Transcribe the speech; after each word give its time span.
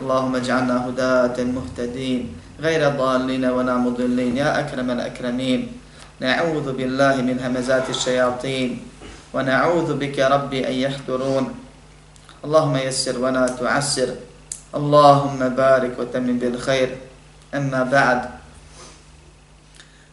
اللهم 0.00 0.36
اجعلنا 0.36 0.88
هداة 0.88 1.36
مهتدين 1.44 2.20
غير 2.60 2.82
ضالين 2.96 3.44
ولا 3.44 3.76
مضلين. 3.76 4.36
يا 4.36 4.60
أكرم 4.60 4.90
الأكرمين 4.90 5.60
نعوذ 6.20 6.72
بالله 6.72 7.14
من 7.22 7.36
همزات 7.40 7.90
الشياطين 7.90 8.70
ونعوذ 9.34 9.88
بك 9.96 10.18
ربي 10.18 10.68
أن 10.68 10.72
يحضرون. 10.72 11.44
اللهم 12.44 12.76
يسر 12.76 13.18
ولا 13.18 13.46
تعسر. 13.46 14.10
اللهم 14.74 15.40
بارك 15.48 15.92
وتمن 15.98 16.38
بالخير. 16.38 16.90
أما 17.54 17.82
بعد 17.82 18.40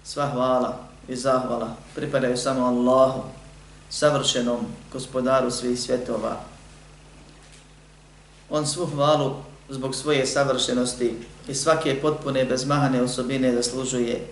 Sva 0.08 0.26
hvala 0.32 0.88
i 1.08 1.16
zahvala 1.16 1.76
pripadaju 1.96 2.38
samo 2.38 2.64
Allahu, 2.68 3.24
savršenom 3.90 4.64
gospodaru 4.94 5.52
svih 5.52 5.80
svjetova. 5.80 6.40
On 8.50 8.68
svu 8.68 8.86
hvalu 8.86 9.36
zbog 9.70 9.96
svoje 9.96 10.26
savršenosti 10.26 11.14
i 11.48 11.56
svake 11.56 12.02
potpune 12.02 12.46
bezmahane 12.46 13.02
osobine 13.02 13.54
zaslužuje. 13.56 14.28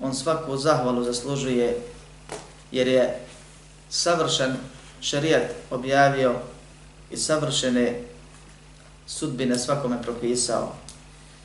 On 0.00 0.14
svaku 0.14 0.56
zahvalu 0.56 1.04
zaslužuje 1.04 1.80
jer 2.72 2.88
je 2.88 3.20
savršen 3.88 4.56
šerijat 5.00 5.42
objavio 5.70 6.34
i 7.10 7.16
savršene 7.16 8.00
sudbine 9.06 9.58
svakome 9.58 10.02
propisao, 10.02 10.72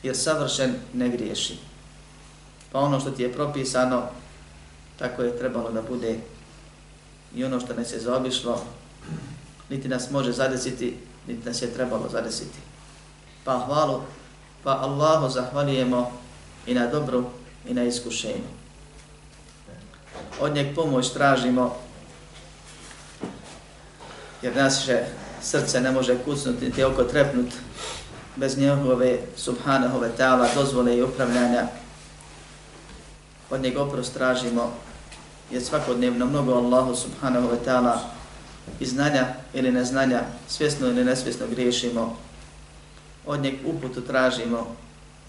jer 0.02 0.16
savršen 0.16 0.74
ne 0.94 1.08
griješi. 1.08 1.58
Pa 2.72 2.78
ono 2.78 3.00
što 3.00 3.10
ti 3.10 3.22
je 3.22 3.32
propisano, 3.32 4.02
tako 4.98 5.22
je 5.22 5.38
trebalo 5.38 5.70
da 5.70 5.82
bude 5.82 6.18
i 7.34 7.44
ono 7.44 7.60
što 7.60 7.74
nas 7.74 7.92
je 7.92 8.00
zaobišlo, 8.00 8.64
niti 9.70 9.88
nas 9.88 10.10
može 10.10 10.32
zadesiti, 10.32 10.96
niti 11.28 11.48
nas 11.48 11.62
je 11.62 11.74
trebalo 11.74 12.08
zadesiti. 12.12 12.69
Pa 13.44 13.58
hvalu, 13.58 14.00
pa 14.64 14.70
Allahu 14.70 15.28
zahvalijemo 15.28 16.12
i 16.66 16.74
na 16.74 16.86
dobru 16.86 17.24
i 17.68 17.74
na 17.74 17.84
iskušenju. 17.84 18.50
Od 20.40 20.54
njeg 20.54 20.74
pomoć 20.74 21.10
tražimo, 21.10 21.76
jer 24.42 24.56
naše 24.56 25.04
srce 25.42 25.80
ne 25.80 25.90
može 25.90 26.18
kucnuti 26.24 26.64
niti 26.64 26.84
oko 26.84 27.04
trepnut 27.04 27.48
bez 28.36 28.58
njegove 28.58 29.18
subhanahove 29.36 30.08
wa 30.08 30.12
ta'ala 30.18 30.54
dozvole 30.54 30.96
i 30.96 31.02
upravljanja. 31.02 31.66
Od 33.50 33.60
njega 33.60 33.82
oprost 33.82 34.14
tražimo 34.14 34.72
jer 35.50 35.62
svakodnevno 35.62 36.26
mnogo 36.26 36.54
Allahu 36.54 36.94
subhanahu 36.94 37.48
wa 37.48 37.56
ta'ala 37.66 37.98
i 38.80 38.86
znanja 38.86 39.26
ili 39.54 39.72
neznanja, 39.72 40.22
svjesno 40.48 40.86
ili 40.86 41.04
nesvjesno 41.04 41.46
griješimo. 41.46 42.16
Od 43.26 43.40
njeg 43.40 43.54
uputu 43.66 44.00
tražimo 44.00 44.76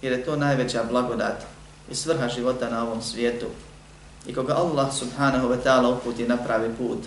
jer 0.02 0.14
je 0.14 0.26
to 0.26 0.36
najveća 0.36 0.84
blagodat 0.90 1.46
i 1.92 1.96
svrha 1.96 2.28
života 2.28 2.70
na 2.70 2.84
ovom 2.84 3.02
svijetu. 3.02 3.46
I 4.28 4.34
koga 4.34 4.54
Allah 4.54 4.94
subhanahu 4.94 5.48
wa 5.48 5.58
ta'ala 5.66 5.98
uputi 5.98 6.28
na 6.28 6.38
pravi 6.38 6.70
put, 6.78 7.00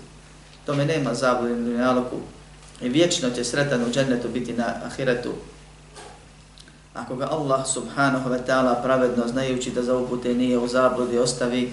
tome 0.66 0.84
nema 0.84 1.14
zablude 1.14 1.56
ni 1.56 1.78
nalogu, 1.78 2.20
i 2.82 2.88
vječno 2.88 3.30
će 3.30 3.44
sretan 3.44 3.82
u 3.82 3.92
džennetu 3.92 4.28
biti 4.28 4.52
na 4.52 4.74
ahiretu. 4.84 5.32
Ako 6.94 7.16
ga 7.16 7.28
Allah 7.30 7.66
subhanahu 7.66 8.30
wa 8.30 8.38
ta'ala 8.46 8.82
pravedno 8.82 9.28
znajući 9.28 9.70
da 9.70 9.82
za 9.82 9.96
upute 9.96 10.34
nije 10.34 10.58
u 10.58 10.68
zabludi 10.68 11.18
ostavi, 11.18 11.72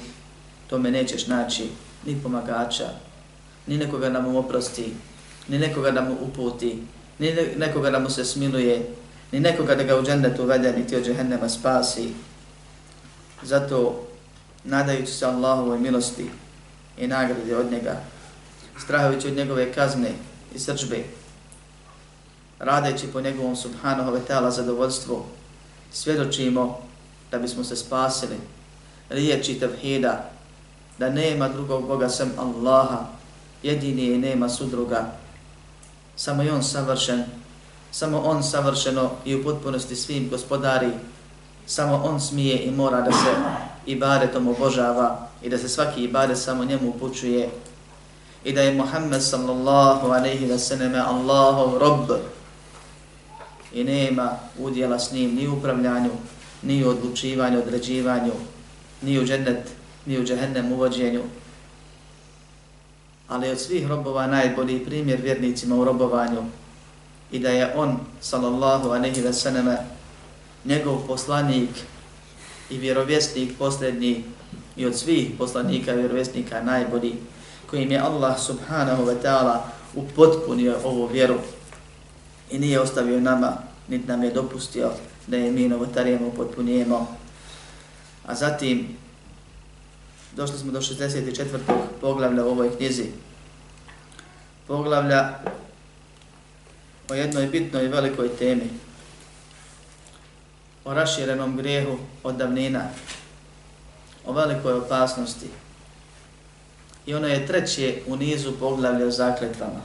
tome 0.69 0.91
nećeš 0.91 1.27
naći 1.27 1.69
ni 2.05 2.19
pomagača, 2.23 2.89
ni 3.67 3.77
nekoga 3.77 4.09
da 4.09 4.21
mu 4.21 4.39
oprosti, 4.39 4.93
ni 5.47 5.59
nekoga 5.59 5.91
da 5.91 6.01
mu 6.01 6.15
uputi, 6.21 6.83
ni 7.19 7.33
nekoga 7.57 7.89
da 7.89 7.99
mu 7.99 8.09
se 8.09 8.25
smiluje, 8.25 8.95
ni 9.31 9.39
nekoga 9.39 9.75
da 9.75 9.83
ga 9.83 9.99
u 9.99 10.03
džennetu 10.03 10.43
uvede, 10.43 10.73
niti 10.73 10.95
od 10.95 11.05
džehennema 11.05 11.49
spasi. 11.49 12.13
Zato, 13.43 14.07
nadajući 14.63 15.11
se 15.11 15.25
Allahovoj 15.25 15.79
milosti 15.79 16.29
i 16.97 17.07
nagradi 17.07 17.53
od 17.53 17.71
njega, 17.71 18.01
strahujući 18.77 19.27
od 19.27 19.35
njegove 19.35 19.73
kazne, 19.73 20.11
i 20.55 20.59
srđbe, 20.59 21.03
radeći 22.59 23.07
po 23.07 23.21
njegovom 23.21 23.55
subhanahu 23.55 24.11
wa 24.11 24.19
ta'ala 24.29 24.49
zadovoljstvu, 24.49 25.25
svjedočimo 25.91 26.79
da 27.31 27.39
bismo 27.39 27.63
se 27.63 27.75
spasili, 27.75 28.37
riječi 29.09 29.59
tevhida, 29.59 30.29
da 30.97 31.09
nema 31.09 31.49
drugog 31.49 31.87
Boga 31.87 32.09
sem 32.09 32.31
Allaha, 32.37 33.05
jedini 33.63 34.07
je 34.07 34.17
nema 34.17 34.49
sudruga, 34.49 35.11
samo 36.15 36.43
je 36.43 36.53
on 36.53 36.63
savršen, 36.63 37.23
samo 37.91 38.19
on 38.19 38.43
savršeno 38.43 39.11
i 39.25 39.35
u 39.35 39.43
potpunosti 39.43 39.95
svim 39.95 40.29
gospodari, 40.29 40.91
samo 41.65 42.01
on 42.05 42.21
smije 42.21 42.57
i 42.57 42.71
mora 42.71 43.01
da 43.01 43.11
se 43.11 43.35
ibadetom 43.85 44.47
obožava 44.47 45.27
i 45.43 45.49
da 45.49 45.57
se 45.57 45.69
svaki 45.69 46.03
ibadet 46.03 46.37
samo 46.37 46.65
njemu 46.65 46.89
upućuje. 46.89 47.49
I 48.43 48.53
da 48.53 48.61
je 48.61 48.73
Muhammed 48.73 49.23
sallallahu 49.23 50.07
alaihi 50.07 50.47
wa 50.47 50.57
sallam 50.57 50.95
Allahov 50.95 51.77
rob. 51.77 52.11
I 53.73 53.83
nema 53.83 54.31
udjela 54.59 54.99
s 54.99 55.11
njim 55.11 55.35
ni 55.35 55.47
u 55.47 55.53
upravljanju, 55.53 56.11
ni 56.61 56.85
u 56.85 56.89
odlučivanju, 56.89 57.59
određivanju, 57.59 58.31
ni 59.01 59.19
u 59.19 59.25
džennet, 59.25 59.69
ni 60.05 60.19
u 60.19 60.23
džehennem 60.23 60.71
uvođenju. 60.71 61.21
Ali 63.27 63.49
od 63.49 63.59
svih 63.59 63.87
robova 63.87 64.27
najbolji 64.27 64.85
primjer 64.85 65.21
vjernicima 65.21 65.75
u 65.75 65.85
robovanju 65.85 66.43
i 67.31 67.39
da 67.39 67.49
je 67.49 67.73
on 67.75 67.99
sallallahu 68.21 68.89
alaihi 68.89 69.21
ve 69.21 69.33
seneme, 69.33 69.77
njegov 70.65 71.07
poslanik 71.07 71.69
i 72.69 72.77
vjerovjesnik 72.77 73.57
posljednji 73.57 74.23
i 74.75 74.85
od 74.85 74.95
svih 74.95 75.31
poslanika 75.37 75.93
i 75.93 75.97
vjerovjesnika 75.97 76.63
najbolji 76.63 77.15
kojim 77.69 77.91
je 77.91 77.99
Allah 77.99 78.39
subhanahu 78.39 79.05
wa 79.05 79.15
ta'ala 79.23 79.57
upotpunio 79.95 80.77
ovu 80.83 81.07
vjeru 81.07 81.35
i 82.51 82.59
nije 82.59 82.79
ostavio 82.79 83.19
nama, 83.19 83.57
niti 83.87 84.07
nam 84.07 84.23
je 84.23 84.31
dopustio 84.31 84.91
da 85.27 85.37
je 85.37 85.51
mi 85.51 85.67
novotarijemo 85.69 86.27
upotpunijemo. 86.27 87.17
A 88.25 88.35
zatim, 88.35 88.97
došli 90.35 90.57
smo 90.57 90.71
do 90.71 90.81
64. 90.81 91.57
poglavlja 92.01 92.45
u 92.45 92.49
ovoj 92.49 92.77
knjizi. 92.77 93.05
Poglavlja 94.67 95.39
o 97.11 97.13
jednoj 97.13 97.47
bitnoj 97.47 97.85
i 97.85 97.87
velikoj 97.87 98.29
temi. 98.37 98.69
O 100.85 100.93
raširenom 100.93 101.57
grijehu 101.57 101.97
od 102.23 102.35
davnina. 102.35 102.89
O 104.25 104.33
velikoj 104.33 104.73
opasnosti 104.73 105.49
i 107.05 107.13
ono 107.13 107.27
je 107.27 107.47
treće 107.47 107.95
u 108.07 108.15
nizu 108.15 108.51
poglavlja 108.59 109.05
o 109.05 109.11
zakletvama. 109.11 109.81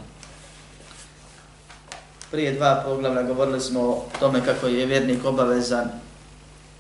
Prije 2.31 2.53
dva 2.53 2.83
poglavlja 2.87 3.23
govorili 3.23 3.61
smo 3.61 3.81
o 3.81 4.05
tome 4.21 4.45
kako 4.45 4.67
je 4.67 4.87
vjernik 4.87 5.25
obavezan 5.25 5.91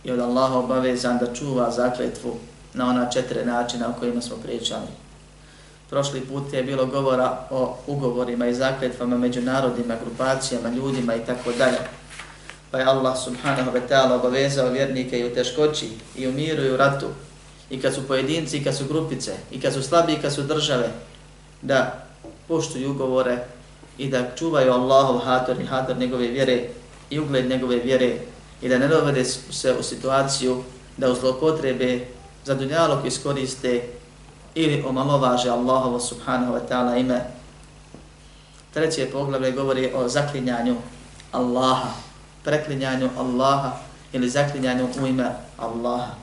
i 0.04 0.10
od 0.10 0.20
Allaha 0.20 0.54
obavezan 0.54 1.18
da 1.18 1.34
čuva 1.34 1.70
zakletvu 1.70 2.36
na 2.74 2.88
ona 2.88 3.10
četiri 3.10 3.44
načina 3.44 3.88
o 3.88 4.00
kojima 4.00 4.22
smo 4.22 4.36
pričali. 4.36 5.05
Prošli 5.90 6.20
put 6.20 6.52
je 6.52 6.62
bilo 6.62 6.86
govora 6.86 7.46
o 7.50 7.76
ugovorima 7.86 8.46
i 8.46 8.54
zakletvama 8.54 9.18
među 9.18 9.40
narodima, 9.40 9.96
grupacijama, 10.04 10.68
ljudima 10.68 11.14
i 11.14 11.26
tako 11.26 11.52
dalje. 11.52 11.78
Pa 12.70 12.78
je 12.78 12.84
Allah 12.84 13.18
subhanahu 13.24 13.70
wa 13.70 13.80
ta'ala 13.88 14.14
obavezao 14.14 14.70
vjernike 14.70 15.18
i 15.18 15.26
u 15.26 15.34
teškoći, 15.34 15.88
i 16.16 16.26
u 16.26 16.32
miru 16.32 16.62
i 16.62 16.70
u 16.70 16.76
ratu, 16.76 17.06
i 17.70 17.80
kad 17.80 17.94
su 17.94 18.06
pojedinci, 18.08 18.56
i 18.56 18.64
kad 18.64 18.76
su 18.76 18.84
grupice, 18.84 19.32
i 19.50 19.60
kad 19.60 19.72
su 19.72 19.82
slabi, 19.82 20.12
i 20.12 20.18
kad 20.22 20.34
su 20.34 20.42
države, 20.42 20.90
da 21.62 22.06
poštuju 22.48 22.90
ugovore 22.90 23.38
i 23.98 24.08
da 24.08 24.30
čuvaju 24.36 24.72
Allahov 24.72 25.18
hator 25.18 25.60
i 25.60 25.66
hator 25.66 25.98
njegove 25.98 26.28
vjere 26.28 26.62
i 27.10 27.20
ugled 27.20 27.48
njegove 27.48 27.76
vjere 27.76 28.16
i 28.62 28.68
da 28.68 28.78
ne 28.78 28.88
dovede 28.88 29.24
se 29.24 29.74
u 29.80 29.82
situaciju 29.82 30.62
da 30.96 31.10
u 31.10 31.14
zlopotrebe 31.14 32.00
za 32.44 32.54
dunjalog 32.54 33.06
iskoriste 33.06 33.82
ili 34.56 34.82
omalovaže 34.82 35.50
Allahovo 35.52 36.00
subhanahu 36.00 36.56
wa 36.56 36.64
ta'ala 36.64 36.96
ime. 36.96 37.20
Treće 38.74 39.10
poglavlje 39.12 39.52
govori 39.52 39.92
o 39.94 40.08
zaklinjanju 40.08 40.76
Allaha, 41.32 41.92
preklinjanju 42.44 43.10
Allaha 43.18 43.72
ili 44.12 44.28
zaklinjanju 44.28 44.88
u 45.02 45.06
ime 45.06 45.30
Allaha. 45.58 46.14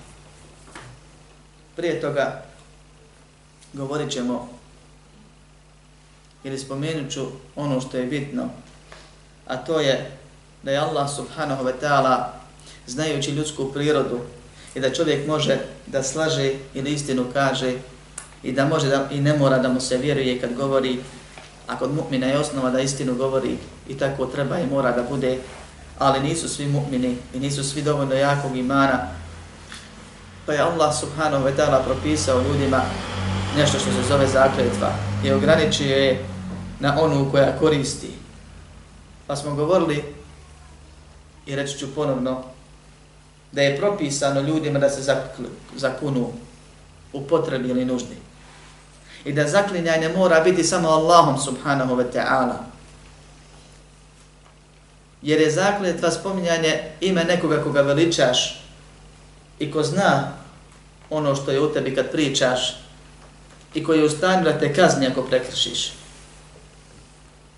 Prije 1.76 2.02
toga 2.02 2.44
govorit 3.74 4.12
ćemo 4.12 4.50
ili 6.44 6.60
spomenut 6.60 7.12
ću 7.12 7.26
ono 7.56 7.82
što 7.82 7.98
je 7.98 8.06
bitno, 8.06 8.50
a 9.48 9.58
to 9.58 9.80
je 9.80 10.18
da 10.64 10.72
je 10.72 10.78
Allah 10.78 11.10
subhanahu 11.16 11.64
wa 11.64 11.74
ta'ala 11.82 12.24
znajući 12.88 13.32
ljudsku 13.32 13.72
prirodu 13.74 14.20
i 14.76 14.80
da 14.80 14.94
čovjek 14.94 15.28
može 15.28 15.58
da 15.88 16.04
slaže 16.04 16.54
ili 16.74 16.94
istinu 16.94 17.26
kaže 17.34 17.74
i 18.44 18.52
da 18.52 18.66
može 18.66 18.88
da, 18.88 19.08
i 19.12 19.22
ne 19.22 19.38
mora 19.38 19.58
da 19.58 19.70
mu 19.70 19.82
se 19.82 19.98
vjeruje 19.98 20.42
kad 20.42 20.54
govori, 20.54 21.00
a 21.68 21.78
kod 21.78 21.92
mu'mina 21.92 22.26
je 22.26 22.38
osnova 22.38 22.70
da 22.70 22.80
istinu 22.80 23.16
govori 23.16 23.58
i 23.88 23.98
tako 23.98 24.26
treba 24.26 24.60
i 24.60 24.68
mora 24.68 24.92
da 24.92 25.04
bude, 25.04 25.38
ali 26.00 26.20
nisu 26.20 26.50
svi 26.50 26.66
mu'mini 26.66 27.16
i 27.34 27.40
nisu 27.40 27.64
svi 27.64 27.82
dovoljno 27.82 28.16
jakog 28.16 28.58
imana, 28.58 29.00
pa 30.46 30.54
je 30.54 30.60
Allah 30.60 30.96
subhanahu 31.00 31.46
wa 31.46 31.52
ta'ala 31.58 31.84
propisao 31.86 32.42
ljudima 32.42 32.82
nešto 33.58 33.80
što 33.80 33.92
se 33.92 34.08
zove 34.10 34.28
zakletva 34.28 34.92
i 35.26 35.32
ograničio 35.32 35.96
je 35.96 36.26
na 36.80 37.02
onu 37.02 37.32
koja 37.32 37.58
koristi. 37.60 38.12
Pa 39.28 39.36
smo 39.36 39.56
govorili, 39.56 40.04
i 41.46 41.56
reći 41.56 41.78
ću 41.78 41.96
ponovno, 41.96 42.44
da 43.52 43.62
je 43.62 43.78
propisano 43.78 44.42
ljudima 44.42 44.80
da 44.80 44.90
se 44.90 45.16
zakunu 45.76 46.30
u 47.14 47.22
potrebi 47.22 47.70
ili 47.70 47.86
nuždi. 47.86 48.23
I 49.26 49.34
da 49.34 49.48
zaklinjanje 49.48 50.10
mora 50.10 50.40
biti 50.40 50.64
samo 50.64 50.90
Allahom 50.90 51.38
subhanahu 51.38 51.96
wa 51.96 52.06
ta'ala. 52.14 52.56
Jer 55.22 55.42
je 55.42 55.52
zakljetva 55.52 56.12
spominjanje 56.12 56.82
ime 57.02 57.24
nekoga 57.24 57.64
koga 57.64 57.82
veličaš 57.82 58.64
i 59.60 59.72
ko 59.72 59.84
zna 59.84 60.32
ono 61.10 61.36
što 61.36 61.52
je 61.52 61.62
u 61.62 61.74
tebi 61.74 61.96
kad 61.96 62.12
pričaš 62.12 62.80
i 63.74 63.84
koji 63.84 64.00
je 64.00 64.06
u 64.06 64.10
stanju 64.10 64.44
da 64.44 64.60
te 64.60 64.74
kazni 64.74 65.08
ako 65.08 65.22
prekršiš. 65.22 65.94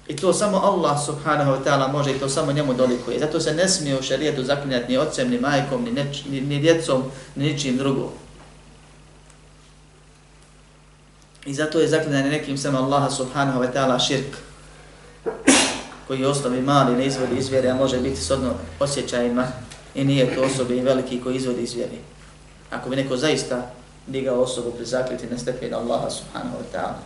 I 0.07 0.15
to 0.15 0.33
samo 0.33 0.57
Allah 0.57 1.05
subhanahu 1.05 1.51
wa 1.51 1.63
ta'ala 1.65 1.91
može 1.91 2.11
i 2.11 2.19
to 2.19 2.29
samo 2.29 2.51
njemu 2.51 2.73
dolikuje. 2.73 3.19
Zato 3.19 3.39
se 3.39 3.53
ne 3.53 3.69
smije 3.69 3.99
u 3.99 4.01
šarijetu 4.01 4.43
zaklinjati 4.43 4.91
ni 4.91 4.97
ocem, 4.97 5.29
ni 5.29 5.39
majkom, 5.39 5.83
ni, 5.83 5.91
neč, 5.91 6.23
ni, 6.29 6.41
ni 6.41 6.59
djecom, 6.59 7.03
ni 7.35 7.51
ničim 7.51 7.77
drugom. 7.77 8.09
I 11.45 11.53
zato 11.53 11.79
je 11.79 11.87
zaklinjanje 11.87 12.29
nekim 12.29 12.57
samo 12.57 12.77
Allaha 12.77 13.09
subhanahu 13.09 13.59
wa 13.59 13.73
ta'ala 13.73 13.99
širk 13.99 14.37
koji 16.07 16.19
je 16.19 16.27
osnovi 16.27 16.61
mali, 16.61 16.95
ne 16.95 17.05
izvodi 17.05 17.37
izvjere, 17.37 17.69
a 17.69 17.75
može 17.75 17.99
biti 17.99 18.21
s 18.21 18.31
odno 18.31 18.53
osjećajima 18.79 19.47
i 19.95 20.03
nije 20.03 20.35
to 20.35 20.41
osobi 20.41 20.81
veliki 20.81 21.21
koji 21.21 21.35
izvodi 21.35 21.61
izvjeri. 21.61 21.97
Ako 22.69 22.89
bi 22.89 22.95
neko 22.95 23.17
zaista 23.17 23.71
digao 24.07 24.41
osobu 24.41 24.71
pri 24.71 24.85
zakliti 24.85 25.27
na 25.27 25.37
stepen 25.37 25.73
Allaha 25.73 26.09
subhanahu 26.09 26.55
wa 26.57 26.77
ta'ala. 26.77 26.99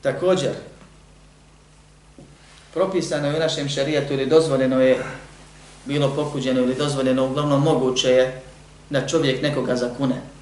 Također, 0.00 0.50
propisano 2.74 3.28
je 3.28 3.36
u 3.36 3.38
našem 3.38 3.68
šarijatu 3.68 4.12
ili 4.12 4.26
dozvoljeno 4.26 4.80
je, 4.80 5.04
bilo 5.84 6.14
pokuđeno 6.16 6.60
ili 6.60 6.74
dozvoljeno, 6.74 7.26
uglavnom 7.26 7.62
moguće 7.62 8.10
je 8.10 8.42
da 8.90 9.06
čovjek 9.06 9.42
nekoga 9.42 9.76
zakune 9.76 10.33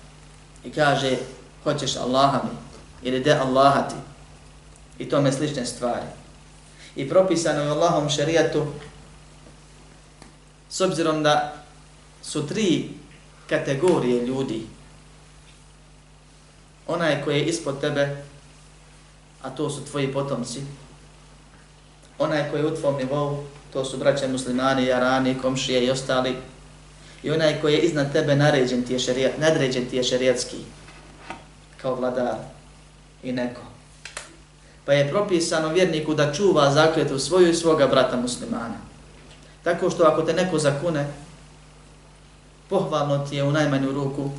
i 0.64 0.72
kaže 0.72 1.16
hoćeš 1.64 1.96
Allaha 1.96 2.40
mi 2.44 2.56
ili 3.08 3.20
de 3.20 3.32
Allaha 3.32 3.88
ti 3.88 3.94
i 4.98 5.08
tome 5.08 5.32
slične 5.32 5.66
stvari. 5.66 6.06
I 6.96 7.08
propisano 7.08 7.60
je 7.60 7.70
Allahom 7.70 8.10
šerijatu 8.10 8.66
s 10.70 10.80
obzirom 10.80 11.22
da 11.22 11.54
su 12.22 12.46
tri 12.46 12.88
kategorije 13.48 14.26
ljudi 14.26 14.66
onaj 16.86 17.24
koji 17.24 17.36
je 17.36 17.44
ispod 17.46 17.80
tebe 17.80 18.22
a 19.42 19.50
to 19.50 19.70
su 19.70 19.84
tvoji 19.84 20.12
potomci. 20.12 20.60
Onaj 22.18 22.50
koji 22.50 22.60
je 22.60 22.66
u 22.66 22.76
tvom 22.76 22.96
nivou, 22.96 23.44
to 23.72 23.84
su 23.84 23.98
braće 23.98 24.28
muslimani, 24.28 24.86
jarani, 24.86 25.38
komšije 25.42 25.86
i 25.86 25.90
ostali. 25.90 26.36
I 27.22 27.30
onaj 27.30 27.60
koji 27.60 27.72
je 27.74 27.80
iznad 27.80 28.12
tebe 28.12 28.36
naređen 28.36 28.82
ti 28.82 28.92
je, 28.92 28.98
šerijat, 28.98 29.38
nadređen 29.38 29.86
ti 29.90 29.96
je 29.96 30.02
šerijatski, 30.02 30.56
kao 31.82 31.94
vladar 31.94 32.34
i 33.22 33.32
neko. 33.32 33.60
Pa 34.84 34.92
je 34.92 35.08
propisano 35.08 35.68
vjerniku 35.68 36.14
da 36.14 36.32
čuva 36.32 36.70
zakljetu 36.70 37.18
svoju 37.18 37.50
i 37.50 37.54
svoga 37.54 37.86
brata 37.86 38.16
muslimana. 38.16 38.74
Tako 39.62 39.90
što 39.90 40.04
ako 40.04 40.22
te 40.22 40.32
neko 40.32 40.58
zakune, 40.58 41.06
pohvalno 42.68 43.26
ti 43.26 43.36
je 43.36 43.44
u 43.44 43.52
najmanju 43.52 43.92
ruku 43.92 44.30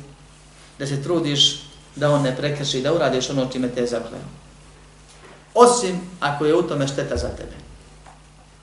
da 0.78 0.86
se 0.86 1.02
trudiš 1.02 1.62
da 1.96 2.10
on 2.10 2.22
ne 2.22 2.36
prekrši, 2.36 2.82
da 2.82 2.94
uradiš 2.94 3.30
ono 3.30 3.46
čime 3.46 3.68
te 3.68 3.86
zakleo. 3.86 4.20
osim 5.54 6.00
ako 6.20 6.44
je 6.44 6.54
u 6.54 6.62
tome 6.62 6.88
šteta 6.88 7.16
za 7.16 7.28
tebe. 7.28 7.56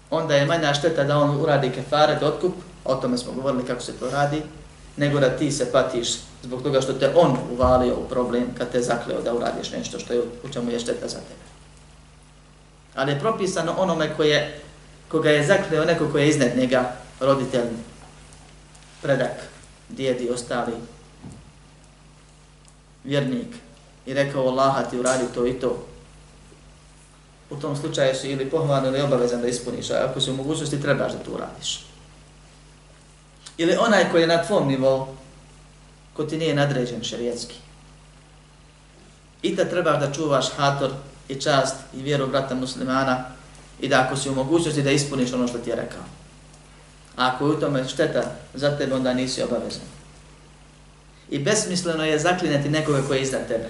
Onda 0.09 0.35
je 0.35 0.45
manja 0.45 0.73
šteta 0.73 1.03
da 1.03 1.17
on 1.17 1.41
uradi 1.41 1.69
kefaret, 1.69 2.23
otkup, 2.23 2.53
o 2.85 2.95
tome 2.95 3.17
smo 3.17 3.33
govorili 3.33 3.65
kako 3.65 3.81
se 3.81 3.93
to 3.93 4.09
radi, 4.09 4.41
nego 4.97 5.19
da 5.19 5.37
ti 5.37 5.51
se 5.51 5.71
patiš 5.71 6.07
zbog 6.43 6.63
toga 6.63 6.81
što 6.81 6.93
te 6.93 7.11
on 7.15 7.37
uvalio 7.51 7.95
u 7.95 8.09
problem 8.09 8.43
kad 8.57 8.71
te 8.71 8.81
zakleo 8.81 9.21
da 9.21 9.33
uradiš 9.33 9.71
nešto 9.71 9.99
što 9.99 10.13
je 10.13 10.21
u 10.43 10.49
čemu 10.53 10.71
je 10.71 10.79
šteta 10.79 11.07
za 11.07 11.17
tebe. 11.17 11.51
Ali 12.95 13.11
je 13.11 13.19
propisano 13.19 13.75
onome 13.77 14.15
koje, 14.17 14.59
koga 15.07 15.29
je 15.29 15.47
zakleo 15.47 15.85
neko 15.85 16.09
koje 16.11 16.23
je 16.23 16.29
iznad 16.29 16.57
njega, 16.57 16.95
roditelj, 17.19 17.69
predak, 19.01 19.35
djedi, 19.89 20.29
ostali, 20.29 20.73
vjernik, 23.03 23.55
i 24.05 24.13
rekao 24.13 24.47
Allah 24.47 24.89
ti 24.89 24.99
uradi 24.99 25.23
to 25.33 25.47
i 25.47 25.53
to, 25.53 25.85
u 27.49 27.55
tom 27.55 27.75
slučaju 27.75 28.15
si 28.15 28.31
ili 28.31 28.49
pohvalan 28.49 28.85
ili 28.85 29.01
obavezan 29.01 29.41
da 29.41 29.47
ispuniš, 29.47 29.89
a 29.89 30.07
ako 30.09 30.21
si 30.21 30.31
u 30.31 30.35
mogućnosti 30.35 30.81
trebaš 30.81 31.11
da 31.11 31.19
to 31.19 31.31
uradiš. 31.31 31.90
Ili 33.61 33.75
onaj 33.79 34.09
koji 34.11 34.21
je 34.21 34.27
na 34.27 34.43
tvom 34.43 34.67
nivou, 34.67 35.07
ko 36.13 36.23
ti 36.23 36.37
nije 36.37 36.55
nadređen 36.55 37.03
šerijetski. 37.03 37.55
I 39.41 39.55
da 39.55 39.65
trebaš 39.65 39.99
da 39.99 40.13
čuvaš 40.13 40.49
hator 40.57 40.91
i 41.29 41.35
čast 41.35 41.75
i 41.93 42.01
vjeru 42.01 42.27
brata 42.27 42.55
muslimana 42.55 43.23
i 43.79 43.87
da 43.87 44.01
ako 44.01 44.15
si 44.15 44.29
u 44.29 44.35
mogućnosti 44.35 44.81
da 44.81 44.91
ispuniš 44.91 45.33
ono 45.33 45.47
što 45.47 45.57
ti 45.57 45.69
je 45.69 45.75
rekao. 45.75 46.01
A 47.17 47.27
ako 47.27 47.45
je 47.45 47.51
u 47.51 47.59
tome 47.59 47.87
šteta 47.87 48.23
za 48.53 48.77
tebe, 48.77 48.95
onda 48.95 49.13
nisi 49.13 49.43
obavezan. 49.43 49.85
I 51.29 51.39
besmisleno 51.39 52.05
je 52.05 52.19
zaklinati 52.19 52.69
nekoga 52.69 53.01
koji 53.07 53.17
je 53.17 53.23
iznad 53.23 53.47
tebe. 53.47 53.69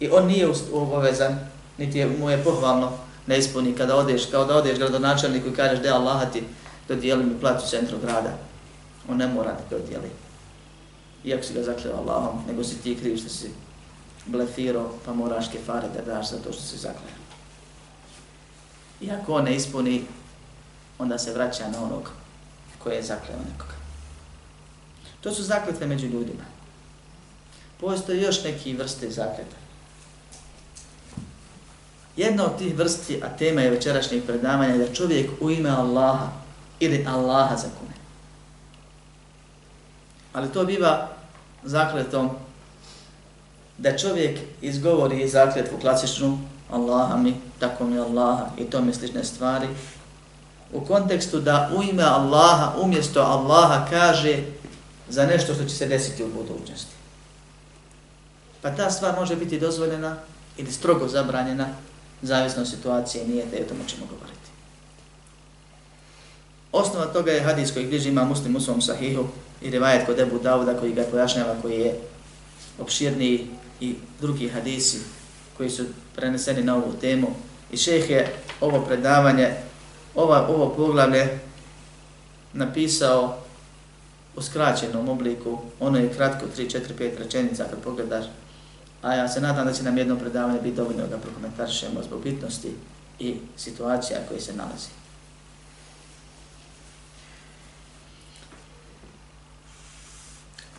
I 0.00 0.08
on 0.10 0.26
nije 0.26 0.48
obavezan 0.72 1.38
niti 1.78 1.98
je 1.98 2.06
mu 2.06 2.30
je 2.30 2.44
pohvalno 2.44 2.92
ne 3.26 3.38
ispuni 3.38 3.74
kada 3.74 3.96
odeš, 3.96 4.26
kao 4.30 4.44
da 4.44 4.56
odeš 4.56 4.78
gradonačelniku 4.78 5.48
i 5.48 5.54
kažeš 5.54 5.78
da 5.82 5.94
Allah 5.94 6.32
ti 6.32 6.42
dodijeli 6.88 7.24
mi 7.24 7.40
plaću 7.40 7.66
centru 7.70 7.98
grada. 7.98 8.51
On 9.08 9.16
ne 9.16 9.26
mora 9.26 9.52
da 9.52 9.78
dodijeli. 9.78 10.10
Iako 11.24 11.42
si 11.42 11.54
ga 11.54 11.62
zakljeva 11.62 11.98
Allahom, 11.98 12.44
nego 12.46 12.64
si 12.64 12.82
ti 12.82 12.96
kriv 13.00 13.16
što 13.16 13.28
si 13.28 13.50
blefirao, 14.26 14.92
pa 15.04 15.12
moraš 15.12 15.48
kefare 15.52 15.88
da 15.88 16.14
daš 16.14 16.30
za 16.30 16.36
to 16.36 16.52
što 16.52 16.62
si 16.62 16.78
zakljeva. 16.78 17.22
Iako 19.00 19.34
on 19.34 19.44
ne 19.44 19.56
ispuni, 19.56 20.04
onda 20.98 21.18
se 21.18 21.32
vraća 21.32 21.68
na 21.68 21.84
onog 21.84 22.10
koje 22.78 22.96
je 22.96 23.02
zakleo 23.02 23.38
nekoga. 23.52 23.74
To 25.20 25.34
su 25.34 25.42
zakljete 25.42 25.86
među 25.86 26.06
ljudima. 26.06 26.44
Postoje 27.80 28.22
još 28.22 28.44
neki 28.44 28.74
vrste 28.74 29.10
zakljeta. 29.10 29.56
Jedna 32.16 32.44
od 32.44 32.58
tih 32.58 32.76
vrsti, 32.76 33.20
a 33.22 33.36
tema 33.36 33.60
je 33.60 33.70
večerašnjeg 33.70 34.24
predavanja, 34.26 34.74
je 34.74 34.78
da 34.78 34.94
čovjek 34.94 35.30
u 35.40 35.50
ime 35.50 35.70
Allaha 35.70 36.28
ili 36.80 37.06
Allaha 37.08 37.56
zakune. 37.56 37.94
Ali 40.32 40.48
to 40.48 40.64
biva 40.64 41.08
zakletom 41.62 42.30
da 43.78 43.98
čovjek 43.98 44.38
izgovori 44.60 45.28
zakletvu 45.28 45.78
klasičnu 45.80 46.38
Allaha 46.70 47.16
mi, 47.16 47.34
tako 47.58 47.84
mi 47.84 47.98
Allaha 47.98 48.46
i 48.58 48.64
to 48.64 48.82
mi 48.82 48.94
slične 48.94 49.24
stvari 49.24 49.68
u 50.72 50.80
kontekstu 50.80 51.40
da 51.40 51.70
u 51.76 51.82
ime 51.82 52.02
Allaha, 52.02 52.72
umjesto 52.82 53.20
Allaha 53.20 53.86
kaže 53.90 54.38
za 55.08 55.26
nešto 55.26 55.54
što 55.54 55.64
će 55.64 55.74
se 55.74 55.86
desiti 55.86 56.24
u 56.24 56.28
budućnosti. 56.28 56.92
Pa 58.62 58.70
ta 58.70 58.90
stvar 58.90 59.16
može 59.16 59.36
biti 59.36 59.60
dozvoljena 59.60 60.16
ili 60.56 60.72
strogo 60.72 61.08
zabranjena, 61.08 61.68
zavisno 62.22 62.62
od 62.62 62.68
situacije 62.68 63.26
nije 63.26 63.46
da 63.46 63.56
je 63.56 63.64
o 63.64 63.68
tomu 63.68 63.84
ćemo 63.86 64.06
govoriti. 64.06 64.32
Osnova 66.72 67.06
toga 67.06 67.32
je 67.32 67.42
hadis 67.42 67.72
koji 67.72 67.86
bliži 67.86 68.08
ima 68.08 68.24
muslim 68.24 68.56
u 68.56 68.60
svom 68.60 68.82
sahihu 68.82 69.24
i 69.62 69.70
rivajet 69.70 70.06
kod 70.06 70.18
Ebu 70.18 70.38
Dauda 70.38 70.74
koji 70.74 70.92
ga 70.92 71.04
pojašnjava 71.10 71.54
koji 71.62 71.80
je 71.80 72.00
opširniji 72.78 73.46
i 73.80 73.94
drugi 74.20 74.48
hadisi 74.48 74.98
koji 75.56 75.70
su 75.70 75.84
preneseni 76.16 76.62
na 76.62 76.76
ovu 76.76 76.92
temu. 77.00 77.28
I 77.72 77.76
šeheh 77.76 78.10
je 78.10 78.34
ovo 78.60 78.80
predavanje, 78.80 79.50
ova, 80.14 80.48
ovo 80.48 80.68
poglavlje 80.68 81.38
napisao 82.52 83.38
u 84.36 84.42
skraćenom 84.42 85.08
obliku. 85.08 85.58
Ono 85.80 85.98
je 85.98 86.12
kratko, 86.12 86.46
3, 86.56 86.78
4, 86.78 86.80
5 86.98 87.18
rečenica 87.18 87.64
kad 87.64 87.82
pogledaš. 87.82 88.24
A 89.02 89.14
ja 89.14 89.28
se 89.28 89.40
nadam 89.40 89.66
da 89.66 89.72
će 89.72 89.82
nam 89.82 89.98
jedno 89.98 90.16
predavanje 90.16 90.60
biti 90.60 90.76
dovoljno 90.76 91.06
da 91.06 91.18
prokomentarišemo 91.18 92.02
zbog 92.02 92.22
bitnosti 92.22 92.74
i 93.18 93.36
situacija 93.56 94.18
koje 94.28 94.40
se 94.40 94.52
nalazi. 94.52 95.01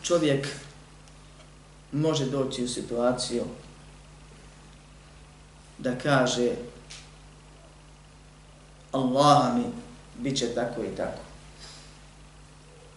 Čovjek 0.04 0.48
može 1.92 2.26
doći 2.26 2.64
u 2.64 2.68
situaciju 2.68 3.44
da 5.78 5.98
kaže 5.98 6.50
Allah 8.92 9.56
mi 9.56 9.64
bit 10.18 10.38
će 10.38 10.54
tako 10.54 10.84
i 10.84 10.96
tako. 10.96 11.20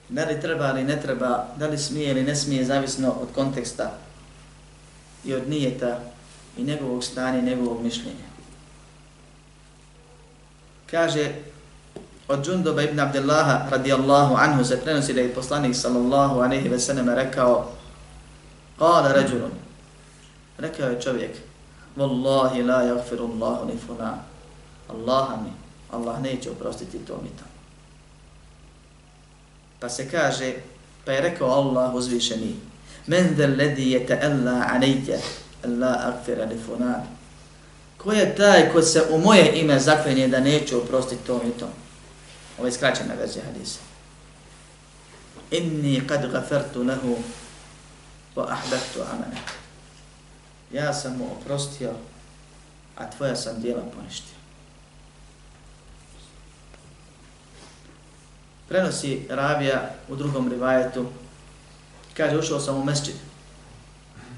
Da 0.10 0.26
li 0.26 0.42
treba 0.42 0.70
ili 0.70 0.84
ne 0.84 1.02
treba, 1.02 1.48
da 1.58 1.68
li 1.68 1.78
smije 1.78 2.12
ili 2.12 2.24
ne 2.24 2.36
smije, 2.36 2.66
zavisno 2.66 3.12
od 3.12 3.28
konteksta 3.36 3.98
i 5.26 5.34
od 5.34 5.50
nijeta 5.50 6.00
i 6.58 6.64
njegovog 6.64 7.04
stanja 7.04 7.40
i 7.40 7.46
njegovog 7.46 7.84
mišljenja. 7.84 8.28
Kaže 10.92 11.32
od 12.28 12.46
Džunduba 12.46 12.82
ibn 12.82 13.00
Abdullaha 13.00 13.68
radijallahu 13.72 14.36
anhu 14.36 14.64
se 14.64 14.82
prenosi 14.82 15.14
da 15.14 15.22
je 15.22 15.34
poslanik 15.34 15.76
sallallahu 15.76 16.40
aleyhi 16.40 16.70
ve 16.70 16.80
sallam 16.80 17.10
rekao 17.10 17.72
Kala 18.80 19.14
ređulun 19.14 19.52
rekao 20.58 20.90
je 20.90 21.02
čovjek 21.02 21.32
Wallahi 21.98 22.66
la 22.66 22.82
jagfiru 22.82 23.30
Allahu 23.34 23.66
ni 23.66 23.78
fulan 23.88 24.20
Allaha 24.90 25.36
mi 25.44 25.52
Allah 25.92 26.22
neće 26.22 26.52
oprostiti 26.52 26.98
to 26.98 27.14
mi 27.24 27.30
tamo. 27.30 27.52
Pa 29.80 29.90
se 29.90 30.10
kaže, 30.10 30.54
pa 31.06 31.12
je 31.12 31.22
rekao 31.22 31.50
Allah 31.50 31.96
uzvišeni, 31.96 32.56
men 33.08 33.36
del 33.36 33.56
ledi 33.58 33.92
je 33.92 34.08
ta'alla 34.08 34.66
anejte, 34.74 35.20
Allah 35.66 36.08
agfira 36.08 36.46
li 36.46 36.58
funan. 36.66 37.08
Ko 37.98 38.12
je 38.12 38.36
taj 38.36 38.72
ko 38.74 38.82
se 38.82 39.04
u 39.12 39.18
moje 39.18 39.62
ime 39.62 39.80
zaklenje 39.80 40.28
da 40.28 40.40
neće 40.40 40.78
oprostiti 40.78 41.28
to 41.28 41.42
i 41.48 41.60
to? 41.60 41.70
Ovo 42.58 42.68
je 42.68 42.72
skraćena 42.72 43.14
verzija 43.14 43.46
hadisa. 43.46 43.80
Inni 45.52 46.08
kad 46.08 46.32
gafertu 46.32 46.84
lehu 46.84 47.18
wa 48.36 48.46
ahbektu 48.50 49.02
amene. 49.12 49.42
Ja 50.72 50.94
sam 50.94 51.18
mu 51.18 51.26
oprostio, 51.32 51.92
a 52.96 53.10
tvoja 53.10 53.36
sam 53.36 53.62
dijela 53.62 53.84
poništio. 53.96 54.38
Prenosi 58.68 59.26
Ravija 59.30 59.90
u 60.10 60.16
drugom 60.16 60.50
rivajetu, 60.50 61.06
kaže, 62.14 62.38
ušao 62.38 62.60
sam 62.60 62.78
u 62.78 62.84
mesčid, 62.84 63.16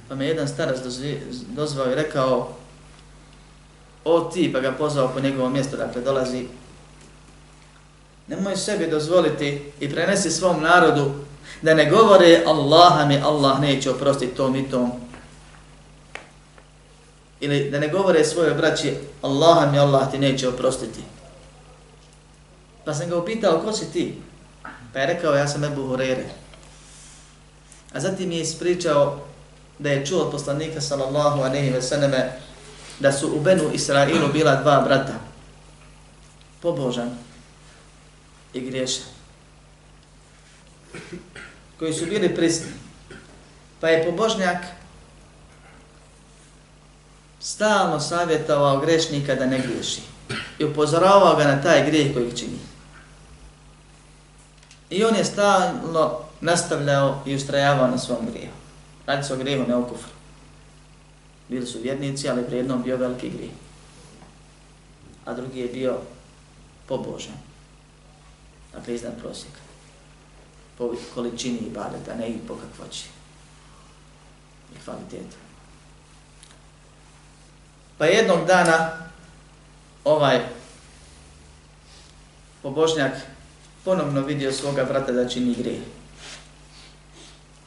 pa 0.09 0.15
me 0.15 0.25
jedan 0.25 0.47
starac 0.47 0.79
dozvao 1.47 1.91
i 1.91 1.95
rekao, 1.95 2.55
o 4.05 4.21
ti, 4.21 4.49
pa 4.53 4.59
ga 4.59 4.71
pozvao 4.71 5.13
po 5.13 5.19
njegovo 5.19 5.49
mjesto, 5.49 5.77
dakle 5.77 6.01
dolazi, 6.01 6.47
nemoj 8.29 8.57
sebi 8.57 8.87
dozvoliti 8.87 9.61
i 9.79 9.89
prenesi 9.89 10.31
svom 10.31 10.61
narodu 10.61 11.11
da 11.61 11.73
ne 11.73 11.89
govore 11.89 12.43
Allaha 12.45 13.05
mi 13.05 13.21
Allah 13.21 13.59
neće 13.59 13.91
oprostiti 13.91 14.35
tom 14.35 14.55
i 14.55 14.69
tom. 14.69 14.91
Ili 17.39 17.71
da 17.71 17.79
ne 17.79 17.87
govore 17.87 18.25
svoje 18.25 18.53
braći 18.53 18.93
Allaha 19.21 19.71
mi 19.71 19.79
Allah 19.79 20.11
ti 20.11 20.17
neće 20.17 20.47
oprostiti. 20.47 20.99
Pa 22.85 22.93
sam 22.93 23.09
ga 23.09 23.17
upitao, 23.17 23.61
ko 23.65 23.73
si 23.73 23.91
ti? 23.91 24.15
Pa 24.93 24.99
je 24.99 25.07
rekao, 25.07 25.33
ja 25.33 25.47
sam 25.47 25.63
Ebu 25.63 25.87
Hurere. 25.87 26.25
A 27.93 27.99
zatim 27.99 28.31
je 28.31 28.41
ispričao 28.41 29.19
da 29.79 29.89
je 29.89 30.05
čuo 30.05 30.23
od 30.23 30.31
poslanika 30.31 30.81
sallallahu 30.81 31.41
aleyhi 31.41 31.73
ve 31.73 31.81
sallame 31.81 32.31
da 32.99 33.11
su 33.11 33.27
u 33.35 33.39
Benu 33.39 33.63
Israilu 33.73 34.27
bila 34.33 34.55
dva 34.55 34.81
brata. 34.81 35.13
Pobožan 36.61 37.28
i 38.53 38.61
griješe. 38.61 39.01
Koji 41.79 41.93
su 41.93 42.05
bili 42.05 42.35
prisni. 42.35 42.71
Pa 43.79 43.87
je 43.89 44.05
pobožnjak 44.05 44.57
stalno 47.39 47.99
savjetovao 47.99 48.79
grešnika 48.79 49.35
da 49.35 49.45
ne 49.45 49.59
griješi. 49.59 50.01
I 50.59 50.63
upozoravao 50.63 51.35
ga 51.35 51.43
na 51.43 51.61
taj 51.61 51.85
grijeh 51.85 52.13
koji 52.13 52.37
čini. 52.37 52.59
I 54.89 55.03
on 55.03 55.15
je 55.15 55.25
stalno 55.25 56.19
nastavljao 56.41 57.23
i 57.25 57.35
ustrajavao 57.35 57.87
na 57.87 57.97
svom 57.97 58.25
grijehu. 58.31 58.53
Radi 59.05 59.23
se 59.23 59.33
o 59.33 59.37
grijehu, 59.37 59.67
ne 59.67 59.75
o 59.75 59.83
kufru. 59.83 60.11
Bili 61.49 61.65
su 61.65 61.79
vjernici, 61.81 62.29
ali 62.29 62.45
pri 62.45 62.57
jednom 62.57 62.83
bio 62.83 62.97
veliki 62.97 63.29
grijeh. 63.29 63.51
A 65.25 65.33
drugi 65.33 65.59
je 65.59 65.67
bio 65.67 65.97
pobožan. 66.87 67.48
Dakle, 68.73 68.95
iznad 68.95 69.21
prosjeka. 69.21 69.59
Po 70.77 70.95
količini 71.13 71.57
i 71.57 71.71
ne 72.15 72.29
i 72.29 72.37
po 72.47 72.55
kakvoći. 72.55 73.05
I 74.75 74.83
kvalitetu. 74.85 75.35
Pa 77.97 78.05
jednog 78.05 78.45
dana 78.45 78.91
ovaj 80.03 80.39
pobožnjak 82.61 83.13
ponovno 83.85 84.21
vidio 84.21 84.51
svoga 84.51 84.83
brata 84.83 85.11
da 85.11 85.29
čini 85.29 85.55
grije. 85.55 85.81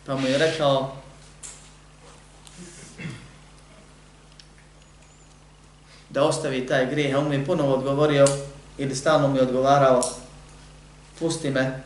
Pa 0.06 0.16
mu 0.16 0.26
je 0.26 0.38
rekao, 0.38 0.97
da 6.11 6.25
ostavi 6.25 6.66
taj 6.66 6.87
grijeh, 6.87 7.14
a 7.14 7.18
on 7.18 7.28
mi 7.28 7.35
je 7.35 7.44
ponovo 7.44 7.75
odgovorio, 7.75 8.26
ili 8.78 8.97
stalno 8.97 9.28
mi 9.28 9.38
je 9.38 9.42
odgovarao, 9.42 10.02
pusti 11.23 11.50
me, 11.50 11.83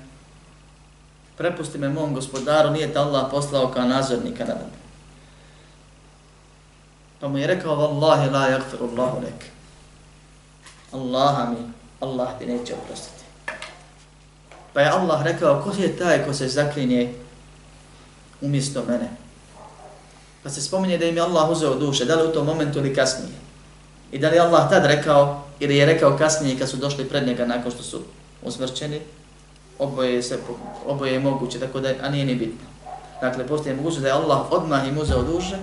prepusti 1.37 1.79
me 1.79 1.89
mom 1.89 2.15
gospodaru, 2.15 2.71
nije 2.71 2.93
te 2.93 2.99
Allah 2.99 3.29
poslao 3.31 3.69
kao 3.69 3.85
nazornika 3.85 4.45
na 4.45 4.55
dan. 4.55 4.71
Pa 7.21 7.29
mu 7.29 7.39
je 7.39 7.47
rekao, 7.47 7.77
Wallahi 7.77 8.33
la 8.33 8.49
yakfiru 8.49 8.89
Allahu 8.91 9.21
lek. 9.21 9.45
Allaha 10.93 11.51
mi, 11.51 11.73
Allah 12.01 12.29
ti 12.39 12.47
neće 12.47 12.75
oprostiti. 12.75 13.25
Pa 14.73 14.81
je 14.81 14.89
Allah 14.89 15.23
rekao, 15.25 15.63
ko 15.63 15.73
je 15.79 15.97
taj 15.97 16.25
ko 16.25 16.35
se 16.35 16.49
zaklinje 16.49 17.15
umjesto 18.41 18.85
mene? 18.89 19.09
Pa 20.43 20.51
se 20.51 20.63
spominje 20.63 20.99
da 20.99 21.05
im 21.05 21.17
je 21.17 21.23
Allah 21.23 21.51
uzeo 21.51 21.75
duše, 21.75 22.05
da 22.05 22.15
li 22.15 22.29
u 22.29 22.33
tom 22.33 22.47
momentu 22.47 22.79
ili 22.79 22.95
kasnije? 22.95 23.35
I 24.13 24.19
da 24.19 24.31
li 24.31 24.39
Allah 24.39 24.71
tad 24.71 24.85
rekao, 24.85 25.45
ili 25.61 25.77
je 25.77 25.87
rekao 25.87 26.17
kasnije 26.19 26.59
kad 26.59 26.69
su 26.69 26.77
došli 26.77 27.09
pred 27.09 27.27
njega 27.27 27.47
nakon 27.47 27.73
što 27.73 27.83
su 27.83 28.01
usmrćeni, 28.43 29.01
oboje 29.79 30.15
je, 30.15 30.23
se, 30.23 30.39
oboje 30.87 31.13
je 31.13 31.21
moguće, 31.21 31.61
tako 31.61 31.81
da, 31.81 31.93
a 32.03 32.09
nije 32.09 32.25
ni 32.25 32.35
bitno. 32.35 32.67
Dakle, 33.21 33.47
postoje 33.47 33.75
mogućnost 33.75 34.03
da 34.03 34.09
je 34.09 34.15
Allah 34.15 34.53
odmah 34.53 34.89
im 34.89 34.99
uzeo 34.99 35.23
duše 35.23 35.57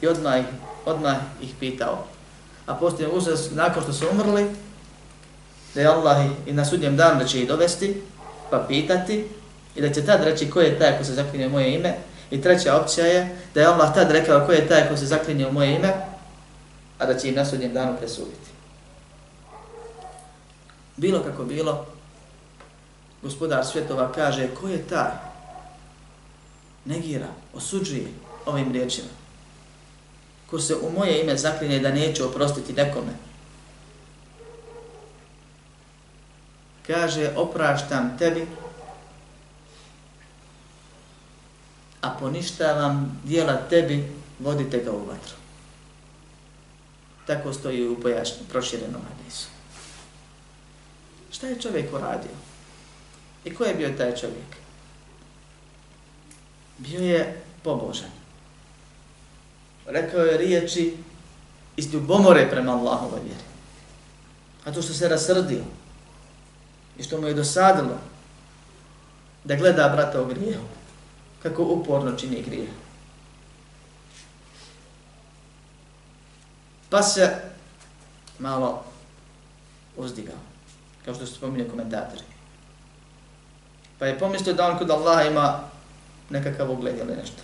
i 0.00 0.06
odmah 0.06 0.38
ih, 0.40 0.46
odmah 0.86 1.16
ih 1.42 1.54
pitao. 1.60 2.04
A 2.66 2.74
postoje 2.74 3.08
mogućnost 3.08 3.50
nakon 3.54 3.82
što 3.82 3.92
su 3.92 4.06
umrli, 4.12 4.46
da 5.74 5.80
je 5.80 5.86
Allah 5.86 6.26
i 6.46 6.52
na 6.52 6.64
sudnjem 6.64 6.96
danu 6.96 7.18
da 7.18 7.24
će 7.26 7.42
ih 7.42 7.48
dovesti, 7.48 8.02
pa 8.50 8.64
pitati 8.68 9.28
i 9.76 9.80
da 9.80 9.92
će 9.92 10.06
tad 10.06 10.24
reći 10.24 10.50
ko 10.50 10.60
je 10.60 10.78
taj 10.78 10.98
ko 10.98 11.04
se 11.04 11.12
zaklinje 11.12 11.48
moje 11.48 11.74
ime. 11.74 11.94
I 12.30 12.42
treća 12.42 12.76
opcija 12.76 13.06
je 13.06 13.36
da 13.54 13.60
je 13.60 13.66
Allah 13.66 13.94
tad 13.94 14.10
rekao 14.10 14.46
ko 14.46 14.52
je 14.52 14.68
taj 14.68 14.88
ko 14.88 14.96
se 14.96 15.06
zaklinje 15.06 15.46
u 15.46 15.52
moje 15.52 15.74
ime, 15.74 15.94
a 16.98 17.06
da 17.06 17.18
će 17.18 17.28
im 17.28 17.34
na 17.34 17.44
sudnjem 17.44 17.72
danu 17.72 17.96
presuditi. 17.98 18.50
Bilo 20.96 21.22
kako 21.22 21.44
bilo, 21.44 21.86
gospodar 23.24 23.64
svjetova 23.66 24.12
kaže 24.12 24.48
ko 24.54 24.68
je 24.68 24.88
taj, 24.88 25.12
negira, 26.84 27.28
osuđuje 27.54 28.06
ovim 28.46 28.72
riječima, 28.72 29.08
ko 30.50 30.60
se 30.60 30.76
u 30.76 30.90
moje 30.90 31.22
ime 31.22 31.36
zaklinje 31.36 31.78
da 31.80 31.90
neće 31.90 32.24
oprostiti 32.24 32.72
nekome, 32.72 33.16
kaže 36.86 37.32
opraštam 37.36 38.18
tebi, 38.18 38.46
a 42.00 42.10
poništavam 42.20 43.20
dijela 43.24 43.56
tebi, 43.56 44.12
vodite 44.38 44.78
ga 44.78 44.92
u 44.92 45.06
vatru. 45.06 45.36
Tako 47.26 47.52
stoji 47.52 47.88
u 47.88 48.00
pojašnju, 48.00 48.44
proširenom 48.50 49.00
hadisu. 49.08 49.48
Šta 51.32 51.46
je 51.46 51.60
čovjek 51.60 51.94
uradio? 51.94 52.53
I 53.44 53.54
ko 53.54 53.64
je 53.64 53.74
bio 53.74 53.94
taj 53.98 54.16
čovjek? 54.16 54.56
Bio 56.78 57.00
je 57.00 57.42
pobožan. 57.62 58.10
Rekao 59.86 60.20
je 60.20 60.38
riječi 60.38 60.96
iz 61.76 61.94
ljubomore 61.94 62.50
prema 62.50 62.72
Allahove 62.72 63.20
vjeri. 63.24 63.44
A 64.64 64.72
to 64.72 64.82
što 64.82 64.92
se 64.92 65.08
rasrdio 65.08 65.62
i 66.98 67.02
što 67.02 67.20
mu 67.20 67.26
je 67.26 67.34
dosadilo 67.34 67.98
da 69.44 69.56
gleda 69.56 69.88
brata 69.88 70.22
u 70.22 70.26
grijehu, 70.26 70.64
kako 71.42 71.62
uporno 71.62 72.16
čini 72.16 72.42
grijeh. 72.42 72.68
Pa 76.90 77.02
se 77.02 77.36
malo 78.38 78.84
uzdigao, 79.96 80.38
kao 81.04 81.14
što 81.14 81.26
su 81.26 81.34
spominje 81.34 81.68
komentatori. 81.68 82.33
Pa 83.98 84.06
je 84.06 84.18
pomislio 84.18 84.54
da 84.54 84.66
on 84.66 84.78
kod 84.78 84.90
Allaha 84.90 85.22
ima 85.22 85.60
nekakav 86.30 86.70
ugled 86.70 86.98
ili 86.98 87.16
nešto. 87.16 87.42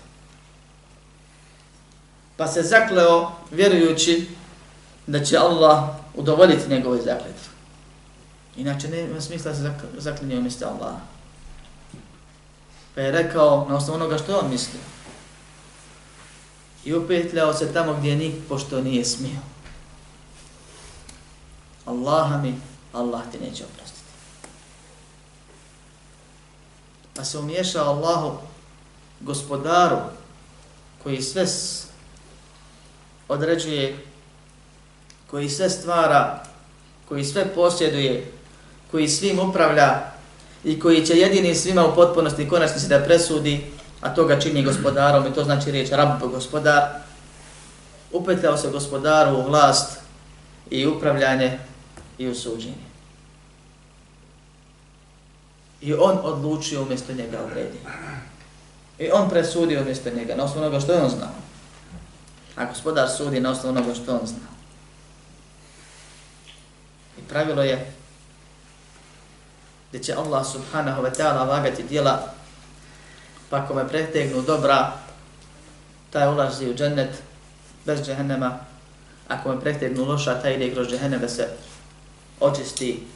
Pa 2.37 2.47
se 2.47 2.63
zakleo 2.63 3.33
vjerujući 3.51 4.29
da 5.07 5.25
će 5.25 5.37
Allah 5.37 5.89
udovoljiti 6.15 6.69
njegove 6.69 7.03
zakletve. 7.03 7.51
Inače 8.57 8.89
nema 8.89 9.21
smisla 9.21 9.55
se 9.55 9.73
zaklinje 9.99 10.39
umjesto 10.39 10.67
Allaha. 10.67 11.01
Pa 12.95 13.01
je 13.01 13.11
rekao 13.11 13.67
na 13.69 13.77
osnovu 13.77 13.97
onoga 13.97 14.19
što 14.19 14.39
on 14.39 14.51
mislio. 14.51 14.81
I 16.85 16.95
upetljao 16.95 17.55
se 17.55 17.73
tamo 17.73 17.95
gdje 17.95 18.17
nik 18.17 18.35
pošto 18.49 18.81
nije 18.81 19.05
smio. 19.05 19.41
Allaha 21.87 22.39
mi, 22.39 22.61
Allah 22.93 23.23
ti 23.33 23.39
neće 23.39 23.65
oprostiti. 23.65 23.90
Pa 27.21 27.25
se 27.25 27.39
umješao 27.39 27.85
Allahu, 27.85 28.39
gospodaru, 29.21 29.97
koji 31.03 31.23
sve 31.23 31.47
određuje, 33.29 33.99
koji 35.31 35.49
sve 35.49 35.71
stvara, 35.71 36.45
koji 37.09 37.25
sve 37.25 37.55
posjeduje, 37.55 38.33
koji 38.91 39.09
svim 39.09 39.39
upravlja 39.39 40.01
i 40.65 40.81
koji 40.81 41.07
će 41.07 41.17
jedini 41.17 41.55
svima 41.55 41.87
u 41.87 41.95
potpunosti 41.95 42.49
konačnici 42.49 42.89
da 42.89 43.05
presudi, 43.05 43.71
a 44.01 44.15
to 44.15 44.25
ga 44.25 44.41
čini 44.41 44.63
gospodarom 44.63 45.27
i 45.27 45.35
to 45.35 45.45
znači 45.45 45.71
riječ 45.71 45.91
rab 45.91 46.21
gospodar, 46.33 46.83
upetljao 48.13 48.57
se 48.57 48.71
gospodaru 48.71 49.37
u 49.37 49.43
vlast 49.43 49.99
i 50.71 50.87
upravljanje 50.87 51.59
i 52.19 52.29
u 52.29 52.35
suđenje. 52.35 52.90
I 55.81 55.95
on 55.95 56.19
odlučio 56.23 56.83
umjesto 56.83 57.13
njega 57.13 57.39
odredi. 57.45 57.79
I 58.99 59.11
on 59.11 59.31
presudio 59.31 59.81
umjesto 59.81 60.11
njega 60.11 60.35
na 60.35 60.45
osnovu 60.45 60.67
onoga 60.67 60.81
što 60.81 60.93
je 60.93 61.03
on 61.03 61.11
znao. 61.11 61.35
A 62.57 62.65
gospodar 62.65 63.09
sudi 63.09 63.41
na 63.41 63.51
osnovu 63.51 63.77
onoga 63.77 63.95
što 63.95 64.13
on 64.13 64.27
znao. 64.27 64.51
I 67.19 67.23
pravilo 67.29 67.63
je 67.63 67.93
gdje 69.91 70.03
će 70.03 70.15
Allah 70.15 70.47
subhanahu 70.47 71.03
wa 71.03 71.11
ta'ala 71.11 71.49
vagati 71.49 71.83
dijela, 71.83 72.33
pa 73.51 73.67
kome 73.67 73.89
pretegnu 73.89 74.43
dobra, 74.43 74.93
taj 76.11 76.29
ulazi 76.29 76.71
u 76.71 76.75
džennet 76.75 77.23
bez 77.87 78.07
džehennema, 78.07 78.59
a 79.29 79.43
kome 79.43 79.61
pretegnu 79.61 80.05
loša, 80.05 80.43
taj 80.43 80.55
ide 80.55 80.75
kroz 80.75 80.89
džehenneme 80.89 81.23
da 81.23 81.29
se 81.29 81.49
očisti. 82.41 83.07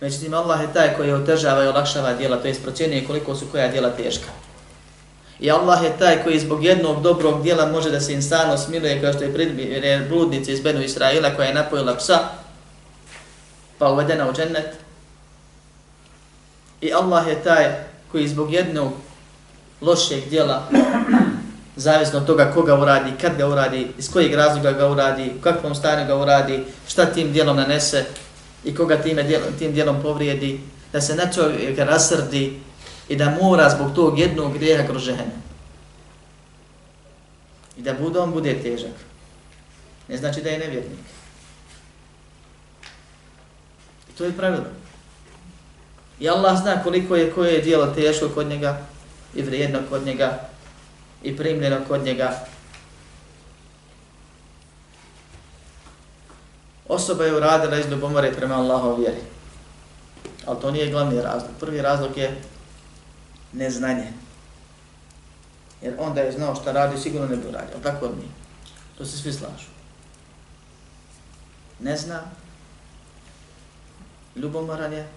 Međutim, 0.00 0.34
Allah 0.34 0.60
je 0.60 0.72
taj 0.72 0.96
koji 0.96 1.12
otežava 1.12 1.64
i 1.64 1.68
olakšava 1.68 2.12
dijela, 2.12 2.36
to 2.36 2.48
je 2.48 2.54
procjenjuje 2.54 3.06
koliko 3.06 3.34
su 3.34 3.46
koja 3.52 3.68
dijela 3.68 3.90
teška. 3.90 4.28
I 5.40 5.50
Allah 5.50 5.84
je 5.84 5.98
taj 5.98 6.22
koji 6.22 6.38
zbog 6.38 6.64
jednog 6.64 7.02
dobrog 7.02 7.42
dijela 7.42 7.66
može 7.66 7.90
da 7.90 8.00
se 8.00 8.12
insano 8.12 8.58
smiluje 8.58 9.00
kao 9.00 9.12
što 9.12 9.24
je 9.24 9.34
predbire 9.34 10.06
bludnici 10.08 10.52
iz 10.52 10.60
Benu 10.60 10.82
Israila 10.82 11.34
koja 11.36 11.48
je 11.48 11.54
napojila 11.54 11.96
psa, 11.96 12.18
pa 13.78 13.88
uvedena 13.88 14.28
u 14.30 14.32
džennet, 14.32 14.74
I 16.80 16.92
Allah 16.92 17.26
je 17.26 17.42
taj 17.42 17.64
koji 18.12 18.28
zbog 18.28 18.52
jednog 18.52 18.92
lošeg 19.80 20.28
dijela, 20.30 20.62
zavisno 21.76 22.18
od 22.18 22.26
toga 22.26 22.50
koga 22.54 22.74
uradi, 22.74 23.10
kad 23.20 23.36
ga 23.36 23.46
uradi, 23.46 23.88
iz 23.98 24.12
kojeg 24.12 24.34
razloga 24.34 24.72
ga 24.72 24.88
uradi, 24.88 25.32
u 25.38 25.42
kakvom 25.42 25.74
stanju 25.74 26.06
ga 26.06 26.16
uradi, 26.16 26.64
šta 26.88 27.06
tim 27.06 27.32
dijelom 27.32 27.56
nanese 27.56 28.04
i 28.64 28.74
koga 28.74 29.02
time 29.02 29.22
djelom, 29.22 29.52
tim 29.58 29.72
dijelom 29.72 30.02
povrijedi, 30.02 30.60
da 30.92 31.00
se 31.00 31.14
na 31.14 31.32
čovjeka 31.32 31.84
rasrdi 31.84 32.60
i 33.08 33.16
da 33.16 33.36
mora 33.42 33.70
zbog 33.70 33.94
tog 33.94 34.18
jednog 34.18 34.52
grijeha 34.52 34.86
kroz 34.86 35.02
žene. 35.02 35.30
I 37.76 37.82
da 37.82 37.94
bude 37.94 38.18
on 38.18 38.32
bude 38.32 38.62
težak. 38.62 38.94
Ne 40.08 40.16
znači 40.16 40.42
da 40.42 40.50
je 40.50 40.58
nevjernik. 40.58 40.98
I 44.10 44.12
to 44.18 44.24
je 44.24 44.36
pravilo. 44.36 44.64
I 46.20 46.28
Allah 46.28 46.58
zna 46.60 46.82
koliko 46.82 47.16
je 47.16 47.30
koje 47.30 47.52
je 47.52 47.62
dijelo 47.62 47.86
teško 47.86 48.28
kod 48.28 48.46
njega 48.46 48.80
i 49.34 49.42
vrijedno 49.42 49.78
kod 49.90 50.06
njega 50.06 50.48
i 51.22 51.36
primljeno 51.36 51.76
kod 51.88 52.04
njega. 52.04 52.46
Osoba 56.88 57.24
je 57.24 57.36
uradila 57.36 57.78
iz 57.78 57.86
ljubomore 57.86 58.32
prema 58.32 58.54
Allahov 58.54 59.00
vjeri. 59.00 59.20
Ali 60.46 60.60
to 60.60 60.70
nije 60.70 60.90
glavni 60.90 61.22
razlog. 61.22 61.50
Prvi 61.60 61.82
razlog 61.82 62.16
je 62.16 62.40
neznanje. 63.52 64.12
Jer 65.82 65.94
onda 65.98 66.20
je 66.20 66.32
znao 66.32 66.54
šta 66.54 66.72
radi, 66.72 67.00
sigurno 67.00 67.26
ne 67.26 67.36
bi 67.36 67.48
uradio. 67.48 67.74
Ali 67.74 67.82
tako 67.82 68.06
mi. 68.06 68.28
To 68.98 69.04
se 69.04 69.18
svi 69.18 69.32
slažu. 69.32 69.68
Ne 71.80 71.96
zna. 71.96 72.20
Ljubomoran 74.36 74.92
je 74.92 75.08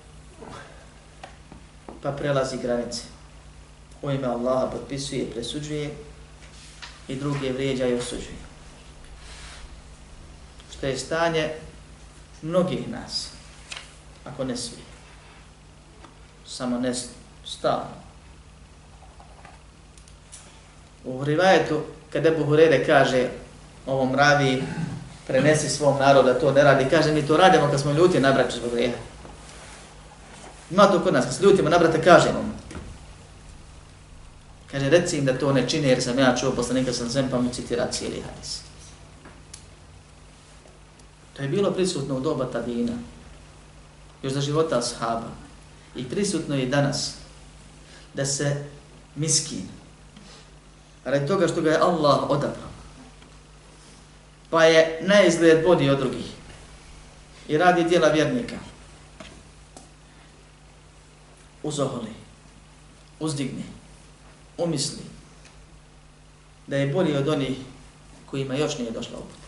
pa 2.01 2.11
prelazi 2.11 2.57
granice. 2.57 3.01
U 4.01 4.11
ime 4.11 4.27
Allaha 4.27 4.67
potpisuje, 4.71 5.31
presuđuje 5.31 5.95
i 7.07 7.15
druge 7.15 7.51
vrijeđa 7.51 7.87
i 7.87 7.93
osuđuje. 7.93 8.50
Što 10.81 10.87
je 10.87 10.97
stanje 10.97 11.49
mnogih 12.41 12.89
nas, 12.89 13.27
ako 14.25 14.43
ne 14.43 14.57
svi, 14.57 14.81
samo 16.47 16.77
ne 16.77 16.93
stalno. 17.45 18.01
U 21.03 21.23
rivajetu, 21.23 21.81
kada 22.13 22.29
Ebu 22.29 22.45
Hurere 22.45 22.85
kaže 22.85 23.29
ovom 23.85 24.15
ravi, 24.15 24.63
prenesi 25.27 25.69
svom 25.69 25.99
narodu 25.99 26.27
da 26.27 26.39
to 26.39 26.51
ne 26.51 26.63
radi, 26.63 26.89
kaže 26.89 27.13
mi 27.13 27.27
to 27.27 27.37
radimo 27.37 27.67
kad 27.71 27.81
smo 27.81 27.91
ljuti 27.91 28.19
na 28.19 28.31
braću 28.31 28.57
zbog 28.57 28.71
grijeha. 28.71 28.97
Ima 30.71 30.87
to 30.87 31.03
kod 31.03 31.13
nas, 31.13 31.25
kad 31.25 31.35
se 31.35 31.43
ljutimo 31.43 31.69
na 31.69 31.77
brata, 31.77 32.01
kažemo 32.01 32.41
mu. 32.41 32.53
Kaže, 34.71 34.89
reci 34.89 35.17
im 35.17 35.25
da 35.25 35.37
to 35.37 35.53
ne 35.53 35.69
čine 35.69 35.87
jer 35.87 36.03
sam 36.03 36.19
ja 36.19 36.35
čuo 36.37 36.51
poslanika 36.51 36.93
sam 36.93 37.09
zem 37.09 37.29
pa 37.29 37.41
mu 37.41 37.49
citira 37.53 37.87
cijeli 37.91 38.21
hadis. 38.21 38.70
To 41.33 41.41
je 41.41 41.47
bilo 41.47 41.71
prisutno 41.71 42.17
u 42.17 42.19
doba 42.19 42.45
Tadina, 42.45 42.93
još 44.23 44.33
za 44.33 44.41
života 44.41 44.79
ashaba. 44.79 45.31
I 45.95 46.09
prisutno 46.09 46.55
je 46.55 46.65
danas 46.65 47.15
da 48.13 48.25
se 48.25 48.63
miskin, 49.15 49.63
radi 51.05 51.27
toga 51.27 51.47
što 51.47 51.61
ga 51.61 51.71
je 51.71 51.79
Allah 51.79 52.29
odabrao, 52.29 52.71
pa 54.49 54.63
je 54.63 54.99
na 55.01 55.23
izgled 55.23 55.63
bodi 55.65 55.89
od 55.89 55.99
drugih 55.99 56.25
i 57.47 57.57
radi 57.57 57.83
dijela 57.83 58.07
vjernika, 58.07 58.55
uzoholi, 61.63 62.13
uzdigne, 63.19 63.63
umisli 64.57 65.03
da 66.67 66.77
je 66.77 66.93
bolji 66.93 67.15
od 67.15 67.27
onih 67.27 67.57
kojima 68.25 68.55
još 68.55 68.77
nije 68.77 68.91
došla 68.91 69.17
uput. 69.17 69.40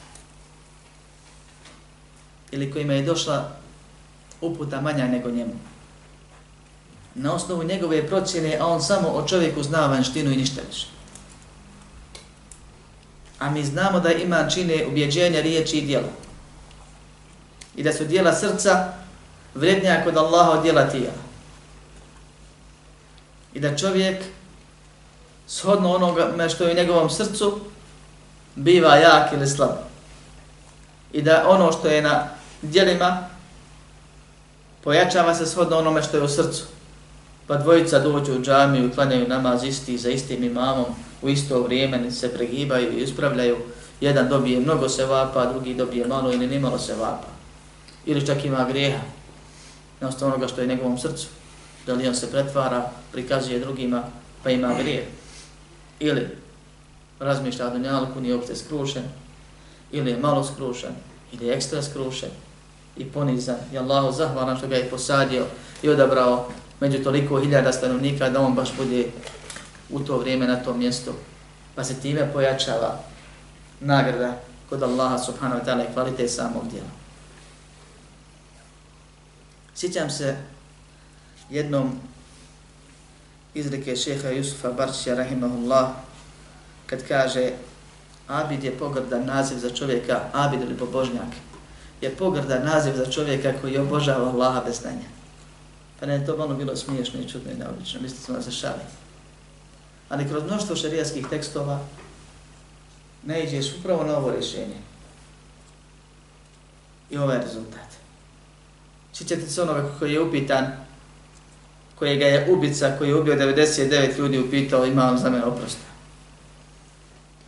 Ili 2.54 2.72
kojima 2.72 2.94
je 2.94 3.02
došla 3.02 3.52
uputa 4.42 4.82
manja 4.82 5.08
nego 5.08 5.32
njemu. 5.32 5.54
Na 7.16 7.34
osnovu 7.34 7.64
njegove 7.64 8.08
procjene, 8.08 8.58
a 8.60 8.66
on 8.66 8.82
samo 8.82 9.08
o 9.08 9.28
čovjeku 9.28 9.64
zna 9.64 9.88
vanštinu 9.88 10.32
i 10.32 10.36
ništa 10.36 10.62
više. 10.68 10.88
A 13.40 13.50
mi 13.50 13.64
znamo 13.64 14.00
da 14.00 14.12
ima 14.12 14.50
čine 14.50 14.86
ubjeđenja 14.88 15.42
riječi 15.42 15.78
i 15.78 15.86
djela. 15.86 16.08
I 17.76 17.84
da 17.84 17.94
su 17.94 18.06
djela 18.06 18.34
srca 18.34 18.94
vrednija 19.56 20.04
kod 20.04 20.18
Allaha 20.18 20.52
od 20.52 20.64
djela 20.64 20.90
tijela. 20.90 21.24
I 23.54 23.60
da 23.60 23.78
čovjek 23.78 24.24
shodno 25.48 25.96
onoga 25.96 26.50
što 26.50 26.64
je 26.64 26.72
u 26.72 26.76
njegovom 26.76 27.10
srcu 27.10 27.60
biva 28.56 28.96
jak 28.96 29.34
ili 29.34 29.48
slab. 29.48 29.76
I 31.14 31.22
da 31.22 31.46
ono 31.50 31.72
što 31.72 31.88
je 31.88 32.02
na 32.02 32.43
dijelima 32.64 33.28
pojačava 34.84 35.36
se 35.36 35.46
shodno 35.46 35.78
onome 35.78 36.04
što 36.04 36.18
je 36.18 36.24
u 36.24 36.28
srcu. 36.28 36.64
Pa 37.48 37.56
dvojica 37.56 38.00
dođu 38.00 38.34
u 38.34 38.42
džamiju, 38.42 38.92
klanjaju 38.96 39.28
namaz 39.28 39.64
isti 39.64 39.98
za 39.98 40.10
istim 40.10 40.44
imamom, 40.44 40.86
u 41.22 41.30
isto 41.30 41.62
vrijeme 41.62 42.12
se 42.12 42.34
pregibaju 42.34 42.98
i 42.98 43.04
ispravljaju. 43.04 43.58
Jedan 44.02 44.30
dobije 44.30 44.60
mnogo 44.60 44.90
se 44.90 45.06
vapa, 45.06 45.46
drugi 45.46 45.74
dobije 45.74 46.08
malo 46.08 46.34
ili 46.34 46.48
nimalo 46.48 46.80
se 46.80 46.96
vapa. 46.96 47.28
Ili 48.06 48.26
čak 48.26 48.46
ima 48.46 48.66
grijeha 48.70 49.04
na 50.00 50.08
osnovu 50.08 50.34
onoga 50.34 50.48
što 50.48 50.62
je 50.62 50.66
u 50.66 50.70
njegovom 50.70 50.98
srcu. 50.98 51.28
Da 51.86 51.94
li 51.94 52.08
on 52.08 52.16
se 52.16 52.32
pretvara, 52.32 52.90
prikazuje 53.12 53.60
drugima, 53.60 54.04
pa 54.44 54.50
ima 54.50 54.74
grijeh. 54.82 55.06
Ili 56.00 56.28
razmišlja 57.20 57.68
o 57.68 57.70
dunjalku, 57.70 58.22
nije 58.22 58.36
uopšte 58.36 58.56
skrušen, 58.56 59.04
ili 59.92 60.12
je 60.12 60.18
malo 60.18 60.44
skrušen, 60.44 60.96
ili 61.32 61.48
je 61.48 61.56
ekstra 61.56 61.82
skrušen 61.82 62.30
i 62.98 63.06
ponizan. 63.06 63.58
I 63.74 63.78
Allahu 63.78 64.12
zahvalan 64.12 64.58
što 64.58 64.68
ga 64.68 64.76
je 64.76 64.90
posadio 64.90 65.46
i 65.82 65.90
odabrao 65.90 66.50
među 66.80 67.04
toliko 67.04 67.40
hiljada 67.40 67.72
stanovnika 67.72 68.30
da 68.30 68.42
on 68.42 68.54
baš 68.54 68.76
bude 68.78 69.06
u 69.90 70.00
to 70.00 70.18
vrijeme 70.18 70.48
na 70.48 70.56
tom 70.56 70.80
mjestu. 70.80 71.12
Pa 71.76 71.84
se 71.84 72.02
time 72.02 72.34
pojačava 72.34 73.00
nagrada 73.80 74.40
kod 74.70 74.84
Allaha 74.84 75.18
subhanahu 75.18 75.62
wa 75.62 75.66
ta'ala 75.66 75.90
i 75.90 75.94
kvalitet 75.94 76.32
samog 76.32 76.64
djela. 76.72 76.90
Sjećam 79.76 80.10
se 80.10 80.38
jednom 81.50 82.00
izreke 83.54 83.96
šeha 83.96 84.30
Jusufa 84.30 84.72
Barčija 84.72 85.16
rahimahullah 85.16 85.90
kad 86.86 87.08
kaže 87.08 87.52
Abid 88.28 88.64
je 88.64 88.78
pogrdan 88.78 89.26
naziv 89.26 89.58
za 89.58 89.70
čovjeka, 89.70 90.22
Abid 90.34 90.62
ili 90.62 90.78
pobožnjak, 90.78 91.34
je 92.04 92.16
pogrdan 92.16 92.66
naziv 92.66 92.94
za 92.96 93.06
čovjeka 93.06 93.54
koji 93.62 93.78
obožava 93.78 94.30
Allaha 94.30 94.62
bez 94.66 94.80
znanja. 94.82 95.08
Pa 96.00 96.06
ne, 96.06 96.26
to 96.26 96.38
malo 96.38 96.54
bilo 96.54 96.76
smiješno 96.76 97.20
i 97.20 97.30
čudno 97.30 97.52
i 97.52 97.56
neobično, 97.56 98.02
mislite 98.02 98.24
smo 98.24 98.36
da 98.36 98.42
se 98.42 98.52
šali. 98.52 98.84
Ali 100.10 100.28
kroz 100.28 100.44
mnoštvo 100.44 100.76
šarijatskih 100.76 101.28
tekstova 101.30 101.80
ne 103.26 103.44
iđeš 103.44 103.76
upravo 103.80 104.04
na 104.04 104.18
ovo 104.18 104.32
rješenje. 104.32 104.78
I 107.10 107.18
ovaj 107.18 107.38
rezultat. 107.38 107.90
Sjećate 109.14 109.50
se 109.50 109.62
onoga 109.62 109.96
koji 110.00 110.14
je 110.14 110.22
upitan, 110.22 110.66
kojega 111.96 112.26
je 112.26 112.52
ubica, 112.52 112.96
koji 112.98 113.10
je 113.10 113.16
ubio 113.16 113.36
99 113.36 114.18
ljudi, 114.18 114.40
upitao 114.40 114.86
ima 114.86 115.02
vam 115.02 115.18
za 115.18 115.30
mene 115.30 115.46
oprosta. 115.46 115.86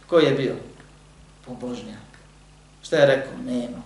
Ko 0.08 0.20
je 0.20 0.32
bio? 0.32 0.56
Pobožnjak. 1.46 2.06
Šta 2.84 2.96
je 2.96 3.06
rekao? 3.06 3.34
Nema. 3.46 3.85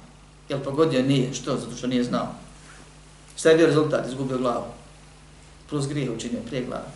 Jel 0.50 0.60
pogodio? 0.60 1.02
Nije. 1.02 1.34
Što? 1.34 1.58
Zato 1.58 1.76
što 1.76 1.88
nije 1.88 2.04
znao. 2.04 2.28
Šta 3.38 3.50
je 3.50 3.58
bio 3.58 3.68
rezultat? 3.68 4.08
Izgubio 4.08 4.38
glavu. 4.38 4.66
Plus 5.70 5.88
grije 5.88 6.12
učinio 6.12 6.42
prije 6.48 6.66
glave. 6.66 6.88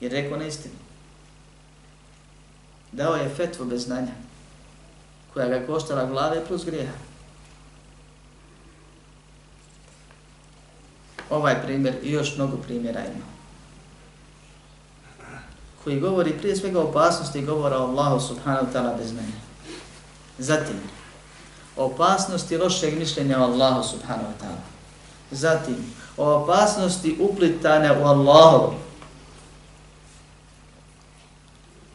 Jer 0.00 0.12
rekao 0.12 0.38
neistinu. 0.38 0.74
Dao 2.92 3.16
je 3.16 3.34
fetvu 3.36 3.64
bez 3.64 3.84
znanja, 3.84 4.12
koja 5.34 5.48
ga 5.48 5.66
koštala 5.66 6.04
glave 6.04 6.44
plus 6.46 6.64
grijeha. 6.64 6.92
Ovaj 11.30 11.62
primjer 11.62 11.94
i 12.02 12.12
još 12.12 12.36
mnogo 12.36 12.56
primjera 12.56 13.00
ima. 13.00 13.24
Koji 15.84 16.00
govori 16.00 16.38
prije 16.38 16.56
svega 16.56 16.80
o 16.80 16.88
opasnosti 16.88 17.42
govora 17.42 17.78
o 17.78 17.86
Allahu 17.86 18.20
subhanahu 18.20 18.66
ta'ala 18.72 18.98
bez 18.98 19.08
znanja. 19.08 19.38
Zatim, 20.38 20.76
opasnosti 21.76 22.56
lošeg 22.56 22.98
mišljenja 22.98 23.38
o 23.38 23.42
Allahu 23.42 23.88
subhanahu 23.88 24.32
ta'ala. 24.40 24.64
Zatim, 25.30 25.76
o 26.16 26.34
opasnosti 26.34 27.16
uplitane 27.20 27.92
u 28.00 28.04
Allahu 28.04 28.72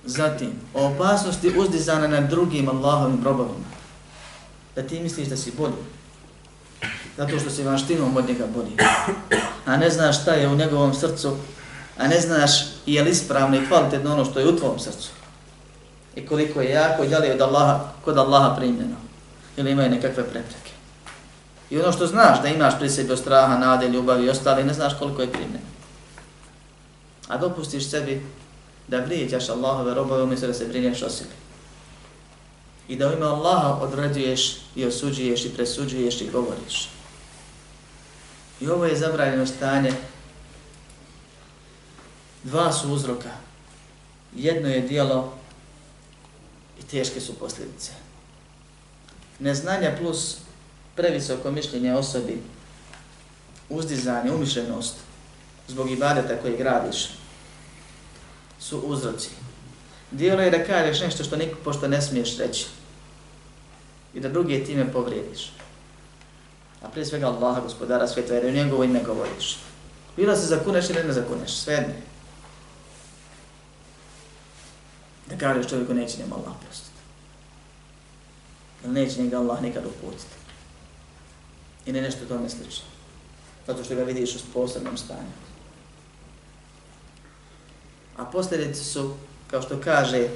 Zatim, 0.05 0.51
o 0.73 0.85
opasnosti 0.85 1.53
uzdizane 1.57 2.07
nad 2.07 2.29
drugim 2.29 2.69
Allahovim 2.69 3.23
robovima. 3.23 3.65
Da 4.75 4.81
ti 4.81 4.99
misliš 4.99 5.27
da 5.27 5.37
si 5.37 5.51
bolji. 5.57 5.73
Zato 7.17 7.39
što 7.39 7.49
si 7.49 7.63
vanštinom 7.63 8.17
od 8.17 8.27
njega 8.27 8.45
bolji. 8.55 8.77
A 9.65 9.77
ne 9.77 9.89
znaš 9.89 10.21
šta 10.21 10.31
je 10.33 10.47
u 10.47 10.55
njegovom 10.55 10.93
srcu. 10.93 11.35
A 11.97 12.07
ne 12.07 12.21
znaš 12.21 12.51
je 12.85 13.03
li 13.03 13.09
ispravno 13.09 13.57
i 13.57 13.67
kvalitetno 13.67 14.13
ono 14.13 14.25
što 14.25 14.39
je 14.39 14.47
u 14.47 14.57
tvom 14.57 14.79
srcu. 14.79 15.09
I 16.15 16.25
koliko 16.25 16.61
je 16.61 16.69
jako 16.69 17.03
i 17.03 17.09
da 17.09 17.17
li 17.17 17.27
je 17.27 17.33
od 17.33 17.41
Allaha, 17.41 17.79
kod 18.05 18.17
Allaha 18.17 18.55
primljeno. 18.55 18.95
Ili 19.61 19.71
imaju 19.71 19.89
nekakve 19.89 20.23
prepreke. 20.23 20.71
I 21.69 21.79
ono 21.79 21.91
što 21.91 22.07
znaš 22.07 22.41
da 22.41 22.47
imaš 22.47 22.73
pri 22.79 22.89
sebi 22.89 23.11
od 23.11 23.19
straha, 23.19 23.57
nade, 23.57 23.89
ljubavi 23.89 24.25
i 24.25 24.29
ostali, 24.29 24.63
ne 24.63 24.73
znaš 24.73 24.93
koliko 24.99 25.21
je 25.21 25.31
primljeno. 25.31 25.71
A 27.27 27.37
dopustiš 27.37 27.89
sebi 27.89 28.25
da 28.87 28.99
vrijeđaš 28.99 29.49
Allahove 29.49 29.93
robove 29.93 30.23
umjesto 30.23 30.47
da 30.47 30.53
se 30.53 30.65
brinješ 30.65 31.01
o 31.01 31.09
sebi. 31.09 31.35
I 32.87 32.95
da 32.95 33.09
u 33.09 33.13
ime 33.13 33.25
Allaha 33.25 33.73
određuješ 33.81 34.57
i 34.75 34.85
osuđuješ 34.85 35.45
i 35.45 35.53
presuđuješ 35.53 36.21
i 36.21 36.29
govoriš. 36.29 36.89
I 38.61 38.69
ovo 38.69 38.85
je 38.85 38.97
zabranjeno 38.97 39.45
stanje. 39.45 39.93
Dva 42.43 42.73
su 42.73 42.93
uzroka. 42.93 43.29
Jedno 44.35 44.69
je 44.69 44.81
dijelo 44.81 45.33
i 46.79 46.83
teške 46.83 47.21
su 47.21 47.33
posljedice. 47.33 48.00
Neznanje 49.41 49.95
plus 49.99 50.37
previsoko 50.95 51.51
mišljenje 51.51 51.93
osobi, 51.93 52.41
uzdizanje, 53.69 54.31
umišljenost 54.31 54.95
zbog 55.67 55.91
ibadeta 55.91 56.37
koje 56.41 56.57
gradiš, 56.57 57.09
su 58.59 58.79
uzroci. 58.79 59.29
Dijelo 60.11 60.41
je 60.41 60.51
da 60.51 60.63
kažeš 60.63 61.01
nešto 61.01 61.23
što 61.23 61.35
niko 61.35 61.57
pošto 61.63 61.87
ne 61.87 62.01
smiješ 62.01 62.37
reći. 62.37 62.65
I 64.13 64.19
da 64.19 64.29
druge 64.29 64.63
time 64.63 64.91
povrijediš. 64.93 65.51
A 66.81 66.89
prije 66.89 67.05
svega 67.05 67.27
Allaha, 67.27 67.61
gospodara 67.61 68.07
sveta, 68.07 68.33
jer 68.33 68.45
u 68.45 68.51
njegovo 68.51 68.83
ime 68.83 69.03
govoriš. 69.03 69.57
Bilo 70.17 70.35
se 70.35 70.45
zakuneš 70.45 70.89
ili 70.89 71.03
ne 71.03 71.13
zakuneš, 71.13 71.51
sve 71.51 71.73
jedne. 71.73 72.01
Da 75.29 75.37
kažeš 75.37 75.69
čovjeku 75.69 75.93
neće 75.93 76.17
njemu 76.17 76.35
Allah 76.35 76.53
prostiti. 76.65 76.90
Ili 78.83 78.93
neće 78.93 79.23
njega 79.23 79.37
Allah 79.37 79.61
nikad 79.61 79.83
uputiti. 79.85 80.35
I 81.85 81.91
ne 81.91 82.01
nešto 82.01 82.25
tome 82.25 82.49
slično. 82.49 82.85
Zato 83.67 83.83
što 83.83 83.95
ga 83.95 84.03
vidiš 84.03 84.35
u 84.35 84.39
posebnom 84.53 84.97
stanju 84.97 85.51
a 88.21 88.25
posljedice 88.25 88.83
su, 88.83 89.13
kao 89.47 89.61
što 89.61 89.81
kaže, 89.83 90.27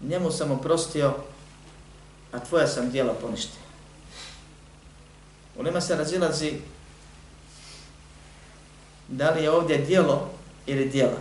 njemu 0.00 0.30
sam 0.30 0.50
oprostio, 0.50 1.14
a 2.32 2.38
tvoja 2.38 2.66
sam 2.66 2.90
dijela 2.90 3.14
poništio. 3.14 3.60
U 5.56 5.62
nema 5.62 5.80
se 5.80 5.96
razilazi 5.96 6.52
da 9.08 9.30
li 9.30 9.42
je 9.42 9.50
ovdje 9.50 9.78
dijelo 9.78 10.30
ili 10.66 10.88
dijela. 10.88 11.18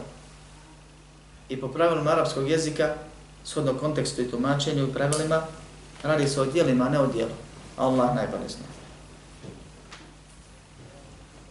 I 1.49 1.61
po 1.61 1.67
pravilima 1.67 2.11
arapskog 2.11 2.49
jezika, 2.49 2.93
shodno 3.45 3.73
kontekstu 3.73 4.21
i 4.21 4.31
tumačenju 4.31 4.87
i 4.87 4.93
pravilima, 4.93 5.47
radi 6.03 6.27
se 6.27 6.41
o 6.41 6.45
dijelima, 6.45 6.89
ne 6.89 6.99
o 6.99 7.07
dijelu. 7.07 7.31
Allah 7.77 8.15
najbolje 8.15 8.49
zna. 8.49 8.65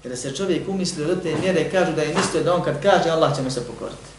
Jer 0.05 0.19
se 0.19 0.37
čovjek 0.37 0.69
umisli 0.69 1.07
do 1.07 1.17
te 1.17 1.37
mjere, 1.37 1.71
kažu 1.71 1.93
da 1.93 2.03
je 2.03 2.15
mislio 2.15 2.43
da 2.43 2.55
on 2.55 2.63
kad 2.63 2.83
kaže, 2.83 3.11
Allah 3.11 3.37
će 3.37 3.43
mu 3.43 3.51
se 3.51 3.67
pokoriti. 3.67 4.13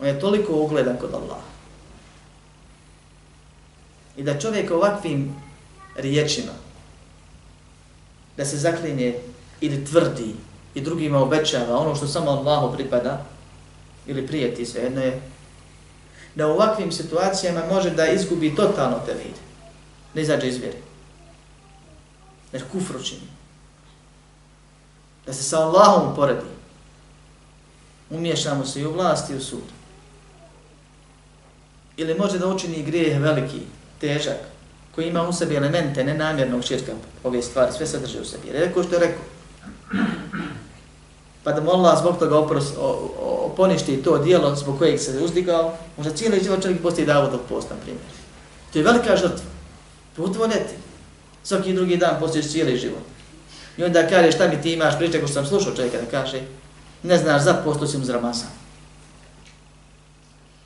On 0.00 0.06
je 0.06 0.20
toliko 0.20 0.52
ugledan 0.52 0.96
kod 0.96 1.14
Allaha. 1.14 1.46
I 4.16 4.22
da 4.22 4.38
čovjek 4.38 4.70
ovakvim 4.70 5.34
riječima, 5.96 6.52
da 8.36 8.44
se 8.44 8.56
zaklinje 8.56 9.18
ili 9.60 9.84
tvrdi 9.84 10.34
i 10.74 10.80
drugima 10.80 11.22
obećava 11.22 11.78
ono 11.78 11.94
što 11.94 12.06
samo 12.06 12.30
Allahu 12.30 12.76
pripada, 12.76 13.24
ili 14.06 14.26
prijeti 14.26 14.66
sve 14.66 14.82
jedno 14.82 15.00
je, 15.00 15.20
da 16.34 16.46
u 16.46 16.50
ovakvim 16.50 16.92
situacijama 16.92 17.60
može 17.70 17.90
da 17.90 18.06
izgubi 18.06 18.56
totalno 18.56 18.98
te 19.06 19.12
vide, 19.12 19.40
da 20.14 20.20
izađe 20.20 20.48
iz 20.48 20.56
vjeri. 20.56 20.78
Jer 22.52 22.64
kufru 22.72 23.02
čini 23.02 23.42
da 25.26 25.32
se 25.32 25.42
sa 25.42 25.58
Allahom 25.58 26.14
poredi. 26.16 26.52
Umiješamo 28.10 28.66
se 28.66 28.80
i 28.80 28.86
u 28.86 28.92
vlast 28.92 29.30
i 29.30 29.34
u 29.34 29.40
sud. 29.40 29.68
Ili 31.96 32.14
može 32.14 32.38
da 32.38 32.46
učini 32.46 32.82
grijeh 32.82 33.20
veliki, 33.20 33.60
težak, 34.00 34.38
koji 34.94 35.08
ima 35.08 35.28
u 35.28 35.32
sebi 35.32 35.56
elemente 35.56 36.04
nenamjernog 36.04 36.64
širka, 36.64 36.92
ove 37.24 37.42
stvari, 37.42 37.72
sve 37.72 37.86
sadrže 37.86 38.20
u 38.20 38.24
sebi. 38.24 38.52
Rekao 38.52 38.82
što 38.82 38.94
je 38.94 39.00
rekao. 39.00 39.24
Pa 41.44 41.52
da 41.52 41.60
mu 41.60 41.70
Allah 41.70 41.98
zbog 41.98 42.18
toga 42.18 42.38
opros, 42.38 42.64
o, 42.78 43.10
o, 43.20 43.31
poništi 43.56 44.02
to 44.02 44.18
dijelo 44.18 44.56
zbog 44.56 44.78
kojeg 44.78 45.00
se 45.00 45.18
uzdigao, 45.24 45.74
možda 45.96 46.12
cijeli 46.12 46.44
život 46.44 46.62
čovjek 46.62 46.82
postoji 46.82 47.06
davo 47.06 47.30
dok 47.30 47.40
post, 47.48 47.70
na 47.70 47.76
primjer. 47.76 48.04
To 48.72 48.78
je 48.78 48.84
velika 48.84 49.16
žrtva. 49.16 49.44
Put 50.16 50.36
voljeti. 50.36 50.74
Svaki 51.42 51.72
drugi 51.72 51.96
dan 51.96 52.16
postojiš 52.20 52.50
cijeli 52.50 52.76
život. 52.76 53.02
I 53.76 53.84
onda 53.84 54.08
kaže 54.08 54.32
šta 54.32 54.48
mi 54.48 54.62
ti 54.62 54.72
imaš 54.72 54.98
priče, 54.98 55.20
ko 55.20 55.28
sam 55.28 55.46
slušao 55.46 55.74
čovjeka 55.74 55.98
da 55.98 56.10
kaže, 56.10 56.42
ne 57.02 57.18
znaš 57.18 57.42
za 57.42 57.54
post, 57.54 57.82
osim 57.82 58.04
za 58.04 58.12
Ramazan. 58.12 58.48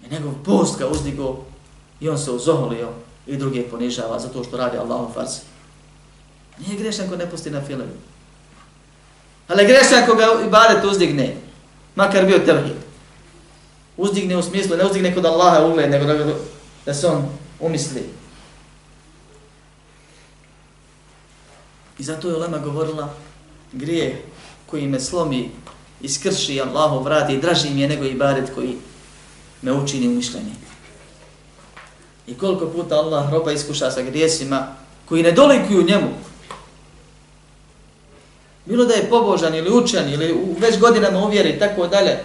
I 0.07 0.15
njegov 0.15 0.33
post 0.45 0.79
ga 0.79 0.89
uzdigo 0.89 1.45
i 2.01 2.09
on 2.09 2.19
se 2.19 2.31
uzoholio 2.31 2.89
i 3.27 3.37
druge 3.37 3.63
ponižava 3.63 4.19
zato 4.19 4.45
što 4.45 4.57
radi 4.57 4.79
Allahom 4.79 5.13
farz. 5.15 5.31
Nije 6.59 6.79
grešan 6.79 7.09
ko 7.09 7.17
ne 7.17 7.31
posti 7.31 7.51
na 7.51 7.61
filmu. 7.65 7.85
Ali 9.49 9.67
grešan 9.67 10.07
ko 10.07 10.15
ga 10.15 10.27
ibadet 10.47 10.85
uzdigne, 10.85 11.37
makar 11.97 12.27
bio 12.27 12.39
tevhid. 12.39 12.77
Uzdigne 13.97 14.37
u 14.37 14.43
smislu, 14.43 14.77
ne 14.77 14.85
uzdigne 14.85 15.15
kod 15.15 15.27
Allaha 15.27 15.67
ugled, 15.67 15.91
nego 15.91 16.05
da, 16.05 16.35
da 16.87 16.95
se 16.95 17.07
on 17.07 17.29
umisli. 17.61 18.03
I 21.99 22.03
zato 22.03 22.29
je 22.29 22.37
Olema 22.37 22.59
govorila, 22.59 23.15
grije 23.73 24.23
koji 24.67 24.87
me 24.87 25.01
slomi, 25.01 25.51
iskrši 26.01 26.61
Allahu 26.61 27.05
vrati, 27.05 27.39
draži 27.39 27.71
mi 27.71 27.81
je 27.81 27.89
nego 27.89 28.05
ibadet 28.05 28.55
koji 28.55 28.77
me 29.63 29.73
učini 29.73 30.09
umišljenje. 30.09 30.53
I 32.27 32.35
koliko 32.35 32.67
puta 32.67 32.95
Allah 32.95 33.33
roba 33.33 33.53
iskuša 33.53 33.91
sa 33.91 34.03
grijesima 34.03 34.67
koji 35.09 35.23
ne 35.23 35.33
dolikuju 35.33 35.83
njemu. 35.83 36.09
Bilo 38.67 38.85
da 38.85 38.95
je 38.95 39.11
pobožan 39.11 39.55
ili 39.55 39.71
učen 39.71 40.13
ili 40.13 40.33
u 40.33 40.57
već 40.59 40.79
godinama 40.79 41.25
uvjeri 41.25 41.49
i 41.49 41.59
tako 41.59 41.87
dalje. 41.87 42.19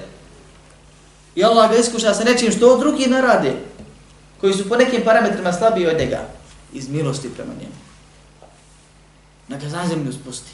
I 1.35 1.43
Allah 1.43 1.71
ga 1.71 1.77
iskuša 1.77 2.13
sa 2.13 2.23
nečim 2.23 2.51
što 2.51 2.77
drugi 2.77 3.07
ne 3.07 3.21
rade. 3.21 3.53
Koji 4.41 4.53
su 4.53 4.69
po 4.69 4.75
nekim 4.75 5.01
parametrima 5.05 5.53
slabiji 5.53 5.87
od 5.87 5.97
njega. 5.97 6.19
Iz 6.73 6.89
milosti 6.89 7.33
prema 7.33 7.51
njemu. 7.53 7.75
Da 9.47 9.57
ga 9.57 9.69
za 9.69 9.87
zemlju 9.89 10.13
spusti. 10.13 10.51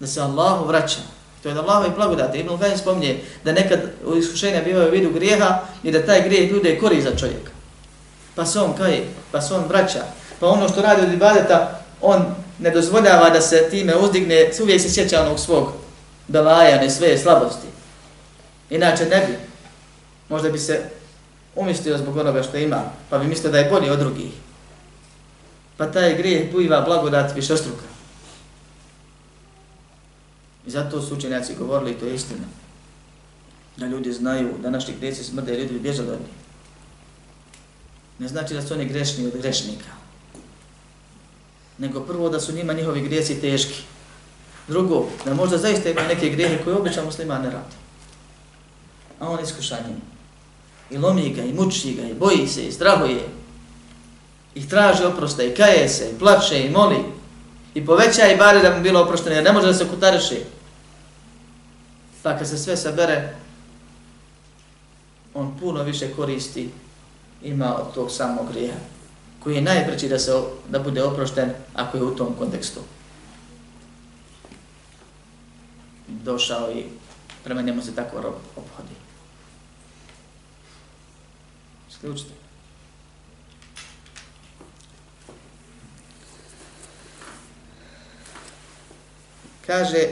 Da 0.00 0.06
se 0.06 0.20
Allahu 0.20 0.66
vraća. 0.66 1.00
To 1.42 1.48
je 1.48 1.54
da 1.54 1.62
Allah 1.62 1.86
i 1.86 1.96
blagodate. 1.96 2.38
Ibn 2.38 2.58
Kajim 2.58 2.78
spomnije 2.78 3.20
da 3.44 3.52
nekad 3.52 3.80
u 4.06 4.16
iskušenja 4.16 4.62
bivaju 4.62 4.88
u 4.88 4.92
vidu 4.92 5.10
grijeha 5.10 5.60
i 5.82 5.92
da 5.92 6.06
taj 6.06 6.22
grijeh 6.22 6.52
ljude 6.52 6.78
kori 6.78 7.02
za 7.02 7.16
čovjeka 7.16 7.56
pa 8.36 8.46
se 8.46 8.60
on 8.60 8.76
kaje, 8.76 9.08
pa 9.32 9.40
se 9.40 9.54
on 9.54 9.64
vraća, 9.68 10.04
pa 10.40 10.48
ono 10.48 10.68
što 10.68 10.82
radi 10.82 11.02
od 11.02 11.12
ibadeta, 11.12 11.80
on 12.00 12.34
ne 12.58 12.70
dozvoljava 12.70 13.30
da 13.30 13.40
se 13.40 13.68
time 13.70 13.96
uzdigne, 13.96 14.50
uvijek 14.62 14.80
se 14.80 14.90
sjeća 14.90 15.22
onog 15.22 15.40
svog 15.40 15.72
belaja, 16.28 16.80
ne 16.80 16.90
sve 16.90 17.18
slabosti. 17.18 17.66
Inače 18.70 19.04
ne 19.04 19.26
bi, 19.26 19.38
možda 20.28 20.50
bi 20.50 20.58
se 20.58 20.82
umislio 21.54 21.98
zbog 21.98 22.16
onoga 22.16 22.42
što 22.42 22.56
ima, 22.56 22.82
pa 23.10 23.18
bi 23.18 23.26
mislio 23.26 23.52
da 23.52 23.58
je 23.58 23.70
bolji 23.70 23.90
od 23.90 23.98
drugih. 23.98 24.32
Pa 25.76 25.86
taj 25.86 26.16
grijeh 26.16 26.52
bujiva 26.52 26.80
blagodat 26.80 27.34
više 27.34 27.56
struka. 27.56 27.84
I 30.66 30.70
zato 30.70 31.02
su 31.02 31.14
učenjaci 31.14 31.54
govorili, 31.54 31.94
to 31.94 32.06
je 32.06 32.14
istina, 32.14 32.44
da 33.76 33.86
ljudi 33.86 34.12
znaju 34.12 34.54
da 34.62 34.70
naši 34.70 34.92
grijeci 34.98 35.24
smrde, 35.24 35.56
ljudi 35.56 35.72
bi 35.72 35.80
bježali 35.80 36.08
od 36.10 36.20
njih 36.20 36.46
ne 38.18 38.28
znači 38.28 38.54
da 38.54 38.62
su 38.62 38.74
oni 38.74 38.84
grešni 38.84 39.26
od 39.26 39.36
grešnika. 39.36 39.90
Nego 41.78 42.00
prvo 42.00 42.28
da 42.28 42.40
su 42.40 42.52
njima 42.52 42.72
njihovi 42.72 43.00
grijesi 43.00 43.40
teški. 43.40 43.82
Drugo, 44.68 45.06
da 45.24 45.34
možda 45.34 45.58
zaista 45.58 45.90
imaju 45.90 46.08
neke 46.08 46.30
grijehe 46.30 46.64
koje 46.64 46.76
običan 46.76 47.04
musliman 47.04 47.42
ne 47.42 47.50
radi. 47.50 47.76
A 49.20 49.28
on 49.28 49.40
iskuša 49.40 49.76
njim. 49.88 50.00
I 50.90 50.98
lomi 50.98 51.30
ga, 51.30 51.42
i 51.42 51.52
muči 51.52 51.94
ga, 51.94 52.02
i 52.02 52.14
boji 52.14 52.48
se, 52.48 52.66
i 52.66 52.72
strahuje. 52.72 53.28
I 54.54 54.68
traži 54.68 55.04
oprosta, 55.04 55.42
i 55.42 55.54
kaje 55.54 55.88
se, 55.88 56.10
i 56.10 56.18
plače, 56.18 56.66
i 56.66 56.70
moli. 56.70 57.04
I 57.74 57.86
poveća 57.86 58.26
i 58.26 58.36
bare 58.36 58.62
da 58.62 58.76
mu 58.76 58.82
bilo 58.82 59.02
oprošteno, 59.02 59.34
jer 59.34 59.44
ne 59.44 59.52
može 59.52 59.66
da 59.66 59.74
se 59.74 59.88
kutariše. 59.88 60.36
Pa 62.22 62.38
kad 62.38 62.48
se 62.48 62.58
sve 62.58 62.76
sabere, 62.76 63.34
on 65.34 65.58
puno 65.60 65.82
više 65.82 66.08
koristi 66.16 66.70
ima 67.42 67.76
od 67.80 67.94
tog 67.94 68.10
samog 68.10 68.48
grijeha, 68.52 68.78
koji 69.46 69.54
je 69.54 69.62
najpreći 69.62 70.08
da, 70.08 70.18
se, 70.18 70.32
da 70.68 70.78
bude 70.78 71.02
oprošten 71.02 71.50
ako 71.74 71.96
je 71.96 72.02
u 72.02 72.16
tom 72.16 72.34
kontekstu 72.38 72.80
došao 76.08 76.70
i 76.70 76.84
prema 77.44 77.62
njemu 77.62 77.82
se 77.82 77.94
tako 77.94 78.20
rob 78.20 78.34
obhodi. 78.56 78.94
Sključite. 81.90 82.30
Kaže, 89.66 90.08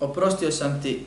oprostio 0.00 0.50
sam 0.50 0.82
ti, 0.82 1.06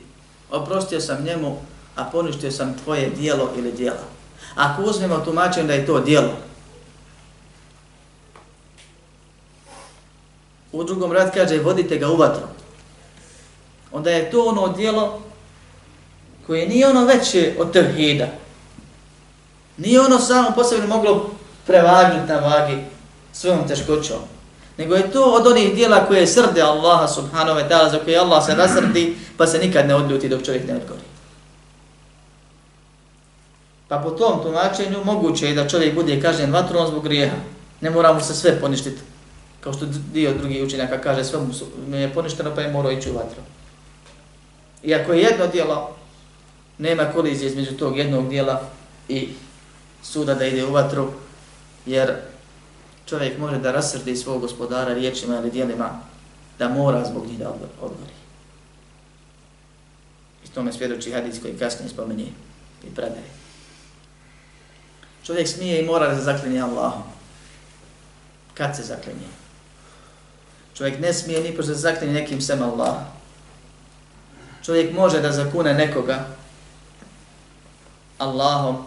oprostio 0.50 1.00
sam 1.00 1.24
njemu 1.24 1.58
a 1.96 2.04
poništio 2.04 2.50
sam 2.50 2.78
tvoje 2.78 3.10
dijelo 3.10 3.52
ili 3.56 3.72
dijela. 3.72 4.15
Ako 4.56 4.82
uzmemo 4.82 5.18
tumačenje 5.18 5.66
da 5.66 5.74
je 5.74 5.86
to 5.86 6.00
dijelo, 6.00 6.32
u 10.72 10.84
drugom 10.84 11.12
rad 11.12 11.34
kaže 11.34 11.58
vodite 11.58 11.96
ga 11.96 12.08
u 12.08 12.16
vatru, 12.16 12.46
onda 13.92 14.10
je 14.10 14.30
to 14.30 14.44
ono 14.44 14.68
dijelo 14.68 15.20
koje 16.46 16.68
nije 16.68 16.88
ono 16.88 17.04
veće 17.04 17.54
od 17.58 17.72
tevhida. 17.72 18.26
Nije 19.76 20.00
ono 20.00 20.18
samo 20.18 20.50
posebno 20.54 20.86
moglo 20.86 21.30
prevagnuti 21.66 22.32
na 22.32 22.38
vagi 22.38 22.76
svojom 23.32 23.68
teškoćom. 23.68 24.18
Nego 24.78 24.94
je 24.94 25.10
to 25.10 25.22
od 25.22 25.46
onih 25.46 25.74
dijela 25.74 26.06
koje 26.06 26.26
srde 26.26 26.62
Allaha 26.62 27.08
subhanahu 27.08 27.58
wa 27.58 27.68
ta'ala 27.68 27.90
za 27.90 27.98
koje 27.98 28.18
Allah 28.18 28.46
se 28.46 28.54
nasrdi 28.54 29.16
pa 29.36 29.46
se 29.46 29.58
nikad 29.58 29.88
ne 29.88 29.94
odljuti 29.94 30.28
dok 30.28 30.42
čovjek 30.42 30.68
ne 30.68 30.74
odgori. 30.74 31.05
Pa 33.88 33.98
po 33.98 34.10
tom 34.10 34.42
tumačenju 34.42 35.04
moguće 35.04 35.46
je 35.46 35.54
da 35.54 35.68
čovjek 35.68 35.94
bude 35.94 36.20
kažnjen 36.20 36.52
vatrom 36.52 36.86
zbog 36.86 37.04
grijeha. 37.04 37.36
Ne 37.80 37.90
mora 37.90 38.12
mu 38.12 38.20
se 38.20 38.34
sve 38.34 38.60
poništiti. 38.60 39.00
Kao 39.60 39.72
što 39.72 39.86
dio 40.12 40.34
drugih 40.34 40.64
učenjaka 40.64 41.00
kaže 41.00 41.24
sve 41.24 41.38
mu 41.88 41.96
je 41.96 42.14
poništeno 42.14 42.54
pa 42.54 42.60
je 42.60 42.72
morao 42.72 42.92
ići 42.92 43.10
u 43.10 43.14
vatru. 43.14 43.42
Iako 44.82 45.12
je 45.12 45.22
jedno 45.22 45.46
dijelo, 45.46 45.96
nema 46.78 47.04
kolizije 47.04 47.48
između 47.48 47.76
tog 47.76 47.98
jednog 47.98 48.28
dijela 48.28 48.62
i 49.08 49.28
suda 50.02 50.34
da 50.34 50.46
ide 50.46 50.64
u 50.66 50.72
vatru, 50.72 51.08
jer 51.86 52.14
čovjek 53.06 53.38
može 53.38 53.58
da 53.58 53.72
rasrdi 53.72 54.16
svog 54.16 54.40
gospodara 54.40 54.94
riječima 54.94 55.38
ili 55.38 55.50
dijelima 55.50 56.00
da 56.58 56.68
mora 56.68 57.04
zbog 57.04 57.26
njih 57.26 57.38
da 57.38 57.54
odgori. 57.80 58.16
I 60.44 60.48
tome 60.48 60.72
svjedoči 60.72 61.12
hadis 61.12 61.40
koji 61.42 61.58
kasnije 61.58 61.88
spomenje 61.88 62.26
i 62.84 62.94
predaje. 62.94 63.45
Čovjek 65.26 65.48
smije 65.48 65.80
i 65.80 65.86
mora 65.86 66.14
da 66.14 66.20
zaklinje 66.20 66.60
Allahom. 66.60 67.02
Kad 68.54 68.76
se 68.76 68.82
zaklinje? 68.82 69.26
Čovjek 70.74 71.00
ne 71.00 71.12
smije 71.12 71.40
ni 71.40 71.56
pošto 71.56 71.74
se 71.74 71.80
zaklinje 71.80 72.12
nekim 72.12 72.40
sem 72.40 72.62
Allah. 72.62 72.96
Čovjek 74.64 74.94
može 74.94 75.20
da 75.20 75.32
zakune 75.32 75.74
nekoga 75.74 76.26
Allahom, 78.18 78.86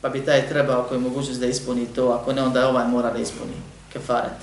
pa 0.00 0.08
bi 0.08 0.24
taj 0.24 0.48
trebao 0.48 0.84
koji 0.88 1.00
mogućnost 1.00 1.40
da 1.40 1.46
ispuni 1.46 1.86
to, 1.86 2.08
ako 2.08 2.32
ne 2.32 2.42
onda 2.42 2.68
ovaj 2.68 2.88
mora 2.88 3.12
da 3.12 3.18
ispuni 3.18 3.54
kefaret. 3.92 4.38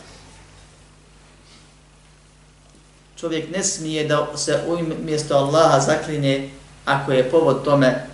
Čovjek 3.18 3.56
ne 3.56 3.64
smije 3.64 4.08
da 4.08 4.38
se 4.38 4.64
umjesto 4.68 5.36
Allaha 5.36 5.80
zaklinje 5.80 6.50
ako 6.86 7.12
je 7.12 7.32
povod 7.32 7.64
tome 7.64 8.08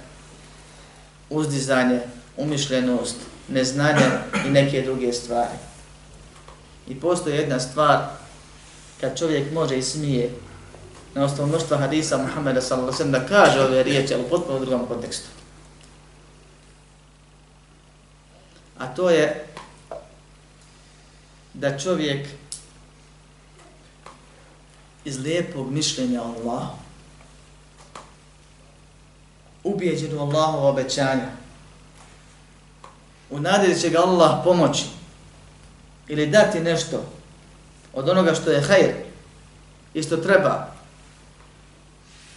uzdizanje 1.29 2.01
umišljenost, 2.37 3.15
neznanje 3.47 4.05
i 4.45 4.49
neke 4.49 4.81
druge 4.81 5.13
stvari. 5.13 5.57
I 6.87 6.99
postoji 6.99 7.35
jedna 7.35 7.59
stvar 7.59 7.99
kad 9.01 9.19
čovjek 9.19 9.51
može 9.53 9.77
i 9.77 9.83
smije 9.83 10.29
na 11.15 11.23
osnovu 11.23 11.49
mnoštva 11.49 11.77
hadisa 11.77 12.17
Muhammeda 12.17 12.61
sallallahu 12.61 13.03
da 13.03 13.27
kaže 13.27 13.61
ove 13.61 13.83
riječi, 13.83 14.13
ali 14.13 14.23
u 14.23 14.29
potpuno 14.29 14.59
drugom 14.59 14.87
kontekstu. 14.87 15.27
A 18.77 18.87
to 18.87 19.09
je 19.09 19.45
da 21.53 21.79
čovjek 21.79 22.27
iz 25.05 25.19
lijepog 25.19 25.71
mišljenja 25.71 26.21
o 26.21 26.25
Allahu, 26.25 26.77
ubijeđen 29.63 30.17
u 30.17 30.21
Allahovo 30.21 30.69
obećanje 30.69 31.25
u 33.29 33.39
nadi 33.39 33.67
da 33.67 33.79
će 33.79 33.89
ga 33.89 33.99
Allah 33.99 34.31
pomoći 34.43 34.85
ili 36.07 36.27
dati 36.27 36.59
nešto 36.59 37.03
od 37.93 38.09
onoga 38.09 38.33
što 38.33 38.51
je 38.51 38.61
hajr 38.61 38.93
i 39.93 40.03
što 40.03 40.17
treba. 40.17 40.67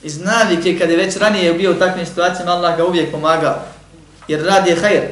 Iz 0.03 0.21
navike, 0.21 0.79
kada 0.79 0.93
je 0.93 0.99
već 0.99 1.17
ranije 1.17 1.55
bio 1.55 1.71
u 1.71 1.79
takvim 1.79 2.07
situacijama, 2.07 2.53
Allah 2.53 2.77
ga 2.77 2.87
uvijek 2.87 3.13
pomagao. 3.13 3.59
Jer 4.29 4.45
radi 4.45 4.71
je 4.71 4.81
hajr. 4.81 5.03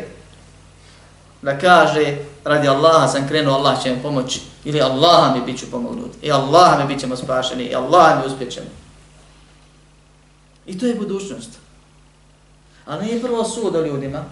Da 1.42 1.58
kaže, 1.58 2.16
radi 2.44 2.68
Allaha 2.68 3.08
sam 3.08 3.28
krenuo, 3.28 3.54
Allah 3.54 3.82
će 3.82 3.90
mi 3.90 4.02
pomoći. 4.02 4.40
Ili 4.64 4.80
Allaha 4.80 5.34
mi 5.34 5.40
bit 5.46 5.60
ću 5.60 5.70
pomognut. 5.70 6.10
I 6.22 6.32
Allaha 6.32 6.78
mi 6.78 6.86
bit 6.86 7.00
ćemo 7.00 7.16
spašeni. 7.16 7.64
I 7.64 7.74
Allaha 7.74 8.20
mi 8.20 8.32
uspjećemo. 8.32 8.66
I 10.66 10.78
to 10.78 10.86
je 10.86 10.94
budućnost. 10.94 11.50
Ali 12.86 13.04
nije 13.04 13.22
prvo 13.22 13.44
sud 13.44 13.76
o 13.76 13.86
ljudima. 13.86 14.24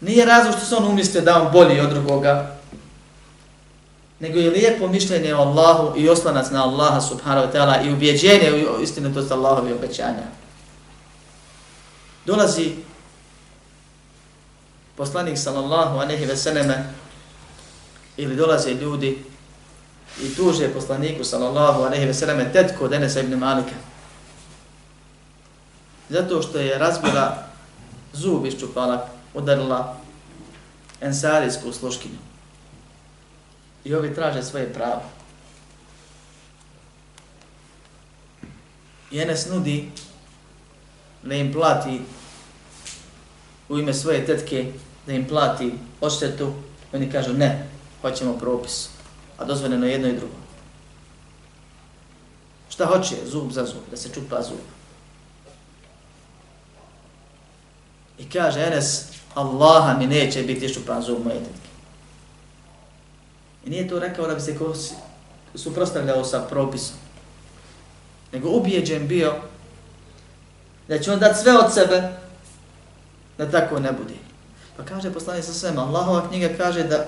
Nije 0.00 0.24
razlog 0.24 0.54
što 0.56 0.64
se 0.66 0.74
on 0.76 0.84
umislio 0.84 1.22
da 1.22 1.42
on 1.42 1.52
bolji 1.52 1.80
od 1.80 1.90
drugoga. 1.90 2.56
Nego 4.20 4.38
je 4.38 4.50
lijepo 4.50 4.88
mišljenje 4.88 5.34
o 5.34 5.38
Allahu 5.38 5.98
i 5.98 6.08
oslanac 6.08 6.50
na 6.50 6.64
Allaha 6.64 7.00
subhanahu 7.00 7.46
wa 7.46 7.52
ta'ala 7.52 7.86
i 7.86 7.92
ubjeđenje 7.92 8.66
u 8.78 8.82
istinitost 8.82 9.32
Allahovi 9.32 9.72
obećanja. 9.72 10.22
Dolazi 12.26 12.72
poslanik 14.96 15.38
sallallahu 15.38 15.98
anehi 15.98 16.24
veseleme 16.24 16.92
ili 18.16 18.36
dolaze 18.36 18.70
ljudi 18.70 19.24
i 20.22 20.34
tuže 20.34 20.68
poslaniku 20.68 21.24
sallallahu 21.24 21.82
anehi 21.82 22.06
veseleme 22.06 22.52
tetko 22.52 22.88
Denesa 22.88 23.20
ibn 23.20 23.34
Malika. 23.34 23.74
Zato 26.08 26.42
što 26.42 26.58
je 26.58 26.78
razbila 26.78 27.46
zub 28.12 28.46
iščupala, 28.46 29.08
udarila 29.36 29.96
ensarijsku 31.00 31.72
sluškinju. 31.72 32.18
I 33.84 33.94
ovi 33.94 34.14
traže 34.14 34.42
svoje 34.42 34.72
pravo. 34.72 35.02
I 39.10 39.20
Enes 39.20 39.46
nudi 39.46 39.90
da 41.22 41.34
im 41.34 41.52
plati 41.52 42.00
u 43.68 43.78
ime 43.78 43.94
svoje 43.94 44.26
tetke, 44.26 44.72
da 45.06 45.12
im 45.12 45.28
plati 45.28 45.74
odštetu. 46.00 46.52
Oni 46.92 47.10
kažu 47.12 47.32
ne, 47.32 47.68
hoćemo 48.02 48.38
propis. 48.38 48.88
A 49.38 49.44
dozvoljeno 49.44 49.86
jedno 49.86 50.08
i 50.08 50.16
drugo. 50.16 50.34
Šta 52.68 52.86
hoće? 52.86 53.16
Zub 53.26 53.52
za 53.52 53.64
zub, 53.64 53.82
da 53.90 53.96
se 53.96 54.08
čupa 54.14 54.42
zub. 54.42 54.58
I 58.18 58.30
kaže 58.30 58.60
Enes, 58.60 59.16
Allaha 59.36 59.98
mi 59.98 60.06
neće 60.06 60.42
biti 60.42 60.68
šupan 60.68 61.02
zub 61.02 61.24
moje 61.24 61.38
tetke. 61.38 61.68
I 63.66 63.70
nije 63.70 63.88
to 63.88 63.98
rekao 63.98 64.26
da 64.26 64.34
bi 64.34 64.40
se 64.40 64.58
ko 64.58 64.74
suprostavljao 65.54 66.24
sa 66.24 66.40
propisom. 66.50 66.96
Nego 68.32 68.48
ubijeđen 68.50 69.08
bio 69.08 69.34
da 70.88 70.98
će 70.98 71.12
on 71.12 71.18
dati 71.18 71.38
sve 71.38 71.58
od 71.58 71.74
sebe 71.74 72.12
da 73.38 73.50
tako 73.50 73.80
ne 73.80 73.92
bude. 73.92 74.14
Pa 74.76 74.84
kaže 74.84 75.12
poslanik 75.12 75.44
sa 75.44 75.52
svema, 75.52 75.82
Allahova 75.82 76.28
knjiga 76.28 76.48
kaže 76.58 76.82
da 76.82 77.06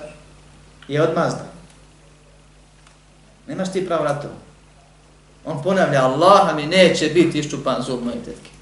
je 0.87 1.01
odmazda. 1.01 1.45
Nemaš 3.47 3.71
ti 3.71 3.85
pravo 3.87 4.03
na 4.03 4.21
to. 4.21 4.27
On 5.45 5.63
ponavlja, 5.63 6.05
Allaha 6.05 6.53
mi 6.53 6.65
neće 6.65 7.07
biti 7.07 7.39
iščupan 7.39 7.81
zub 7.81 8.03
moje 8.03 8.23
tetke. 8.25 8.58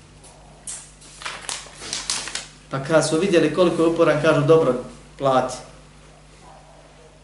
Pa 2.71 2.83
kad 2.83 3.07
su 3.07 3.19
vidjeli 3.19 3.53
koliko 3.53 3.81
je 3.81 3.87
uporan, 3.87 4.21
kažu, 4.21 4.41
dobro, 4.41 4.73
plati. 5.17 5.57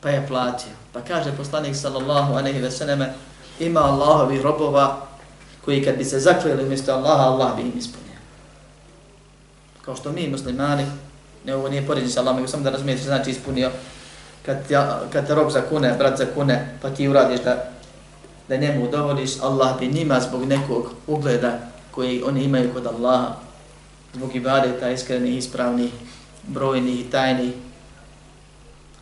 Pa 0.02 0.10
je 0.10 0.28
platio. 0.28 0.72
Pa 0.94 1.02
kaže 1.02 1.38
poslanik 1.38 1.76
sallallahu 1.76 2.34
aleyhi 2.34 2.62
ve 2.62 2.72
selleme, 2.72 3.14
ima 3.60 3.80
Allahovi 3.80 4.42
robova 4.42 4.98
koji 5.66 5.84
kad 5.84 5.98
bi 5.98 6.06
se 6.06 6.20
zakljeli 6.20 6.64
umjesto 6.64 6.94
Allaha, 6.94 7.24
Allah 7.24 7.56
bi 7.56 7.62
im 7.62 7.74
ispunio. 7.78 8.18
Kao 9.82 9.96
što 9.96 10.12
mi 10.12 10.30
muslimani, 10.30 10.86
ne 11.46 11.56
ovo 11.56 11.70
nije 11.70 11.88
poređen 11.88 12.10
sa 12.10 12.20
Allahom, 12.20 12.38
nego 12.38 12.48
samo 12.48 12.64
da 12.64 12.70
razumijete 12.70 13.04
znači 13.04 13.32
ispunio, 13.32 13.72
kad, 14.46 14.58
ja, 14.70 15.02
kad 15.14 15.28
te 15.28 15.36
rob 15.36 15.50
zakune, 15.50 15.96
brat 15.98 16.18
zakune, 16.18 16.78
pa 16.82 16.90
ti 16.90 17.08
uradiš 17.08 17.40
da, 17.40 17.70
da 18.48 18.58
njemu 18.58 18.84
udovoliš, 18.84 19.42
Allah 19.42 19.80
bi 19.80 19.88
njima 19.88 20.20
zbog 20.20 20.46
nekog 20.46 20.92
ugleda 21.08 21.60
koji 21.92 22.24
oni 22.24 22.44
imaju 22.44 22.74
kod 22.74 22.88
Allaha, 22.88 23.36
zbog 24.14 24.36
ibadeta 24.36 24.90
iskrenih, 24.90 25.38
ispravnih, 25.38 25.92
brojnih 26.48 27.00
i 27.00 27.10
tajnih, 27.10 27.54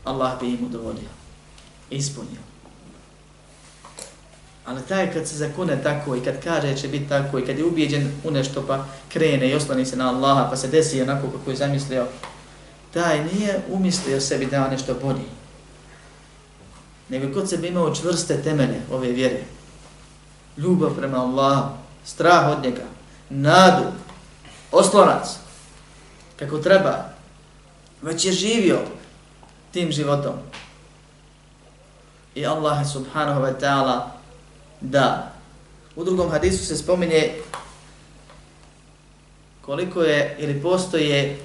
Allah 0.03 0.39
bi 0.39 0.47
im 0.47 0.65
udovolio, 0.65 1.09
Ispunio. 1.89 2.41
Ali 4.65 4.81
taj 4.87 5.13
kad 5.13 5.27
se 5.27 5.35
zakune 5.35 5.83
tako 5.83 6.15
i 6.15 6.21
kad 6.21 6.43
kaže 6.43 6.77
će 6.77 6.87
biti 6.87 7.09
tako 7.09 7.39
i 7.39 7.45
kad 7.45 7.57
je 7.57 7.65
ubijeđen 7.65 8.11
u 8.23 8.31
nešto 8.31 8.63
pa 8.67 8.85
krene 9.09 9.49
i 9.49 9.55
oslani 9.55 9.85
se 9.85 9.95
na 9.95 10.09
Allaha 10.09 10.49
pa 10.49 10.57
se 10.57 10.67
desi 10.67 11.01
onako 11.01 11.27
kako 11.27 11.49
je 11.49 11.55
zamislio, 11.55 12.05
taj 12.93 13.23
nije 13.23 13.61
umislio 13.69 14.21
sebi 14.21 14.45
da 14.45 14.69
nešto 14.69 14.95
bolji. 15.01 15.25
Nego 17.09 17.33
kod 17.33 17.49
sebe 17.49 17.67
imao 17.67 17.95
čvrste 17.95 18.41
temelje 18.41 18.81
ove 18.91 19.11
vjere. 19.11 19.43
Ljubav 20.57 20.95
prema 20.95 21.17
Allahu, 21.17 21.69
strah 22.05 22.57
od 22.57 22.63
njega, 22.63 22.83
nadu, 23.29 23.83
oslonac, 24.71 25.27
kako 26.39 26.57
treba, 26.57 27.09
već 28.01 28.25
je 28.25 28.31
živio 28.31 28.79
tim 29.71 29.91
životom. 29.91 30.33
I 32.35 32.45
Allah 32.45 32.91
subhanahu 32.93 33.41
wa 33.41 33.53
ta'ala 33.59 33.99
da 34.81 35.31
u 35.95 36.03
drugom 36.03 36.31
hadisu 36.31 36.65
se 36.65 36.77
spominje 36.77 37.31
koliko 39.61 40.01
je 40.01 40.35
ili 40.39 40.61
postoje 40.61 41.39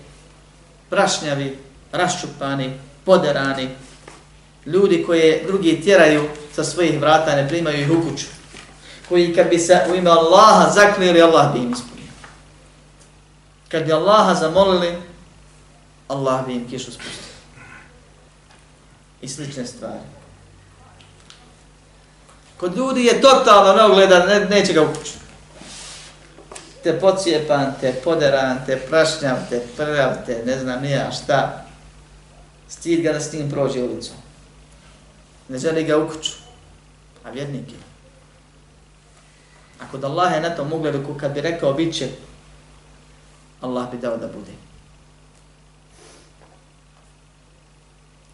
prašnjavi, 0.91 1.59
raščupani, 1.93 2.73
poderani, 3.05 3.69
ljudi 4.67 5.05
koje 5.07 5.45
drugi 5.47 5.81
tjeraju 5.85 6.29
sa 6.53 6.65
svojih 6.65 7.01
vrata, 7.01 7.37
ne 7.37 7.49
primaju 7.49 7.81
ih 7.81 7.91
u 7.91 8.11
kuću, 8.11 8.27
koji 9.09 9.35
kad 9.35 9.49
bi 9.51 9.59
se 9.59 9.81
u 9.91 9.95
ime 9.95 10.11
Allaha 10.11 10.71
zaknili, 10.71 11.23
Allah 11.23 11.53
bi 11.53 11.59
im 11.59 11.73
ispunio. 11.73 11.96
Kad 13.69 13.85
bi 13.85 13.93
Allaha 13.93 14.35
zamolili, 14.35 15.03
Allah 16.09 16.47
bi 16.47 16.55
im 16.55 16.69
kišu 16.69 16.93
spustio. 16.93 17.35
I 19.21 19.29
slične 19.29 19.67
stvari. 19.67 19.99
Kod 22.57 22.77
ljudi 22.77 23.05
je 23.05 23.21
totalno 23.21 23.73
neugledan, 23.73 24.29
ne, 24.29 24.41
neće 24.41 24.73
ga 24.73 24.83
ukući. 24.83 25.13
Te 26.83 27.01
pocijepan, 27.01 27.75
te 27.81 27.93
poderan, 27.93 28.59
te 28.67 28.77
prašnjav, 28.77 29.37
te 29.51 29.63
prljav, 29.77 30.13
te 30.27 30.43
ne 30.47 30.59
znam 30.59 30.83
nija 30.83 31.13
šta. 31.13 31.65
Stid 32.69 33.03
ga 33.03 33.13
da 33.13 33.21
s 33.21 33.31
tim 33.31 33.51
prođe 33.51 33.83
ulicom. 33.83 34.17
Ne 35.49 35.59
želi 35.59 35.85
ga 35.85 35.99
ukuću. 35.99 36.33
A 37.25 37.31
vjernik 37.31 37.69
je. 37.69 37.79
Ako 39.81 39.99
da 39.99 40.07
Allah 40.07 40.33
je 40.33 40.41
na 40.41 40.51
tom 40.51 40.73
ugledu, 40.73 41.15
kad 41.21 41.33
bi 41.33 41.41
rekao 41.41 41.73
bit 41.73 41.95
će, 41.95 42.09
Allah 43.67 43.91
bi 43.91 43.99
dao 43.99 44.17
da 44.17 44.27
bude. 44.27 44.53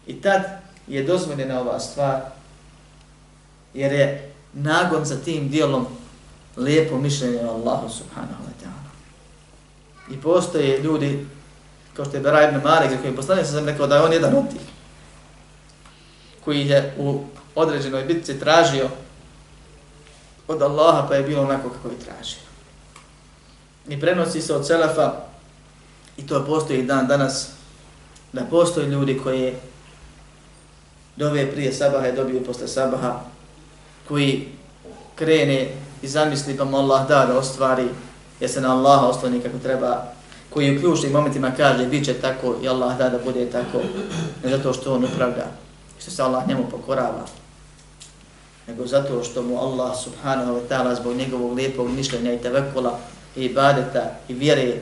I 0.07 0.21
tad 0.21 0.41
je 0.87 1.03
dozvoljena 1.03 1.61
ova 1.61 1.79
stvar, 1.79 2.21
jer 3.73 3.91
je 3.91 4.33
nagon 4.53 5.05
za 5.05 5.17
tim 5.17 5.49
dijelom 5.49 5.87
lijepo 6.57 6.97
mišljenje 6.97 7.39
o 7.45 7.53
Allahu 7.53 7.89
subhanahu 7.89 8.43
wa 8.43 8.63
ta'ala. 8.63 8.91
I 10.13 10.21
postoje 10.21 10.79
ljudi, 10.79 11.25
kao 11.93 12.05
što 12.05 12.17
je 12.17 12.21
Beraj 12.21 12.47
ibn 12.47 12.61
Marek, 12.63 12.91
za 12.91 12.97
koji 12.97 13.11
je 13.11 13.15
poslanio 13.15 13.45
sam 13.45 13.65
rekao 13.65 13.87
da 13.87 13.95
je 13.95 14.01
on 14.01 14.13
jedan 14.13 14.35
od 14.35 14.49
tih, 14.49 14.61
koji 16.45 16.67
je 16.67 16.95
u 16.97 17.23
određenoj 17.55 18.03
bitci 18.03 18.39
tražio 18.39 18.89
od 20.47 20.61
Allaha 20.61 21.07
pa 21.07 21.15
je 21.15 21.23
bilo 21.23 21.41
onako 21.41 21.69
kako 21.69 21.87
je 21.87 21.99
tražio. 21.99 22.52
I 23.87 23.99
prenosi 23.99 24.41
se 24.41 24.53
od 24.55 24.67
Selefa, 24.67 25.13
i 26.17 26.27
to 26.27 26.45
postoji 26.45 26.83
dan 26.83 27.07
danas, 27.07 27.49
da 28.33 28.41
postoje 28.41 28.87
ljudi 28.87 29.19
koji 29.23 29.53
dove 31.15 31.51
prije 31.51 31.73
sabaha 31.73 32.07
i 32.07 32.15
dobiju 32.15 32.43
posle 32.45 32.67
sabaha, 32.67 33.19
koji 34.07 34.47
krene 35.15 35.71
i 36.01 36.07
zamisli 36.07 36.57
pa 36.57 36.65
mu 36.65 36.77
Allah 36.77 37.07
da 37.07 37.25
da 37.25 37.37
ostvari, 37.37 37.87
jer 38.39 38.49
se 38.49 38.61
na 38.61 38.75
Allaha 38.75 39.07
osloni 39.07 39.39
kako 39.39 39.57
treba, 39.57 40.03
koji 40.49 40.77
u 40.77 40.79
ključnim 40.79 41.11
momentima 41.11 41.51
kaže 41.57 41.85
bit 41.85 42.05
će 42.05 42.13
tako 42.13 42.55
i 42.63 42.67
Allah 42.67 42.97
da 42.97 43.09
da 43.09 43.19
bude 43.19 43.49
tako, 43.49 43.81
ne 44.43 44.49
zato 44.49 44.73
što 44.73 44.93
on 44.93 45.03
upravlja, 45.03 45.45
što 45.99 46.11
se 46.11 46.23
Allah 46.23 46.47
njemu 46.47 46.63
pokorava, 46.71 47.25
nego 48.67 48.87
zato 48.87 49.23
što 49.23 49.41
mu 49.41 49.61
Allah 49.61 49.91
subhanahu 50.03 50.51
wa 50.51 50.61
ta'ala 50.69 50.95
zbog 50.95 51.15
njegovog 51.15 51.53
lijepog 51.53 51.89
mišljenja 51.89 52.33
i 52.33 52.41
tevekula 52.41 52.99
i 53.35 53.45
ibadeta 53.45 54.19
i 54.27 54.33
vjere 54.33 54.81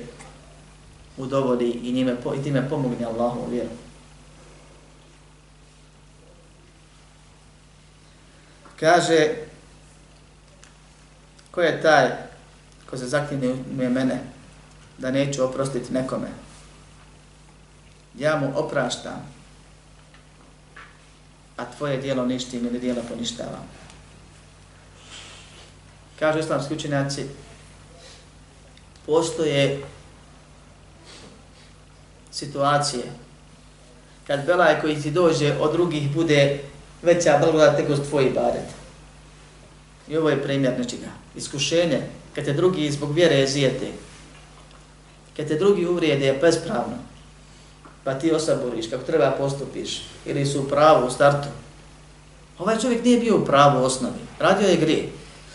udovodi 1.17 1.69
i, 1.69 1.91
njime, 1.91 2.15
i 2.39 2.43
time 2.43 2.69
pomogne 2.69 3.05
Allahu 3.05 3.49
vjeru. 3.51 3.69
Kaže, 8.79 9.35
ko 11.51 11.61
je 11.61 11.81
taj 11.81 12.09
ko 12.89 12.97
se 12.97 13.07
zaklinje 13.07 13.55
mene 13.71 14.19
da 14.97 15.11
neću 15.11 15.43
oprostiti 15.43 15.93
nekome? 15.93 16.27
Ja 18.17 18.39
mu 18.39 18.51
opraštam, 18.55 19.27
a 21.57 21.65
tvoje 21.77 21.97
dijelo 21.97 22.25
ništim 22.25 22.65
ili 22.65 22.79
dijelo 22.79 23.01
poništavam. 23.09 23.69
Kažu 26.19 26.39
islamski 26.39 26.73
učenjaci, 26.73 27.25
postoje 29.05 29.83
situacije 32.31 33.03
kad 34.27 34.45
belaj 34.45 34.81
koji 34.81 35.01
ti 35.01 35.11
dođe 35.11 35.55
od 35.59 35.71
drugih 35.71 36.11
bude 36.13 36.59
veća 37.01 37.37
blagodat 37.37 37.77
nego 37.77 37.97
tvoji 37.97 38.29
badet. 38.29 38.67
I 40.07 40.17
ovo 40.17 40.29
je 40.29 40.43
primjer 40.43 40.73
nečega. 40.79 41.11
Iskušenje, 41.35 42.01
kad 42.35 42.45
te 42.45 42.53
drugi 42.53 42.91
zbog 42.91 43.13
vjere 43.13 43.47
zijete, 43.47 43.87
kad 45.37 45.47
te 45.47 45.55
drugi 45.55 45.85
uvrijede 45.85 46.37
bespravno, 46.41 46.97
pa 48.03 48.13
ti 48.13 48.31
osaboriš 48.31 48.89
kako 48.89 49.03
treba 49.03 49.31
postupiš, 49.31 50.01
ili 50.25 50.45
su 50.45 50.61
u 50.61 50.67
pravu 50.67 51.07
u 51.07 51.11
startu. 51.11 51.47
Ovaj 52.59 52.79
čovjek 52.79 53.03
nije 53.03 53.19
bio 53.19 53.37
u 53.37 53.45
pravu 53.45 53.81
u 53.81 53.85
osnovi, 53.85 54.19
radio 54.39 54.67
je 54.67 54.77
grije, 54.77 55.09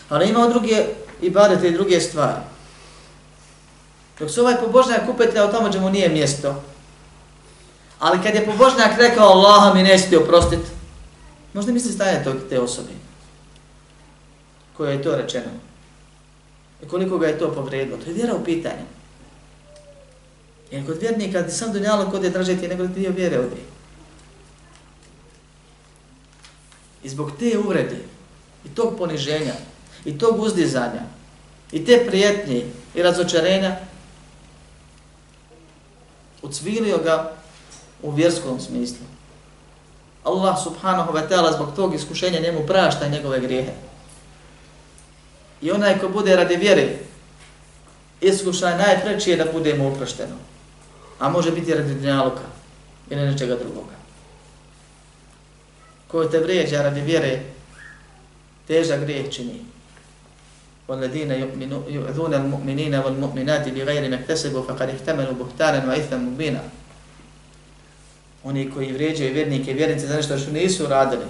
ali 0.09 0.29
imao 0.29 0.49
druge 0.49 0.85
i 1.23 1.31
badete 1.31 1.69
i 1.69 1.73
druge 1.73 2.01
stvari. 2.01 2.56
Dok 4.19 4.31
se 4.31 4.41
ovaj 4.41 4.57
pobožnjak 4.57 5.09
upetlja 5.09 5.51
tamo 5.51 5.69
gdje 5.69 5.81
mu 5.81 5.91
nije 5.91 6.09
mjesto, 6.09 6.63
ali 7.99 8.23
kad 8.23 8.35
je 8.35 8.47
pobožnjak 8.47 8.99
rekao 8.99 9.29
Allaha 9.29 9.75
mi 9.75 9.83
nećete 9.83 10.19
oprostiti, 10.19 10.71
možda 11.53 11.73
misli 11.73 11.93
stanje 11.93 12.25
tog, 12.25 12.37
te 12.49 12.61
osobe 12.61 12.93
koje 14.77 14.93
je 14.93 15.03
to 15.03 15.17
rečeno. 15.17 15.51
I 16.83 16.89
koliko 16.89 17.19
ga 17.19 17.27
je 17.27 17.39
to 17.39 17.53
povredilo, 17.53 17.97
to 17.97 18.11
je 18.11 18.15
vjera 18.15 18.35
u 18.35 18.45
pitanju. 18.45 18.85
Jer 20.71 20.87
kod 20.87 21.01
vjernika 21.01 21.43
ti 21.43 21.51
sam 21.51 21.73
dunjalo 21.73 22.11
kod 22.11 22.25
je 22.25 22.33
tražiti, 22.33 22.69
nego 22.69 22.87
ti 22.87 22.93
dio 22.93 23.11
vjere 23.11 23.39
odi. 23.39 23.63
I 27.03 27.09
zbog 27.09 27.33
te 27.39 27.59
uvrede, 27.59 27.99
i 28.65 28.69
tog 28.69 28.99
poniženja, 28.99 29.55
i 30.05 30.19
tog 30.19 30.41
uzdizanja, 30.41 31.03
i 31.73 31.85
te 31.85 32.05
prijetnje 32.07 32.65
i 32.95 33.03
razočarenja, 33.03 33.77
ucvilio 36.43 36.99
ga 36.99 37.33
u 38.03 38.11
vjerskom 38.11 38.61
smislu. 38.61 39.07
Allah 40.25 40.59
subhanahu 40.65 41.13
wa 41.13 41.29
ta'ala 41.29 41.55
zbog 41.55 41.77
tog 41.77 41.95
iskušenja 41.95 42.41
njemu 42.41 42.67
prašta 42.67 43.09
njegove 43.09 43.41
grijehe. 43.41 43.73
I 45.63 45.71
onaj 45.71 45.99
ko 45.99 46.09
bude 46.09 46.37
radi 46.37 46.57
vjere, 46.57 46.99
iskušaj 48.21 48.79
najpreći 48.79 49.31
je 49.31 49.37
da 49.37 49.53
budemo 49.53 49.89
uprošteno. 49.89 50.37
A 51.19 51.29
može 51.29 51.53
biti 51.53 51.75
radi 51.75 51.95
dnjaluka 51.95 52.45
ili 53.11 53.23
nečega 53.23 53.57
drugoga. 53.57 53.97
Ko 56.09 56.25
te 56.25 56.39
vrijeđa 56.39 56.83
radi 56.83 57.01
vjere, 57.01 57.41
teža 58.67 58.97
grijeh 58.97 59.33
čini. 59.33 59.65
والذين 60.88 61.32
يؤذون 61.88 62.34
المؤمنين 62.34 62.96
والمؤمنات 62.96 63.70
بغير 63.70 64.10
ما 64.10 64.16
اكتسبوا 64.16 64.62
فقد 64.62 64.90
احتملوا 64.90 65.34
بهتانا 65.34 65.90
واثما 65.90 66.18
مبينا 66.18 66.62
oni 68.44 68.72
koji 68.72 68.94
vrijeđaju 68.94 69.34
vjernike 69.34 69.72
i 69.72 69.74
vjernice 69.74 70.08
za 70.08 70.16
nešto 70.16 70.38
što 70.38 70.52
nisu 70.52 70.88
radili 70.88 71.26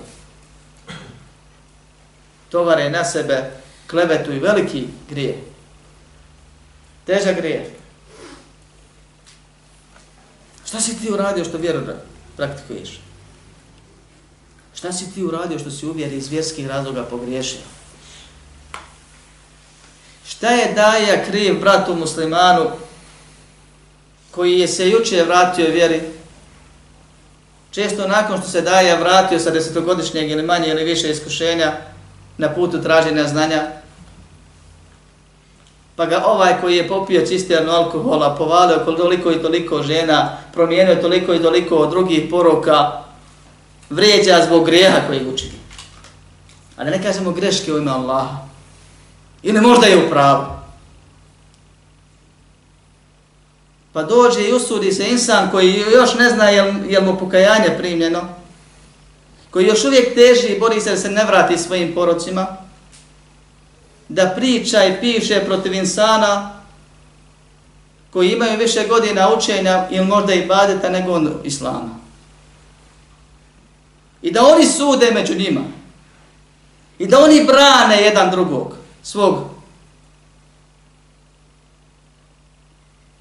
tovare 2.50 2.90
na 2.90 3.06
sebe 3.06 3.52
klevetu 3.88 4.32
i 4.32 4.40
veliki 4.40 4.88
grije 5.10 5.38
težak 7.06 7.36
grije 7.36 7.72
šta 10.66 10.82
si 10.82 11.00
ti 11.00 11.12
uradio 11.12 11.46
što 11.46 11.58
vjeru 11.58 11.82
praktikuješ 12.38 13.00
šta 14.74 14.92
si 14.92 15.14
ti 15.14 15.24
uradio 15.24 15.60
što 15.60 15.72
si 15.72 15.86
uvjeri 15.86 16.16
iz 16.16 16.30
vjerskih 16.30 16.68
razloga 16.68 17.04
pogriješio 17.04 17.62
Šta 20.29 20.51
je 20.51 20.73
daja 20.73 21.25
kriv 21.25 21.61
bratu 21.61 21.95
muslimanu 21.95 22.67
koji 24.31 24.59
je 24.59 24.69
se 24.69 24.91
juče 24.91 25.25
vratio 25.25 25.71
vjeri? 25.71 26.01
Često 27.71 28.09
nakon 28.09 28.39
što 28.39 28.49
se 28.49 28.61
daja 28.61 28.99
vratio 29.01 29.39
sa 29.39 29.51
desetogodišnjeg 29.51 30.31
ili 30.31 30.43
manje 30.43 30.69
ili 30.69 30.85
više 30.85 31.11
iskušenja 31.11 31.73
na 32.39 32.49
putu 32.49 32.83
traženja 32.83 33.25
znanja, 33.25 33.63
pa 35.97 36.07
ga 36.07 36.23
ovaj 36.27 36.61
koji 36.61 36.77
je 36.77 36.89
popio 36.89 37.27
cisternu 37.27 37.73
alkohola, 37.73 38.35
povalio 38.39 38.79
toliko 38.79 39.33
i 39.33 39.43
toliko 39.43 39.83
žena, 39.83 40.37
promijenio 40.53 40.95
toliko 40.95 41.35
i 41.35 41.43
toliko 41.43 41.87
drugih 41.87 42.27
poroka, 42.31 42.93
vrijeđa 43.91 44.45
zbog 44.47 44.65
grijeha 44.67 45.01
koji 45.07 45.29
učini. 45.35 45.59
A 46.77 46.85
da 46.85 46.91
ne 46.91 47.03
kažemo 47.03 47.33
greške 47.33 47.73
u 47.73 47.79
ime 47.79 47.91
Allaha. 47.91 48.46
Ili 49.47 49.61
možda 49.61 49.87
je 49.87 50.07
u 50.07 50.11
pravu. 50.11 50.45
Pa 53.93 54.03
dođe 54.03 54.49
i 54.49 54.53
usudi 54.53 54.93
se 54.93 55.09
insan 55.11 55.51
koji 55.51 55.85
još 55.95 56.15
ne 56.15 56.31
zna 56.31 56.45
je 56.45 56.75
jel 56.89 57.05
mu 57.05 57.19
pokajanje 57.19 57.79
primljeno, 57.79 58.29
koji 59.51 59.67
još 59.67 59.85
uvijek 59.85 60.15
teži 60.15 60.47
i 60.49 60.59
bori 60.59 60.81
se 60.81 60.91
da 60.91 60.97
se 60.97 61.11
ne 61.11 61.25
vrati 61.25 61.59
svojim 61.59 61.95
porocima, 61.95 62.47
da 64.09 64.33
priča 64.37 64.85
i 64.85 65.01
piše 65.01 65.41
protiv 65.45 65.75
insana 65.75 66.63
koji 68.13 68.31
imaju 68.31 68.59
više 68.59 68.87
godina 68.89 69.35
učenja 69.35 69.87
ili 69.91 70.07
možda 70.07 70.35
i 70.35 70.47
badeta 70.47 70.89
nego 70.89 71.13
on 71.13 71.35
islama. 71.45 71.99
I 74.23 74.31
da 74.31 74.47
oni 74.47 74.67
sude 74.67 75.11
među 75.11 75.35
njima. 75.35 75.61
I 76.99 77.07
da 77.07 77.19
oni 77.19 77.45
brane 77.45 78.03
jedan 78.03 78.31
drugog 78.31 78.76
svog 79.07 79.51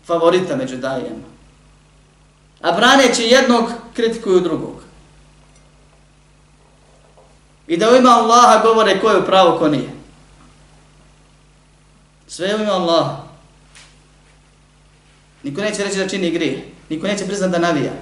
favorita 0.06 0.56
među 0.56 0.78
dajema. 0.78 1.28
A 2.62 2.72
braneći 2.72 3.24
jednog, 3.24 3.70
kritikuju 3.94 4.40
drugog. 4.40 4.84
I 7.68 7.78
da 7.78 7.92
u 7.92 7.96
ima 7.96 8.10
Allaha 8.10 8.64
govore 8.64 9.00
ko 9.00 9.10
je 9.10 9.20
u 9.20 9.26
pravo, 9.26 9.58
ko 9.58 9.68
nije. 9.68 9.90
Sve 12.28 12.56
u 12.56 12.62
ima 12.62 12.72
Allaha. 12.72 13.18
Niko 15.44 15.62
neće 15.62 15.84
reći 15.84 15.98
da 15.98 16.08
čini 16.08 16.32
grije. 16.32 16.72
Niko 16.90 17.08
neće 17.08 17.26
priznat 17.26 17.52
da 17.52 17.60
navija. 17.60 17.94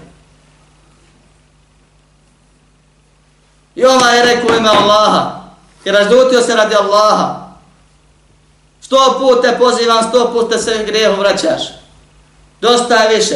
I 3.76 3.86
ovaj 3.86 4.18
je 4.18 4.26
rekao 4.26 4.58
ime 4.58 4.70
Allaha. 4.70 5.44
I 5.86 5.92
razdutio 5.92 6.42
se 6.42 6.56
radi 6.56 6.76
Allaha. 6.76 7.43
Sto 8.84 9.18
puta 9.20 9.58
pozivam, 9.58 10.04
sto 10.10 10.32
puta 10.34 10.58
se 10.58 10.84
grijehu 10.86 11.20
vraćaš. 11.20 11.62
Dosta 12.62 12.96
je 12.96 13.16
više. 13.16 13.36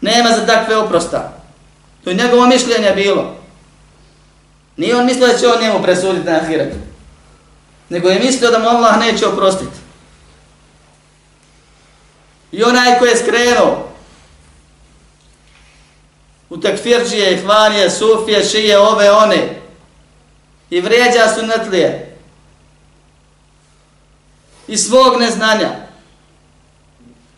Nema 0.00 0.28
za 0.28 0.46
takve 0.46 0.76
oprosta. 0.76 1.42
To 2.04 2.10
je 2.10 2.16
njegovo 2.16 2.46
mišljenje 2.46 2.92
bilo. 2.94 3.36
Nije 4.76 4.96
on 4.96 5.06
mislio 5.06 5.26
da 5.26 5.38
će 5.38 5.48
on 5.48 5.62
njemu 5.62 5.82
presuditi 5.82 6.26
na 6.26 6.36
ahiretu. 6.36 6.76
Nego 7.88 8.08
je 8.08 8.18
mislio 8.18 8.50
da 8.50 8.58
mu 8.58 8.68
Allah 8.68 8.98
neće 8.98 9.26
oprostiti. 9.26 9.76
I 12.52 12.62
onaj 12.62 12.98
ko 12.98 13.04
je 13.04 13.16
skrenuo 13.16 13.88
u 16.50 16.60
takfirđije, 16.60 17.40
hvanije, 17.42 17.90
sufije, 17.90 18.44
šije, 18.44 18.78
ove, 18.78 19.10
one 19.10 19.60
i 20.70 20.80
vrijeđa 20.80 21.28
su 21.34 21.46
netlije, 21.46 22.11
i 24.68 24.76
svog 24.76 25.20
neznanja. 25.20 25.70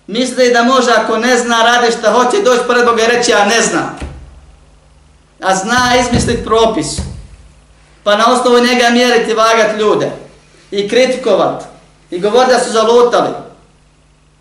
Misli 0.07 0.53
da 0.53 0.63
može 0.63 0.91
ako 0.91 1.17
ne 1.17 1.39
zna 1.39 1.63
radi 1.63 1.93
šta 1.93 2.13
hoće 2.13 2.43
doći 2.43 2.63
pred 2.69 2.85
Boga 2.85 3.03
i 3.03 3.17
reći 3.17 3.31
ja 3.31 3.45
ne 3.45 3.61
znam. 3.61 3.99
A 5.41 5.55
zna 5.55 5.93
izmisliti 6.01 6.45
propis. 6.45 6.87
Pa 8.03 8.17
na 8.17 8.33
osnovu 8.33 8.59
njega 8.59 8.91
mjeriti 8.91 9.35
vagat 9.35 9.81
ljude. 9.81 10.11
I 10.71 10.89
kritikovat. 10.89 11.65
I 12.11 12.21
govori 12.21 12.49
da 12.49 12.61
su 12.61 12.73
zalutali. 12.73 13.31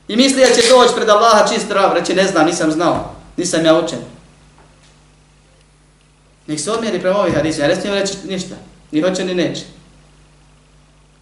I 0.07 0.15
misli 0.15 0.41
da 0.41 0.55
će 0.55 0.69
doći 0.69 0.95
pred 0.95 1.09
Allaha 1.09 1.47
čist 1.53 1.71
rav. 1.71 1.93
Reći 1.93 2.15
ne 2.15 2.27
znam, 2.27 2.45
nisam 2.45 2.71
znao. 2.71 3.15
Nisam 3.37 3.65
ja 3.65 3.79
učen. 3.79 3.99
Nek 6.47 6.59
se 6.59 6.71
odmjeri 6.71 7.01
prema 7.01 7.19
ovih 7.19 7.35
hadisa. 7.35 7.61
Ja 7.61 7.67
ne 7.67 7.75
smijem 7.75 7.97
reći 7.97 8.13
ništa. 8.27 8.55
Ni 8.91 9.01
hoće 9.01 9.25
ni 9.25 9.33
neće. 9.35 9.63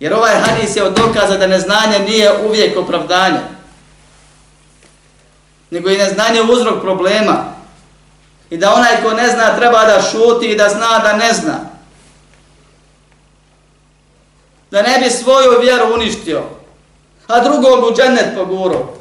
Jer 0.02 0.14
ovaj 0.14 0.36
hadis 0.36 0.76
je 0.76 0.84
od 0.84 0.94
dokaza 0.94 1.38
da 1.38 1.48
neznanje 1.48 2.00
nije 2.00 2.46
uvijek 2.46 2.78
opravdanje. 2.78 3.40
nego 5.72 5.90
i 5.90 5.98
neznanje 5.98 6.42
uzrok 6.42 6.82
problema. 6.82 7.46
I 8.50 8.58
da 8.58 8.74
onaj 8.74 9.04
ko 9.04 9.14
ne 9.14 9.30
zna 9.30 9.56
treba 9.56 9.86
da 9.86 10.02
šuti 10.02 10.46
i 10.46 10.56
da 10.56 10.70
zna 10.70 11.00
da 11.00 11.14
ne 11.14 11.34
zna. 11.34 11.60
Da 14.72 14.82
ne 14.82 15.00
bi 15.00 15.10
svoju 15.10 15.62
vjeru 15.62 15.94
uništio, 15.94 16.44
a 17.28 17.40
drugog 17.40 17.84
u 17.84 17.96
džennet 17.96 18.36
poguro. 18.36 18.94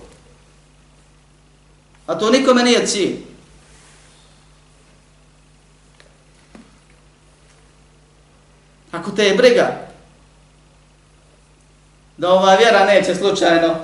A 2.06 2.18
to 2.18 2.30
nikome 2.30 2.62
nije 2.62 2.86
cilj. 2.86 3.16
Ako 8.92 9.10
te 9.10 9.24
je 9.24 9.34
briga 9.34 9.89
da 12.20 12.32
ova 12.32 12.54
vjera 12.54 12.84
neće 12.84 13.14
slučajno 13.14 13.74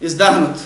izdahnut 0.00 0.56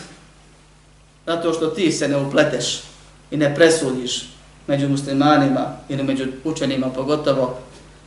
zato 1.27 1.53
što 1.53 1.67
ti 1.67 1.93
se 1.93 2.09
ne 2.09 2.17
upleteš 2.17 2.83
i 3.31 3.37
ne 3.37 3.55
presudiš 3.55 4.29
među 4.67 4.89
muslimanima 4.89 5.67
ili 5.89 6.03
među 6.03 6.25
učenima 6.45 6.91
pogotovo, 6.91 7.59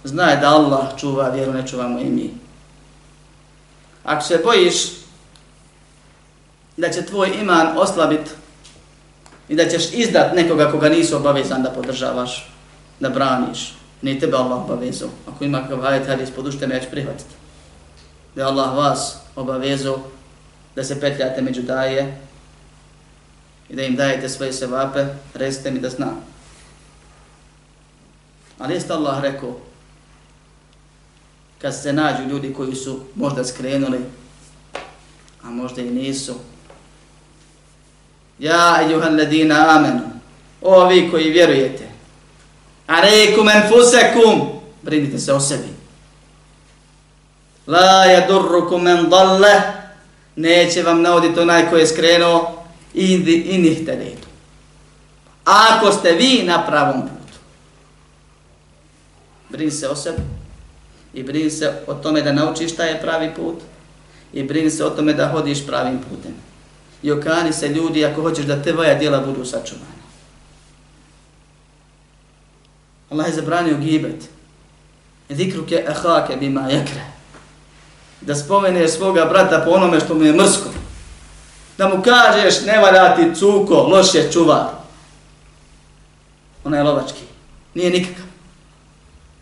znaj 0.03 0.37
da 0.37 0.49
Allah 0.49 0.99
čuva 0.99 1.29
vjeru, 1.29 1.53
ne 1.53 1.67
čuvamo 1.67 1.99
i 1.99 2.05
mi. 2.05 2.33
Ako 4.03 4.23
se 4.23 4.41
bojiš 4.43 4.75
da 6.77 6.89
će 6.89 7.05
tvoj 7.05 7.31
iman 7.41 7.77
oslabit 7.77 8.29
i 9.49 9.55
da 9.55 9.69
ćeš 9.69 9.93
izdat 9.93 10.35
nekoga 10.35 10.71
koga 10.71 10.89
nisu 10.89 11.15
obavezan 11.15 11.63
da 11.63 11.69
podržavaš, 11.69 12.51
da 12.99 13.09
braniš, 13.09 13.78
ne 14.01 14.19
tebe 14.19 14.37
Allah 14.37 14.65
obavezao. 14.65 15.09
Ako 15.27 15.43
ima 15.43 15.61
kakav 15.61 15.85
ajet 15.85 16.07
hadis 16.07 16.31
podušte, 16.31 16.67
neće 16.67 16.89
prihvatiti. 16.89 17.35
Da 18.35 18.47
Allah 18.47 18.75
vas 18.75 19.17
obavezao 19.35 19.99
da 20.75 20.83
se 20.83 20.99
petljate 20.99 21.41
među 21.41 21.61
daje 21.61 22.17
i 23.69 23.75
da 23.75 23.83
im 23.83 23.95
dajete 23.95 24.29
svoje 24.29 24.53
sevape, 24.53 25.05
recite 25.33 25.71
mi 25.71 25.79
da 25.79 25.89
znam. 25.89 26.23
Ali 28.59 28.73
jeste 28.73 28.93
Allah 28.93 29.21
rekao, 29.21 29.57
kad 31.61 31.75
se 31.75 31.93
nađu 31.93 32.23
ljudi 32.23 32.53
koji 32.53 32.75
su 32.75 32.99
možda 33.15 33.43
skrenuli, 33.43 33.99
a 35.43 35.49
možda 35.49 35.81
i 35.81 35.89
nisu, 35.89 36.35
Ja, 38.39 38.79
ejuhan 38.81 39.17
ladina, 39.17 39.75
amenu, 39.75 40.01
O, 40.61 40.87
vi 40.87 41.09
koji 41.11 41.29
vjerujete. 41.29 41.88
A 42.89 43.01
enfusekum. 43.55 44.61
Brinite 44.81 45.19
se 45.19 45.33
o 45.33 45.39
sebi. 45.39 45.69
La 47.67 48.05
yadurrukum 48.09 48.81
men 48.81 49.09
dalle. 49.09 49.61
Neće 50.35 50.83
vam 50.83 51.01
navoditi 51.01 51.39
onaj 51.39 51.69
koji 51.69 51.79
je 51.79 51.87
skrenuo. 51.87 52.65
Indi 52.93 53.35
inih. 53.35 53.79
Ako 55.45 55.91
ste 55.91 56.11
vi 56.11 56.43
na 56.45 56.65
pravom 56.65 57.01
putu. 57.01 57.37
Brini 59.49 59.71
se 59.71 59.89
o 59.89 59.95
sebi. 59.95 60.21
I 61.13 61.23
brini 61.23 61.49
se 61.49 61.73
o 61.87 61.93
tome 61.93 62.21
da 62.21 62.33
naučiš 62.33 62.73
šta 62.73 62.83
je 62.83 63.01
pravi 63.01 63.31
put. 63.35 63.55
I 64.33 64.43
brini 64.43 64.71
se 64.71 64.85
o 64.85 64.89
tome 64.89 65.13
da 65.13 65.27
hodiš 65.27 65.67
pravim 65.67 65.99
putem 66.09 66.49
i 67.03 67.11
okani 67.11 67.53
se 67.53 67.67
ljudi 67.67 68.05
ako 68.05 68.21
hoćeš 68.21 68.45
da 68.45 68.61
tvoja 68.61 68.95
djela 68.95 69.19
budu 69.19 69.45
sačuvane. 69.45 69.98
Allah 73.09 73.27
je 73.27 73.33
zabranio 73.33 73.77
gibet. 73.77 74.29
Zikruke 75.29 75.85
ahake 75.87 76.35
bima 76.35 76.61
jakre. 76.61 77.01
Da 78.21 78.35
spomeneš 78.35 78.91
svoga 78.91 79.25
brata 79.25 79.61
po 79.65 79.71
onome 79.71 79.99
što 79.99 80.15
mu 80.15 80.23
je 80.23 80.33
mrsko. 80.33 80.69
Da 81.77 81.89
mu 81.89 82.03
kažeš 82.03 82.61
ne 82.65 82.79
valja 82.79 83.15
ti 83.15 83.39
cuko, 83.39 83.75
loš 83.75 84.15
je 84.15 84.31
čuvar. 84.31 84.67
Ona 86.63 86.77
je 86.77 86.83
lovački. 86.83 87.21
Nije 87.73 87.89
nikakav. 87.89 88.25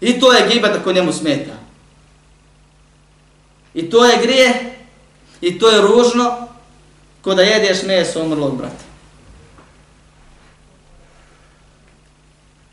I 0.02 0.20
to 0.20 0.34
je 0.34 0.48
gibet 0.54 0.76
ako 0.76 0.92
njemu 0.92 1.14
smeta. 1.14 1.54
I 3.74 3.90
to 3.90 4.06
je 4.06 4.22
grije. 4.22 4.74
I 5.42 5.60
to 5.60 5.70
je 5.70 5.82
ružno 5.82 6.48
ko 7.22 7.36
da 7.36 7.42
jedeš 7.42 7.84
meso 7.84 8.24
umrlog 8.24 8.58
brata. 8.58 8.86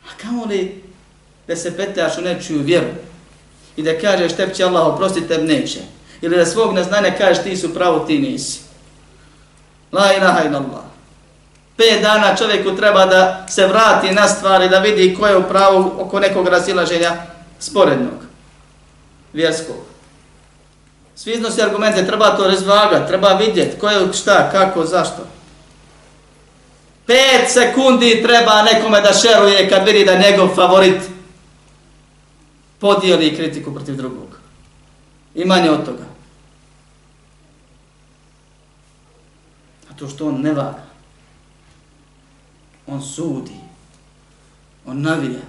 A 0.05 0.17
kamo 0.21 0.45
li 0.45 0.84
da 1.47 1.55
se 1.55 1.77
petljaš 1.77 2.17
u 2.17 2.21
nečiju 2.21 2.61
vjeru 2.61 2.87
i 3.75 3.83
da 3.83 3.99
kažeš 3.99 4.33
tebi 4.33 4.55
će 4.55 4.63
Allah 4.63 4.87
oprostiti, 4.87 5.27
tebi 5.27 5.47
neće. 5.47 5.79
Ili 6.21 6.37
da 6.37 6.45
svog 6.45 6.73
neznanja 6.73 7.11
kažeš 7.17 7.43
ti 7.43 7.57
su 7.57 7.73
pravo, 7.73 7.99
ti 7.99 8.19
nisi. 8.19 8.59
La 9.91 10.13
ilaha 10.13 10.43
ila 10.47 10.57
Allah. 10.57 10.83
Pet 11.77 12.01
dana 12.01 12.35
čovjeku 12.35 12.75
treba 12.75 13.05
da 13.05 13.45
se 13.49 13.67
vrati 13.67 14.11
na 14.11 14.27
stvari, 14.27 14.69
da 14.69 14.79
vidi 14.79 15.15
ko 15.19 15.27
je 15.27 15.37
u 15.37 15.43
pravu 15.43 15.91
oko 15.99 16.19
nekog 16.19 16.47
razilaženja 16.47 17.11
sporednog, 17.59 18.25
vjerskog. 19.33 19.75
Svi 21.15 21.31
iznosi 21.31 21.61
argumente, 21.61 22.05
treba 22.05 22.37
to 22.37 22.47
razvagati, 22.47 23.07
treba 23.07 23.33
vidjeti 23.33 23.79
ko 23.79 23.89
je 23.89 24.13
šta, 24.13 24.49
kako, 24.51 24.85
zašto. 24.85 25.27
Pet 27.05 27.49
sekundi 27.49 28.23
treba 28.23 28.61
nekome 28.61 29.01
da 29.01 29.13
šeruje 29.13 29.69
kad 29.69 29.85
vidi 29.85 30.05
da 30.05 30.17
njegov 30.17 30.55
favorit 30.55 31.01
podijeli 32.85 33.35
kritiku 33.35 33.73
protiv 33.73 33.95
drugog. 33.95 34.39
I 35.35 35.45
manje 35.45 35.69
od 35.69 35.85
toga. 35.85 36.05
A 39.89 39.93
to 39.93 40.07
što 40.07 40.27
on 40.27 40.41
ne 40.41 40.53
vaga. 40.53 40.85
On 42.87 43.01
sudi. 43.01 43.57
On 44.85 45.01
navija. 45.01 45.41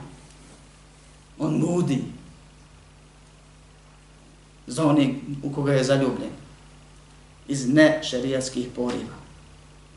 On 1.39 1.59
mudi 1.59 2.05
za 4.67 4.87
onih 4.87 5.17
u 5.43 5.53
koga 5.53 5.73
je 5.73 5.85
zaljubljen 5.85 6.33
iz 7.49 7.69
ne 7.69 8.01
šerijatskih 8.03 8.69
poriva. 8.77 9.17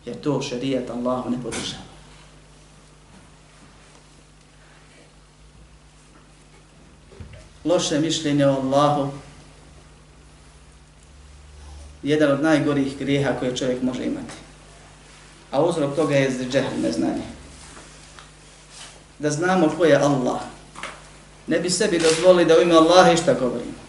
Jer 0.06 0.22
to 0.22 0.42
šerijat 0.42 0.90
Allah 0.90 1.30
ne 1.30 1.38
podržava. 1.44 1.89
Loše 7.66 8.00
mišljenje 8.00 8.48
o 8.48 8.52
Allahu 8.52 9.12
jedan 12.04 12.32
od 12.32 12.42
najgorih 12.42 12.98
grijeha 13.00 13.32
koje 13.40 13.58
čovjek 13.58 13.82
može 13.82 14.06
imati. 14.06 14.34
A 15.52 15.64
uzrok 15.64 15.96
toga 15.96 16.16
je 16.16 16.32
džehl, 16.52 16.82
neznanje. 16.82 17.24
Da 19.20 19.30
znamo 19.30 19.74
ko 19.78 19.86
je 19.86 19.96
Allah. 19.96 20.40
Ne 21.48 21.60
bi 21.60 21.70
sebi 21.70 22.00
dozvolili 22.00 22.46
da 22.46 22.58
u 22.58 22.62
ime 22.62 22.76
Allaha 22.76 23.12
išta 23.12 23.34
govorimo 23.34 23.80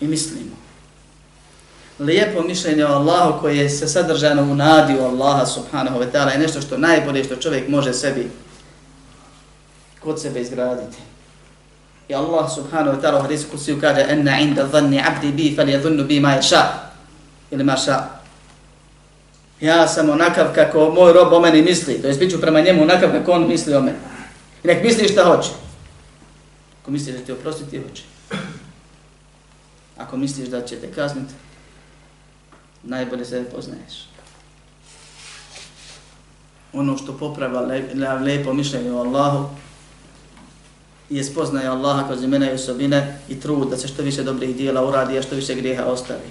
i 0.00 0.06
mislimo. 0.06 0.56
Lijepo 1.98 2.42
mišljenje 2.42 2.84
o 2.84 2.88
Allahu 2.88 3.40
koje 3.40 3.70
se 3.70 3.88
sadržano 3.88 4.42
u 4.42 4.54
nadi 4.54 4.98
u 4.98 5.02
Allaha 5.02 5.46
subhanahu 5.46 5.98
wa 5.98 6.12
ta'ala 6.12 6.32
je 6.32 6.38
nešto 6.38 6.60
što 6.60 6.78
najbolje 6.78 7.24
što 7.24 7.36
čovjek 7.36 7.68
može 7.68 7.92
sebi 7.92 8.30
kod 10.00 10.20
sebe 10.20 10.40
izgraditi. 10.40 10.96
I 12.08 12.14
Allah 12.14 12.50
subhanahu 12.50 12.96
wa 12.96 13.00
ta'ala 13.02 13.18
u 13.18 13.22
hadisu 13.22 13.48
kusiju 13.50 13.80
kaže 13.80 14.06
enna 14.08 14.38
inda 14.40 14.64
dhanni 14.64 15.02
abdi 15.02 15.32
bi 15.32 15.54
fal 15.56 15.68
yadhunnu 15.68 16.04
bi 16.06 16.20
ma 16.20 16.36
yasha 16.38 16.62
ili 17.50 17.64
ma 17.64 17.76
sha. 17.76 18.08
Ja 19.60 19.88
sam 19.88 20.10
onakav 20.10 20.54
kako 20.54 20.90
moj 20.90 21.12
rob 21.12 21.32
o 21.32 21.40
meni 21.40 21.62
misli, 21.62 22.02
to 22.02 22.08
je 22.08 22.14
bit 22.14 22.40
prema 22.40 22.60
njemu 22.60 22.82
onakav 22.82 23.12
kako 23.12 23.32
on 23.32 23.48
misli 23.48 23.74
o 23.74 23.80
meni. 23.80 23.98
I 24.64 24.66
nek 24.66 24.84
misli 24.84 25.08
šta 25.08 25.24
hoće. 25.24 25.50
Ako 26.82 26.90
misli 26.90 27.12
da 27.12 27.18
ti 27.18 27.32
oprostiti, 27.32 27.78
hoće. 27.78 28.02
Ako 29.96 30.16
misliš 30.16 30.48
da 30.48 30.62
će 30.62 30.76
te 30.76 30.92
kazniti, 30.92 31.34
najbolje 32.82 33.24
se 33.24 33.44
poznaješ. 33.54 34.08
Ono 36.72 36.98
što 36.98 37.18
poprava 37.18 37.60
le, 37.60 37.84
le, 37.94 38.18
lepo 38.18 38.52
mišljenje 38.52 38.92
o 38.92 38.98
Allahu 38.98 39.48
je 41.10 41.24
spoznaje 41.24 41.68
Allaha 41.68 42.06
kroz 42.06 42.22
imena 42.22 42.50
i 42.50 42.54
osobine 42.54 43.18
i 43.28 43.40
trud 43.40 43.70
da 43.70 43.76
se 43.76 43.88
što 43.88 44.02
više 44.02 44.22
dobrih 44.22 44.56
dijela 44.56 44.88
uradi, 44.88 45.18
a 45.18 45.22
što 45.22 45.34
više 45.34 45.54
grijeha 45.54 45.84
ostavi. 45.84 46.30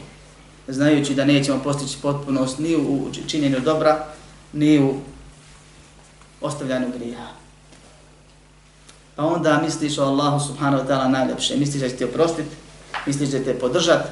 Znajući 0.68 1.16
da 1.16 1.26
nećemo 1.26 1.64
postići 1.64 1.98
potpunost 2.02 2.60
ni 2.60 2.76
u 2.76 3.10
činjenju 3.28 3.60
dobra, 3.60 4.06
ni 4.54 4.80
u 4.80 4.96
ostavljanju 6.42 6.88
grijeha. 6.98 7.28
Pa 9.16 9.24
onda 9.24 9.62
misliš 9.64 9.98
o 9.98 10.04
Allahu 10.04 10.48
subhanahu 10.48 10.84
wa 10.84 10.88
ta'ala 10.88 11.08
najljepše. 11.08 11.58
Misliš 11.58 11.82
da 11.82 11.90
će 11.90 11.96
ti 11.96 12.04
oprostiti, 12.04 12.56
misliš 13.06 13.30
da 13.30 13.44
te 13.44 13.60
podržat, 13.60 14.08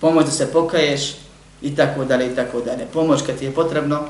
pomoć 0.00 0.24
da 0.24 0.30
se 0.30 0.52
pokaješ 0.52 1.16
i 1.62 1.76
tako 1.76 2.04
dalje 2.04 2.32
i 2.32 2.34
tako 2.34 2.60
dalje. 2.60 2.86
Pomoć 2.92 3.22
kad 3.26 3.38
ti 3.38 3.44
je 3.44 3.54
potrebno, 3.54 4.04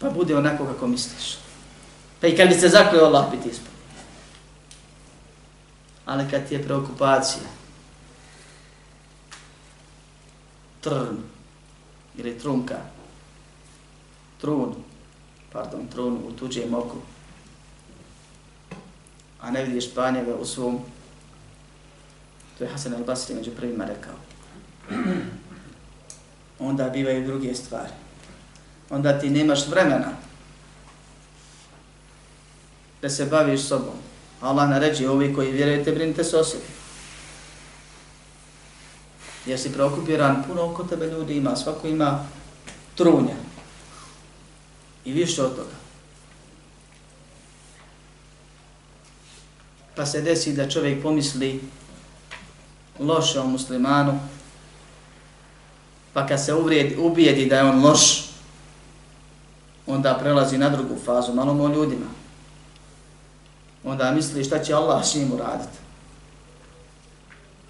pa 0.00 0.10
bude 0.10 0.36
onako 0.36 0.64
kako 0.66 0.86
misliš. 0.86 1.38
Pa 2.20 2.26
i 2.26 2.36
kad 2.36 2.48
bi 2.48 2.54
se 2.54 2.68
zakleo 2.68 3.04
Allah 3.04 3.30
biti 3.30 3.48
ispod. 3.48 3.75
Ali 6.06 6.30
kad 6.30 6.48
ti 6.48 6.54
je 6.54 6.62
preokupacija, 6.62 7.44
trn, 10.80 11.16
ili 12.16 12.38
trunka, 12.38 12.78
trun, 14.40 14.74
pardon, 15.52 15.86
trun 15.86 16.14
u 16.28 16.32
tuđem 16.32 16.74
oku, 16.74 16.96
a 19.40 19.50
ne 19.50 19.64
vidiš 19.64 19.94
panjeve 19.94 20.34
u 20.34 20.44
svom, 20.44 20.80
to 22.58 22.64
je 22.64 22.70
Hasan 22.70 22.92
al-Basri 22.92 23.34
među 23.34 23.50
prvima 23.56 23.84
rekao, 23.84 24.14
onda 26.58 26.88
bivaju 26.88 27.26
druge 27.26 27.54
stvari. 27.54 27.92
Onda 28.90 29.18
ti 29.18 29.30
nemaš 29.30 29.66
vremena 29.66 30.12
da 33.02 33.10
se 33.10 33.24
baviš 33.26 33.60
sobom. 33.60 34.05
Allah 34.40 34.68
naređi 34.68 35.06
ovi 35.06 35.34
koji 35.34 35.52
vjerujete, 35.52 35.92
brinite 35.92 36.24
se 36.24 36.36
o 36.36 36.44
sebi. 36.44 36.64
Jer 39.46 39.60
si 39.60 39.72
preokupiran, 39.72 40.44
puno 40.48 40.64
oko 40.64 40.84
tebe 40.84 41.06
ljudi 41.06 41.36
ima, 41.36 41.56
svako 41.56 41.88
ima 41.88 42.26
trunja. 42.94 43.36
I 45.04 45.12
više 45.12 45.42
od 45.42 45.56
toga. 45.56 45.76
Pa 49.94 50.06
se 50.06 50.20
desi 50.20 50.52
da 50.52 50.70
čovjek 50.70 51.02
pomisli 51.02 51.60
loše 52.98 53.40
o 53.40 53.46
muslimanu, 53.46 54.20
pa 56.12 56.26
kad 56.26 56.44
se 56.44 56.54
uvrijedi, 56.54 56.96
ubijedi 56.96 57.46
da 57.46 57.56
je 57.56 57.64
on 57.64 57.82
loš, 57.82 58.26
onda 59.86 60.18
prelazi 60.20 60.58
na 60.58 60.68
drugu 60.68 60.96
fazu, 61.04 61.34
malo 61.34 61.64
o 61.64 61.68
ljudima. 61.68 62.06
Onda 63.86 64.10
misli 64.10 64.44
šta 64.44 64.58
će 64.58 64.74
Allah 64.74 65.06
s 65.06 65.14
njim 65.14 65.32
uraditi. 65.32 65.78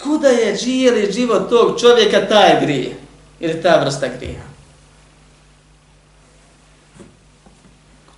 Kuda 0.03 0.29
je 0.29 0.57
žijeli 0.57 1.12
život 1.12 1.49
tog 1.51 1.81
čovjeka, 1.81 2.29
taj 2.29 2.61
grije. 2.61 2.97
Ili 3.41 3.62
ta 3.62 3.81
vrsta 3.81 4.09
grija. 4.19 4.43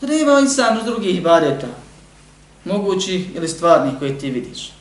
Treba 0.00 0.40
insan 0.40 0.78
uz 0.78 0.84
drugih 0.84 1.16
ibadeta. 1.16 1.66
Mogućih 2.64 3.36
ili 3.36 3.48
stvarnih 3.48 3.94
koje 3.98 4.18
ti 4.18 4.30
vidiš. 4.30 4.72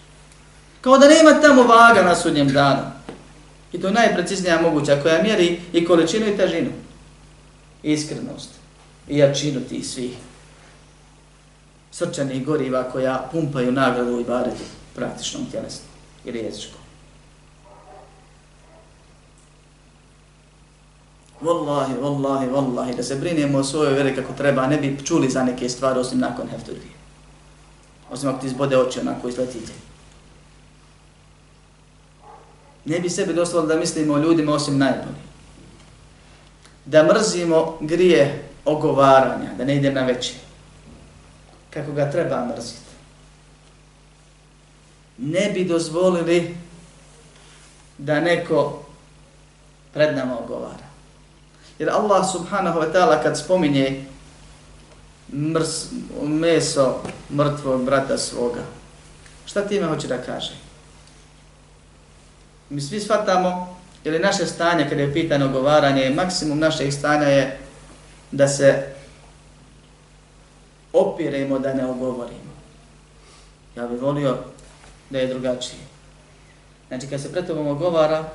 Kao 0.82 0.98
da 0.98 1.08
nema 1.08 1.42
tamo 1.42 1.64
vaga 1.64 2.02
na 2.02 2.16
sudnjem 2.16 2.48
danu. 2.48 2.84
I 3.74 3.82
to 3.82 3.92
najpreciznija 3.92 4.62
moguća 4.62 5.02
koja 5.02 5.24
mjeri 5.24 5.60
i 5.74 5.86
količinu 5.86 6.28
i 6.28 6.38
težinu. 6.38 6.72
Iskrenost 7.84 8.50
i 9.08 9.18
jačinu 9.18 9.62
ti 9.70 9.84
svih 9.84 10.12
srčanih 11.92 12.46
goriva 12.46 12.84
koja 12.84 13.30
pumpaju 13.32 13.72
nagradu 13.72 14.20
i 14.20 14.24
baretu 14.24 14.64
praktičnom 14.96 15.46
tjelesnom 15.52 15.90
ili 16.26 16.40
jezičkom. 16.40 16.82
Wallahi, 21.42 21.94
wallahi, 22.02 22.50
wallahi, 22.50 22.96
da 22.96 23.04
se 23.04 23.16
brinemo 23.16 23.58
o 23.58 23.64
svojoj 23.64 23.94
veri 23.94 24.16
kako 24.16 24.34
treba, 24.34 24.68
ne 24.68 24.78
bi 24.78 25.06
čuli 25.06 25.30
za 25.30 25.44
neke 25.44 25.70
stvari 25.70 26.00
osim 26.00 26.20
nakon 26.20 26.48
hefturije. 26.48 26.98
Osim 28.12 28.30
ako 28.30 28.40
ti 28.40 28.48
izbode 28.48 28.78
oči 28.78 29.00
onako 29.00 29.30
izletite. 29.30 29.72
Ne 32.86 33.00
bi 33.00 33.10
sebi 33.10 33.34
dostalo 33.34 33.66
da 33.66 33.76
mislimo 33.76 34.14
o 34.14 34.18
ljudima 34.18 34.54
osim 34.54 34.78
najbolji. 34.78 35.22
Da 36.86 37.04
mrzimo 37.04 37.78
grije 37.82 38.50
ogovaranja, 38.66 39.54
da 39.58 39.66
ne 39.66 39.76
idem 39.76 39.94
na 39.94 40.06
veći. 40.06 40.34
Kako 41.78 41.92
ga 41.92 42.12
treba 42.12 42.46
mrziti. 42.46 42.90
Ne 45.18 45.52
bi 45.54 45.66
dozvolili 45.66 46.58
da 47.98 48.20
neko 48.20 48.84
pred 49.94 50.16
nama 50.16 50.40
ogovara. 50.40 50.88
Jer 51.80 51.90
Allah 51.90 52.26
subhanahu 52.32 52.80
wa 52.80 52.94
ta'ala 52.94 53.24
kad 53.24 53.38
spominje 53.38 54.06
mrs, 55.30 55.86
meso 56.24 57.02
mrtvog 57.30 57.84
brata 57.86 58.18
svoga, 58.18 58.62
šta 59.46 59.62
ti 59.62 59.82
hoće 59.82 60.08
da 60.08 60.18
kaže? 60.18 60.54
Mi 62.70 62.82
svi 62.82 63.00
shvatamo, 63.00 63.78
ili 64.04 64.20
naše 64.20 64.46
stanje 64.46 64.90
kada 64.90 65.02
je 65.02 65.14
pitano 65.14 65.50
govaranje, 65.50 66.10
maksimum 66.10 66.60
našeg 66.60 66.94
stanja 66.94 67.28
je 67.28 67.60
da 68.32 68.48
se 68.48 68.97
opiremo 70.94 71.60
da 71.60 71.74
ne 71.74 71.86
ogovorimo. 71.86 72.54
Ja 73.76 73.88
bih 73.88 74.02
volio 74.02 74.38
da 75.10 75.20
je 75.20 75.28
drugačije. 75.28 75.82
Znači, 76.88 77.08
kad 77.08 77.22
se 77.22 77.32
pred 77.32 77.48
tobom 77.48 77.68
ogovara, 77.68 78.30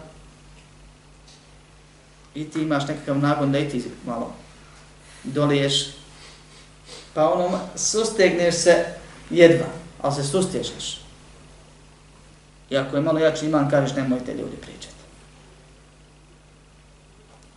i 2.35 2.51
ti 2.51 2.63
imaš 2.63 2.89
nekakav 2.89 3.19
nagon 3.19 3.53
da 3.53 3.59
i 3.59 3.69
ti 3.69 3.85
malo 4.07 4.33
doliješ, 5.25 5.87
pa 7.15 7.33
ono, 7.33 7.59
sustegneš 7.77 8.55
se 8.55 8.85
jedva, 9.31 9.67
ali 10.03 10.15
se 10.15 10.25
sustežeš. 10.25 11.01
I 12.71 12.77
ako 12.77 12.97
je 12.97 13.03
malo 13.03 13.19
jači 13.19 13.47
iman, 13.47 13.71
kažeš 13.71 13.97
nemojte 13.97 14.35
ljudi 14.35 14.57
pričati. 14.57 14.95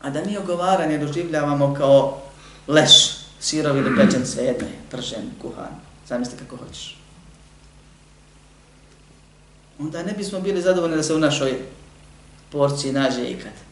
A 0.02 0.10
da 0.10 0.22
mi 0.26 0.38
ogovaranje 0.38 0.98
doživljavamo 0.98 1.74
kao 1.74 2.22
leš, 2.68 3.15
sirovi 3.46 3.80
ili 3.80 3.96
pečen, 3.96 4.26
sve 4.26 4.44
je, 4.44 4.58
pržen, 4.92 5.32
kuhan, 5.42 5.80
zamisli 6.08 6.38
kako 6.38 6.66
hoćeš. 6.66 6.98
Onda 9.80 10.04
ne 10.04 10.14
bismo 10.14 10.40
bili 10.40 10.62
zadovoljni 10.62 10.96
da 10.96 11.04
se 11.04 11.16
u 11.16 11.20
našoj 11.20 11.60
porciji 12.52 12.92
nađe 12.92 13.30
ikad 13.30 13.66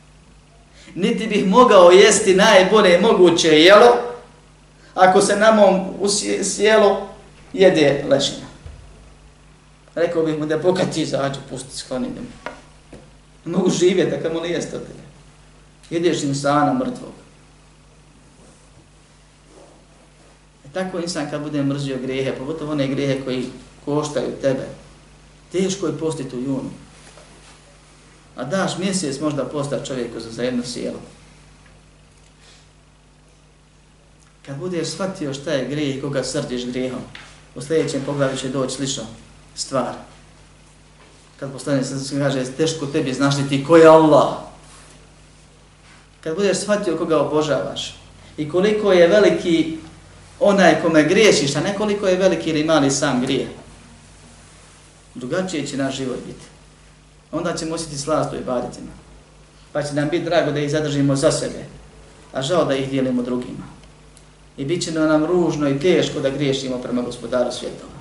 niti 0.95 1.27
bih 1.27 1.47
mogao 1.47 1.91
jesti 1.91 2.35
najbolje 2.35 2.99
moguće 3.01 3.47
jelo, 3.47 3.97
ako 4.93 5.21
se 5.21 5.35
na 5.35 5.51
mom 5.51 5.79
sjelo 6.43 7.09
jede 7.53 8.05
lešina. 8.09 8.45
Rekao 9.95 10.23
bih 10.23 10.39
mu 10.39 10.45
da 10.45 10.59
pokad 10.59 10.93
ti 10.93 11.01
izađu, 11.01 11.39
pusti 11.49 11.77
skloni 11.77 12.07
da 12.09 12.21
Ne 13.45 13.57
mogu 13.57 13.69
živjeti, 13.69 14.15
a 14.15 14.21
kamo 14.21 14.33
mu 14.33 14.41
ne 14.41 14.49
jeste 14.49 14.75
od 14.75 14.81
tebe. 14.81 14.99
Jedeš 15.89 16.23
insana 16.23 16.73
mrtvog. 16.73 17.13
Tako 20.73 20.99
insan 20.99 21.29
kad 21.29 21.41
bude 21.41 21.63
mrzio 21.63 21.97
grehe, 22.01 22.35
pogotovo 22.37 22.71
one 22.71 22.87
grehe 22.87 23.21
koji 23.25 23.45
koštaju 23.85 24.31
tebe, 24.41 24.67
teško 25.51 25.87
je 25.87 25.97
postiti 25.97 26.35
u 26.35 26.39
junu 26.39 26.69
a 28.35 28.43
daš 28.43 28.77
mjesec 28.77 29.19
možda 29.19 29.45
posta 29.45 29.85
čovjeku 29.85 30.19
za, 30.19 30.31
za 30.31 30.43
jedno 30.43 30.63
sjelo. 30.63 30.99
Kad 34.45 34.57
budeš 34.57 34.87
shvatio 34.87 35.33
šta 35.33 35.51
je 35.51 35.67
grijeh 35.67 35.97
i 35.97 36.01
koga 36.01 36.23
srdiš 36.23 36.65
grijehom, 36.65 37.01
u 37.55 37.61
sljedećem 37.61 38.01
pogledu 38.05 38.37
će 38.37 38.49
doći 38.49 38.75
slično 38.75 39.03
stvar. 39.55 39.93
Kad 41.39 41.51
postane 41.51 41.83
se 41.83 42.19
kaže, 42.19 42.45
teško 42.57 42.85
tebi, 42.85 43.13
znaš 43.13 43.37
li 43.37 43.49
ti 43.49 43.65
ko 43.65 43.77
je 43.77 43.87
Allah? 43.87 44.33
Kad 46.21 46.35
budeš 46.35 46.57
shvatio 46.57 46.97
koga 46.97 47.19
obožavaš 47.19 47.95
i 48.37 48.49
koliko 48.49 48.91
je 48.91 49.07
veliki 49.07 49.77
onaj 50.43 50.81
kome 50.81 51.03
griješiš, 51.03 51.55
a 51.55 51.61
nekoliko 51.61 52.07
je 52.07 52.17
veliki 52.17 52.49
ili 52.49 52.63
mali 52.63 52.91
sam 52.91 53.21
grije, 53.21 53.47
drugačije 55.15 55.67
će 55.67 55.77
naš 55.77 55.95
život 55.95 56.19
biti 56.25 56.53
onda 57.33 57.53
ćemo 57.53 57.75
osjetiti 57.75 58.01
slast 58.01 58.33
u 58.33 58.35
ibaditima. 58.35 58.91
Pa 59.71 59.83
će 59.83 59.93
nam 59.93 60.09
biti 60.09 60.25
drago 60.25 60.51
da 60.51 60.59
ih 60.59 60.71
zadržimo 60.71 61.15
za 61.15 61.31
sebe, 61.31 61.65
a 62.33 62.41
žao 62.41 62.65
da 62.65 62.75
ih 62.75 62.89
dijelimo 62.89 63.21
drugima. 63.21 63.65
I 64.57 64.65
bit 64.65 64.83
će 64.83 64.91
nam 64.91 65.25
ružno 65.25 65.69
i 65.69 65.79
teško 65.79 66.19
da 66.19 66.29
griješimo 66.29 66.77
prema 66.77 67.01
gospodaru 67.01 67.51
svjetova. 67.51 67.93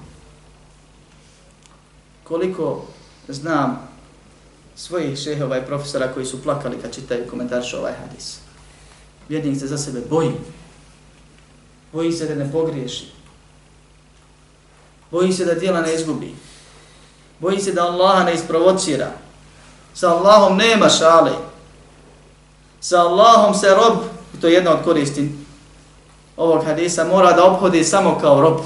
Koliko 2.24 2.84
znam 3.28 3.88
svojih 4.76 5.18
šehova 5.18 5.58
i 5.58 5.66
profesora 5.66 6.12
koji 6.12 6.26
su 6.26 6.42
plakali 6.42 6.76
kad 6.82 6.94
čitaju 6.94 7.30
komentaršu 7.30 7.78
ovaj 7.78 7.92
hadis. 7.92 8.38
Vjernik 9.28 9.58
se 9.58 9.66
za 9.66 9.78
sebe 9.78 10.00
boji. 10.10 10.32
Boji 11.92 12.12
se 12.12 12.26
da 12.26 12.34
ne 12.34 12.52
pogriješi. 12.52 13.06
Boji 15.10 15.32
se 15.32 15.44
da 15.44 15.54
dijela 15.54 15.80
ne 15.80 15.94
izgubi. 15.94 16.34
Boji 17.38 17.60
se 17.60 17.72
da 17.72 17.82
Allaha 17.82 18.24
ne 18.24 18.34
isprovocira. 18.34 19.10
Sa 19.94 20.08
Allahom 20.08 20.56
nema 20.56 20.88
šale. 20.88 21.32
Sa 22.80 23.00
Allahom 23.00 23.54
se 23.54 23.68
rob, 23.68 23.98
to 24.40 24.46
je 24.46 24.54
jedna 24.54 24.72
od 24.72 24.84
koristi 24.84 25.30
ovog 26.36 26.64
hadisa, 26.64 27.04
mora 27.04 27.32
da 27.32 27.44
obhodi 27.44 27.84
samo 27.84 28.18
kao 28.20 28.40
rob. 28.40 28.60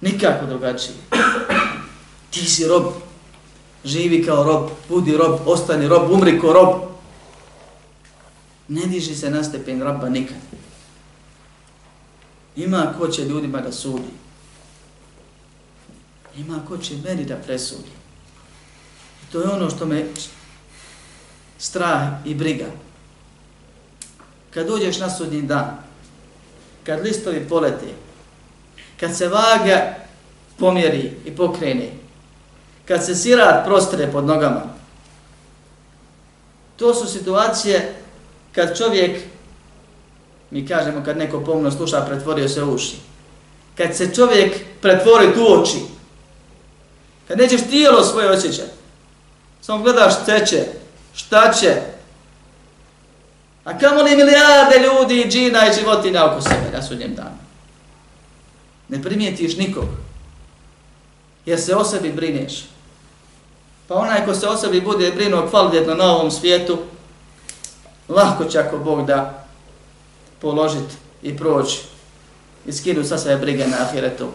Nikako 0.00 0.46
drugačije. 0.46 0.94
Ti 2.30 2.44
si 2.44 2.68
rob. 2.68 2.84
Živi 3.84 4.26
kao 4.26 4.44
rob, 4.44 4.70
budi 4.88 5.16
rob, 5.16 5.40
ostani 5.46 5.88
rob, 5.88 6.10
umri 6.10 6.40
kao 6.40 6.52
rob. 6.52 6.68
Ne 8.68 8.86
diži 8.86 9.14
se 9.14 9.30
na 9.30 9.44
stepen 9.44 9.82
rabba 9.82 10.08
nikad. 10.08 10.36
Ima 12.56 12.94
ko 12.98 13.08
će 13.08 13.24
ljudima 13.24 13.60
da 13.60 13.72
sudi. 13.72 14.12
Ima 16.36 16.60
ko 16.68 16.78
će 16.78 16.94
meni 17.04 17.24
da 17.24 17.36
presudi. 17.36 17.90
To 19.32 19.40
je 19.40 19.48
ono 19.48 19.70
što 19.70 19.86
me 19.86 20.04
strah 21.58 22.08
i 22.24 22.34
briga. 22.34 22.66
kad 24.54 24.66
dođeš 24.66 24.98
na 24.98 25.10
sudnji 25.10 25.42
dan, 25.42 25.78
kad 26.86 27.04
listovi 27.04 27.48
polete, 27.48 27.86
kad 29.00 29.16
se 29.16 29.28
vaga 29.28 29.94
pomjeri 30.58 31.12
i 31.24 31.36
pokrene, 31.36 31.90
kad 32.84 33.04
se 33.04 33.14
sirat 33.14 33.64
prostre 33.64 34.12
pod 34.12 34.24
nogama, 34.24 34.62
to 36.76 36.94
su 36.94 37.06
situacije 37.06 37.94
kad 38.54 38.78
čovjek, 38.78 39.22
mi 40.52 40.66
kažemo 40.66 41.02
kad 41.04 41.16
neko 41.16 41.40
pomno 41.40 41.70
sluša, 41.70 42.04
pretvorio 42.06 42.48
se 42.48 42.62
u 42.64 42.74
uši. 42.74 42.96
Kad 43.76 43.96
se 43.96 44.14
čovjek 44.14 44.56
pretvori 44.80 45.34
tu 45.34 45.60
oči, 45.60 45.78
kad 47.28 47.38
nećeš 47.38 47.60
tijelo 47.70 48.04
svoje 48.04 48.30
osjećati, 48.30 48.70
samo 49.60 49.82
gledaš 49.82 50.24
teče, 50.26 50.64
šta 51.14 51.52
će, 51.52 51.76
a 53.64 53.78
kamo 53.78 54.02
li 54.02 54.16
milijarde 54.16 54.78
ljudi, 54.78 55.28
džina 55.30 55.66
i 55.66 55.74
životinja 55.80 56.24
oko 56.24 56.40
sebe 56.40 56.70
na 56.72 56.82
sudnjem 56.82 57.14
danu. 57.14 57.38
Ne 58.88 59.02
primijetiš 59.02 59.56
nikog, 59.56 59.84
jer 61.46 61.60
se 61.60 61.76
o 61.76 61.84
sebi 61.84 62.12
brineš. 62.12 62.64
Pa 63.88 63.94
onaj 63.94 64.26
ko 64.26 64.34
se 64.34 64.48
o 64.48 64.56
sebi 64.56 64.80
bude 64.80 65.10
brinuo 65.10 65.48
kvalitetno 65.50 65.94
na 65.94 66.04
ovom 66.04 66.30
svijetu, 66.30 66.78
lahko 68.08 68.44
će 68.44 68.58
ako 68.58 68.78
Bog 68.78 69.06
da 69.06 69.41
položit 70.42 70.98
i 71.22 71.36
proći 71.36 71.82
i 72.66 72.72
skinu 72.72 73.04
sa 73.04 73.18
sve 73.18 73.36
brige 73.36 73.66
na 73.66 73.76
ahiretu. 73.80 74.28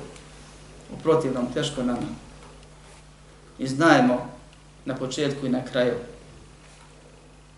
U 0.94 0.98
protivnom, 1.04 1.54
teško 1.54 1.84
nama. 1.84 2.08
I 3.60 3.68
znajmo 3.68 4.30
na 4.86 4.96
početku 4.96 5.46
i 5.46 5.50
na 5.50 5.66
kraju 5.66 5.94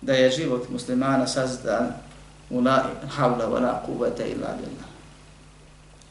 da 0.02 0.14
je 0.14 0.32
život 0.32 0.70
muslimana 0.70 1.28
sazdan 1.28 1.94
u 2.50 2.62
la 2.62 2.86
havla 3.10 3.46
wa 3.46 3.62
la 3.62 3.84
kuvvete 3.86 4.24
illa 4.24 4.48
billah. 4.58 4.90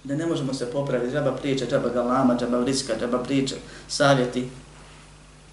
Da 0.05 0.16
ne 0.16 0.26
možemo 0.26 0.55
se 0.55 0.70
popraviti, 0.70 1.12
džaba 1.12 1.32
priča, 1.32 1.66
džaba 1.66 1.89
galama, 1.89 2.36
džaba 2.41 2.64
riska, 2.64 2.95
džaba 3.01 3.18
priča, 3.18 3.55
savjeti, 3.89 4.49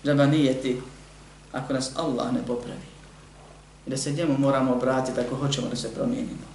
džaba 0.05 0.25
nijeti, 0.25 0.81
ako 1.51 1.73
nas 1.73 1.91
Allah 1.95 2.33
ne 2.33 2.39
popravi. 2.47 2.85
I 3.87 3.89
da 3.89 3.97
se 3.97 4.11
njemu 4.11 4.37
moramo 4.37 4.73
obratiti 4.73 5.19
ako 5.19 5.35
hoćemo 5.35 5.67
da 5.69 5.75
se 5.75 5.93
promijenimo. 5.93 6.54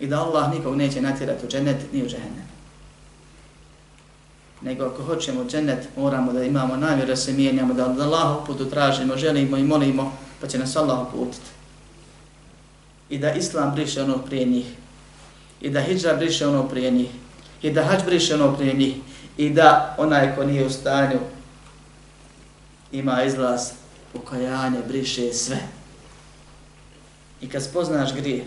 I 0.00 0.06
da 0.06 0.20
Allah 0.20 0.50
nikog 0.50 0.76
neće 0.76 1.02
natjerati 1.02 1.46
u 1.46 1.48
džennet 1.48 1.92
ni 1.92 2.02
u 2.02 2.08
džehennem. 2.08 2.46
Nego 4.60 4.84
ako 4.84 5.02
hoćemo 5.02 5.44
džennet, 5.44 5.88
moramo 5.96 6.32
da 6.32 6.44
imamo 6.44 6.76
namjer 6.76 7.06
da 7.06 7.16
se 7.16 7.32
mijenjamo, 7.32 7.74
da 7.74 7.86
od 7.86 8.00
Allah 8.00 8.36
putu 8.46 8.64
tražimo, 8.70 9.16
želimo 9.16 9.56
i 9.56 9.64
molimo, 9.64 10.12
pa 10.40 10.46
će 10.46 10.58
nas 10.58 10.76
Allah 10.76 10.98
uputiti. 11.06 11.50
I 13.10 13.18
da 13.18 13.32
Islam 13.32 13.72
briše 13.74 14.02
ono 14.02 14.18
prije 14.18 14.44
njih. 14.46 14.66
I 15.60 15.70
da 15.70 15.80
hijra 15.80 16.14
briše 16.14 16.46
ono 16.46 16.68
prije 16.68 16.90
njih. 16.90 17.10
I 17.62 17.70
da 17.70 17.84
hađ 17.84 18.04
briše 18.04 18.34
ono 18.34 18.56
prije 18.56 18.74
njih. 18.74 18.96
I 19.36 19.50
da 19.50 19.94
onaj 19.98 20.36
ko 20.36 20.44
nije 20.44 20.66
u 20.66 20.70
stanju 20.70 21.18
ima 22.92 23.22
izlaz 23.24 23.70
pokajanje, 24.12 24.78
briše 24.88 25.32
sve. 25.32 25.58
I 27.40 27.48
kad 27.48 27.62
spoznaš 27.62 28.14
grijeh, 28.14 28.42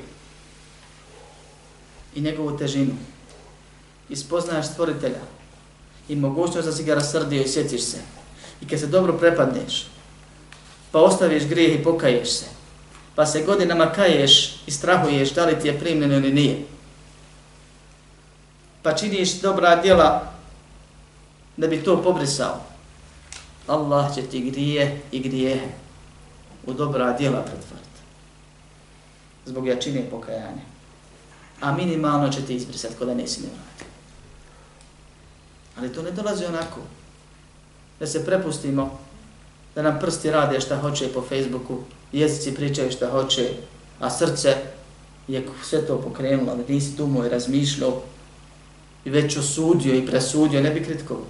i 2.15 2.21
njegovu 2.21 2.57
težinu. 2.57 2.93
I 4.09 4.15
spoznaš 4.15 4.67
stvoritelja 4.67 5.21
i 6.09 6.15
mogućnost 6.15 6.67
da 6.67 6.73
si 6.73 6.83
ga 6.83 6.95
rasrdio 6.95 7.41
i 7.41 7.47
sjetiš 7.47 7.81
se. 7.81 7.97
I 8.61 8.67
kad 8.67 8.79
se 8.79 8.87
dobro 8.87 9.13
prepadneš 9.13 9.85
pa 10.91 10.99
ostaviš 10.99 11.45
grijeh 11.45 11.79
i 11.79 11.83
pokaješ 11.83 12.29
se. 12.29 12.45
Pa 13.15 13.25
se 13.25 13.43
godinama 13.43 13.91
kaješ 13.91 14.55
i 14.67 14.71
strahuješ 14.71 15.33
da 15.33 15.45
li 15.45 15.59
ti 15.59 15.67
je 15.67 15.79
primljeno 15.79 16.15
ili 16.15 16.33
nije. 16.33 16.63
Pa 18.83 18.95
činiš 18.95 19.41
dobra 19.41 19.81
djela 19.81 20.31
da 21.57 21.67
bi 21.67 21.83
to 21.83 22.03
pobrisao. 22.03 22.61
Allah 23.67 24.15
će 24.15 24.21
ti 24.21 24.51
grije 24.51 25.01
i 25.11 25.19
grijehe 25.19 25.67
u 26.65 26.73
dobra 26.73 27.13
djela 27.17 27.41
pretvoriti. 27.41 27.99
Zbog 29.45 29.67
jačine 29.67 30.09
pokajanja. 30.09 30.68
A 31.61 31.71
minimalno 31.71 32.29
će 32.29 32.41
ti 32.41 32.55
izbrisati 32.55 32.95
kod 32.95 33.07
da 33.07 33.13
nisi 33.13 33.41
nevrati. 33.41 33.85
Ali 35.77 35.93
to 35.93 36.01
ne 36.01 36.11
dolazi 36.11 36.45
onako. 36.45 36.79
Da 37.99 38.07
se 38.07 38.25
prepustimo, 38.25 38.99
da 39.75 39.81
nam 39.81 39.99
prsti 39.99 40.31
rade 40.31 40.61
šta 40.61 40.77
hoće 40.77 41.13
po 41.13 41.21
Facebooku, 41.21 41.77
jezici 42.11 42.55
pričaju 42.55 42.91
šta 42.91 43.11
hoće, 43.11 43.49
a 43.99 44.09
srce 44.09 44.55
je 45.27 45.47
sve 45.63 45.87
to 45.87 46.01
pokrenulo, 46.01 46.55
da 46.55 46.73
nisi 46.73 46.95
dumo 46.97 47.25
i 47.25 47.29
razmišljao 47.29 48.01
i 49.05 49.09
već 49.09 49.37
osudio 49.37 49.95
i 49.95 50.05
presudio, 50.05 50.61
ne 50.61 50.71
bi 50.71 50.83
kritikovao. 50.83 51.25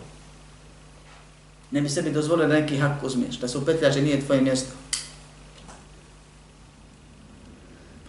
Ne 1.71 1.81
bi 1.81 1.89
sebi 1.89 2.11
dozvolio 2.11 2.47
da 2.47 2.53
neki 2.53 2.77
hak 2.77 3.03
uzmiješ, 3.03 3.35
da 3.35 3.47
se 3.47 3.57
upetljaže 3.57 4.01
nije 4.01 4.25
tvoje 4.25 4.41
mjesto. 4.41 4.71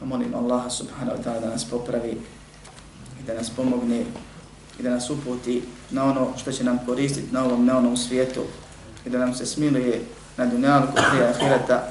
Pa 0.00 0.06
molim 0.06 0.34
Allaha 0.34 0.70
subhanahu 0.70 1.18
wa 1.18 1.22
ta'ala 1.24 1.40
da 1.40 1.50
nas 1.50 1.64
popravi 1.64 2.16
i 3.20 3.26
da 3.26 3.34
nas 3.34 3.50
pomogne 3.50 4.04
i 4.78 4.82
da 4.82 4.90
nas 4.90 5.10
uputi 5.10 5.62
na 5.90 6.04
ono 6.04 6.28
što 6.36 6.52
će 6.52 6.64
nam 6.64 6.78
koristiti 6.86 7.32
na 7.32 7.44
ovom, 7.44 7.66
na 7.66 7.78
onom 7.78 7.96
svijetu 7.96 8.40
i 9.06 9.10
da 9.10 9.18
nam 9.18 9.34
se 9.34 9.46
smiluje 9.46 10.00
na 10.36 10.46
dunjalku 10.46 10.92
prije 11.10 11.28
ahireta 11.28 11.88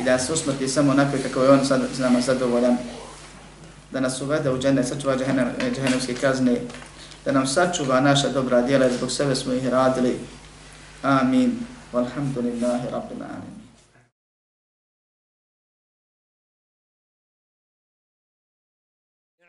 i 0.00 0.04
da 0.04 0.12
nas 0.12 0.30
usmrti 0.30 0.68
samo 0.68 0.92
onako 0.92 1.16
kako 1.22 1.42
je 1.42 1.50
on 1.50 1.66
sad, 1.66 1.82
s 1.94 1.98
nama 1.98 2.20
zadovoljan 2.20 2.76
da 3.92 4.00
nas 4.00 4.20
uvede 4.20 4.50
u 4.50 4.58
džene, 4.58 4.84
sačuva 4.84 5.16
džene, 5.16 5.52
džene 5.74 6.20
kazne 6.20 6.60
da 7.24 7.32
nam 7.32 7.46
sačuva 7.46 8.00
naša 8.00 8.28
dobra 8.28 8.62
djela 8.62 8.88
zbog 8.98 9.10
sebe 9.10 9.34
smo 9.34 9.52
ih 9.52 9.68
radili 9.68 10.18
Amin. 11.02 11.66
Walhamdulillahi 11.92 12.90
Rabbil 12.90 13.22
Alamin. 13.22 13.57